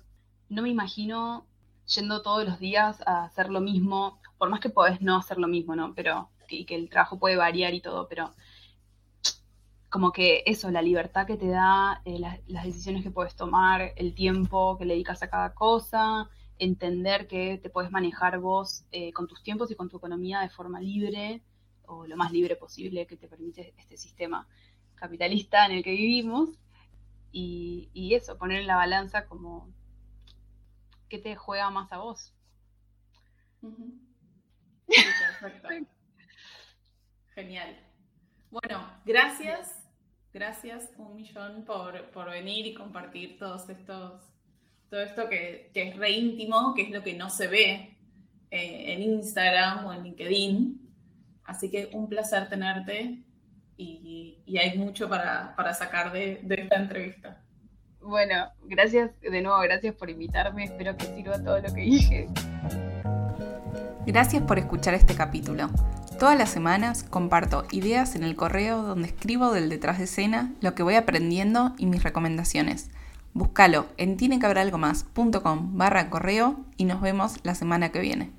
no 0.49 0.61
me 0.61 0.69
imagino 0.69 1.45
yendo 1.85 2.21
todos 2.21 2.45
los 2.45 2.59
días 2.59 3.01
a 3.07 3.23
hacer 3.23 3.49
lo 3.49 3.61
mismo, 3.61 4.19
por 4.37 4.49
más 4.49 4.59
que 4.59 4.69
podés 4.69 5.01
no 5.01 5.15
hacer 5.17 5.37
lo 5.37 5.47
mismo, 5.47 5.75
¿no? 5.75 5.93
Pero, 5.95 6.29
y 6.49 6.65
que 6.65 6.75
el 6.75 6.89
trabajo 6.89 7.19
puede 7.19 7.35
variar 7.35 7.73
y 7.73 7.81
todo, 7.81 8.07
pero 8.07 8.33
como 9.89 10.11
que 10.11 10.43
eso, 10.45 10.69
la 10.69 10.81
libertad 10.81 11.25
que 11.25 11.37
te 11.37 11.47
da, 11.47 12.01
eh, 12.05 12.19
las, 12.19 12.39
las 12.47 12.63
decisiones 12.63 13.03
que 13.03 13.11
puedes 13.11 13.35
tomar, 13.35 13.93
el 13.95 14.13
tiempo 14.13 14.77
que 14.77 14.85
le 14.85 14.93
dedicas 14.93 15.23
a 15.23 15.29
cada 15.29 15.53
cosa, 15.53 16.29
entender 16.59 17.27
que 17.27 17.57
te 17.57 17.69
puedes 17.69 17.91
manejar 17.91 18.39
vos 18.39 18.85
eh, 18.91 19.11
con 19.13 19.27
tus 19.27 19.41
tiempos 19.41 19.71
y 19.71 19.75
con 19.75 19.89
tu 19.89 19.97
economía 19.97 20.41
de 20.41 20.49
forma 20.49 20.79
libre, 20.79 21.41
o 21.85 22.05
lo 22.05 22.15
más 22.17 22.31
libre 22.31 22.55
posible 22.55 23.07
que 23.07 23.17
te 23.17 23.27
permite 23.27 23.73
este 23.77 23.97
sistema 23.97 24.47
capitalista 24.95 25.65
en 25.65 25.71
el 25.71 25.83
que 25.83 25.91
vivimos, 25.91 26.49
y, 27.31 27.89
y 27.93 28.13
eso, 28.13 28.37
poner 28.37 28.61
en 28.61 28.67
la 28.67 28.75
balanza 28.75 29.25
como 29.25 29.69
qué 31.07 31.17
te 31.17 31.35
juega 31.35 31.69
más 31.71 31.91
a 31.91 31.97
vos. 31.97 32.33
Perfecto. 35.41 35.89
Genial. 37.39 37.73
Bueno, 38.51 38.85
gracias, 39.05 39.73
gracias 40.33 40.89
un 40.97 41.15
millón 41.15 41.63
por, 41.63 42.09
por 42.11 42.29
venir 42.29 42.67
y 42.67 42.73
compartir 42.73 43.39
todos 43.39 43.69
estos, 43.69 44.23
todo 44.89 44.99
esto 44.99 45.29
que, 45.29 45.71
que 45.73 45.87
es 45.87 45.95
re 45.95 46.11
íntimo, 46.11 46.73
que 46.75 46.81
es 46.81 46.89
lo 46.89 47.01
que 47.01 47.13
no 47.13 47.29
se 47.29 47.47
ve 47.47 47.97
eh, 48.51 48.93
en 48.93 49.01
Instagram 49.03 49.85
o 49.85 49.93
en 49.93 50.03
LinkedIn. 50.03 50.81
Así 51.45 51.71
que 51.71 51.89
un 51.93 52.09
placer 52.09 52.49
tenerte 52.49 53.23
y, 53.77 54.39
y 54.45 54.57
hay 54.57 54.77
mucho 54.77 55.07
para, 55.07 55.55
para 55.55 55.73
sacar 55.73 56.11
de, 56.11 56.41
de 56.43 56.55
esta 56.55 56.75
entrevista. 56.75 57.41
Bueno, 58.01 58.51
gracias 58.65 59.11
de 59.21 59.41
nuevo, 59.41 59.61
gracias 59.61 59.95
por 59.95 60.09
invitarme, 60.09 60.65
espero 60.65 60.97
que 60.97 61.05
sirva 61.05 61.41
todo 61.41 61.61
lo 61.61 61.73
que 61.73 61.81
dije. 61.83 62.27
Gracias 64.05 64.43
por 64.43 64.59
escuchar 64.59 64.93
este 64.93 65.15
capítulo. 65.15 65.69
Todas 66.19 66.37
las 66.37 66.49
semanas 66.49 67.03
comparto 67.03 67.63
ideas 67.71 68.13
en 68.13 68.25
el 68.25 68.35
correo 68.35 68.83
donde 68.83 69.07
escribo 69.07 69.53
del 69.53 69.69
detrás 69.69 69.99
de 69.99 70.03
escena 70.03 70.51
lo 70.59 70.75
que 70.75 70.83
voy 70.83 70.95
aprendiendo 70.95 71.73
y 71.77 71.85
mis 71.85 72.03
recomendaciones. 72.03 72.89
Búscalo 73.33 73.85
en 73.95 74.17
tinequehabralgomás.com 74.17 75.77
barra 75.77 76.09
correo 76.09 76.57
y 76.75 76.83
nos 76.83 76.99
vemos 76.99 77.37
la 77.43 77.55
semana 77.55 77.93
que 77.93 78.01
viene. 78.01 78.38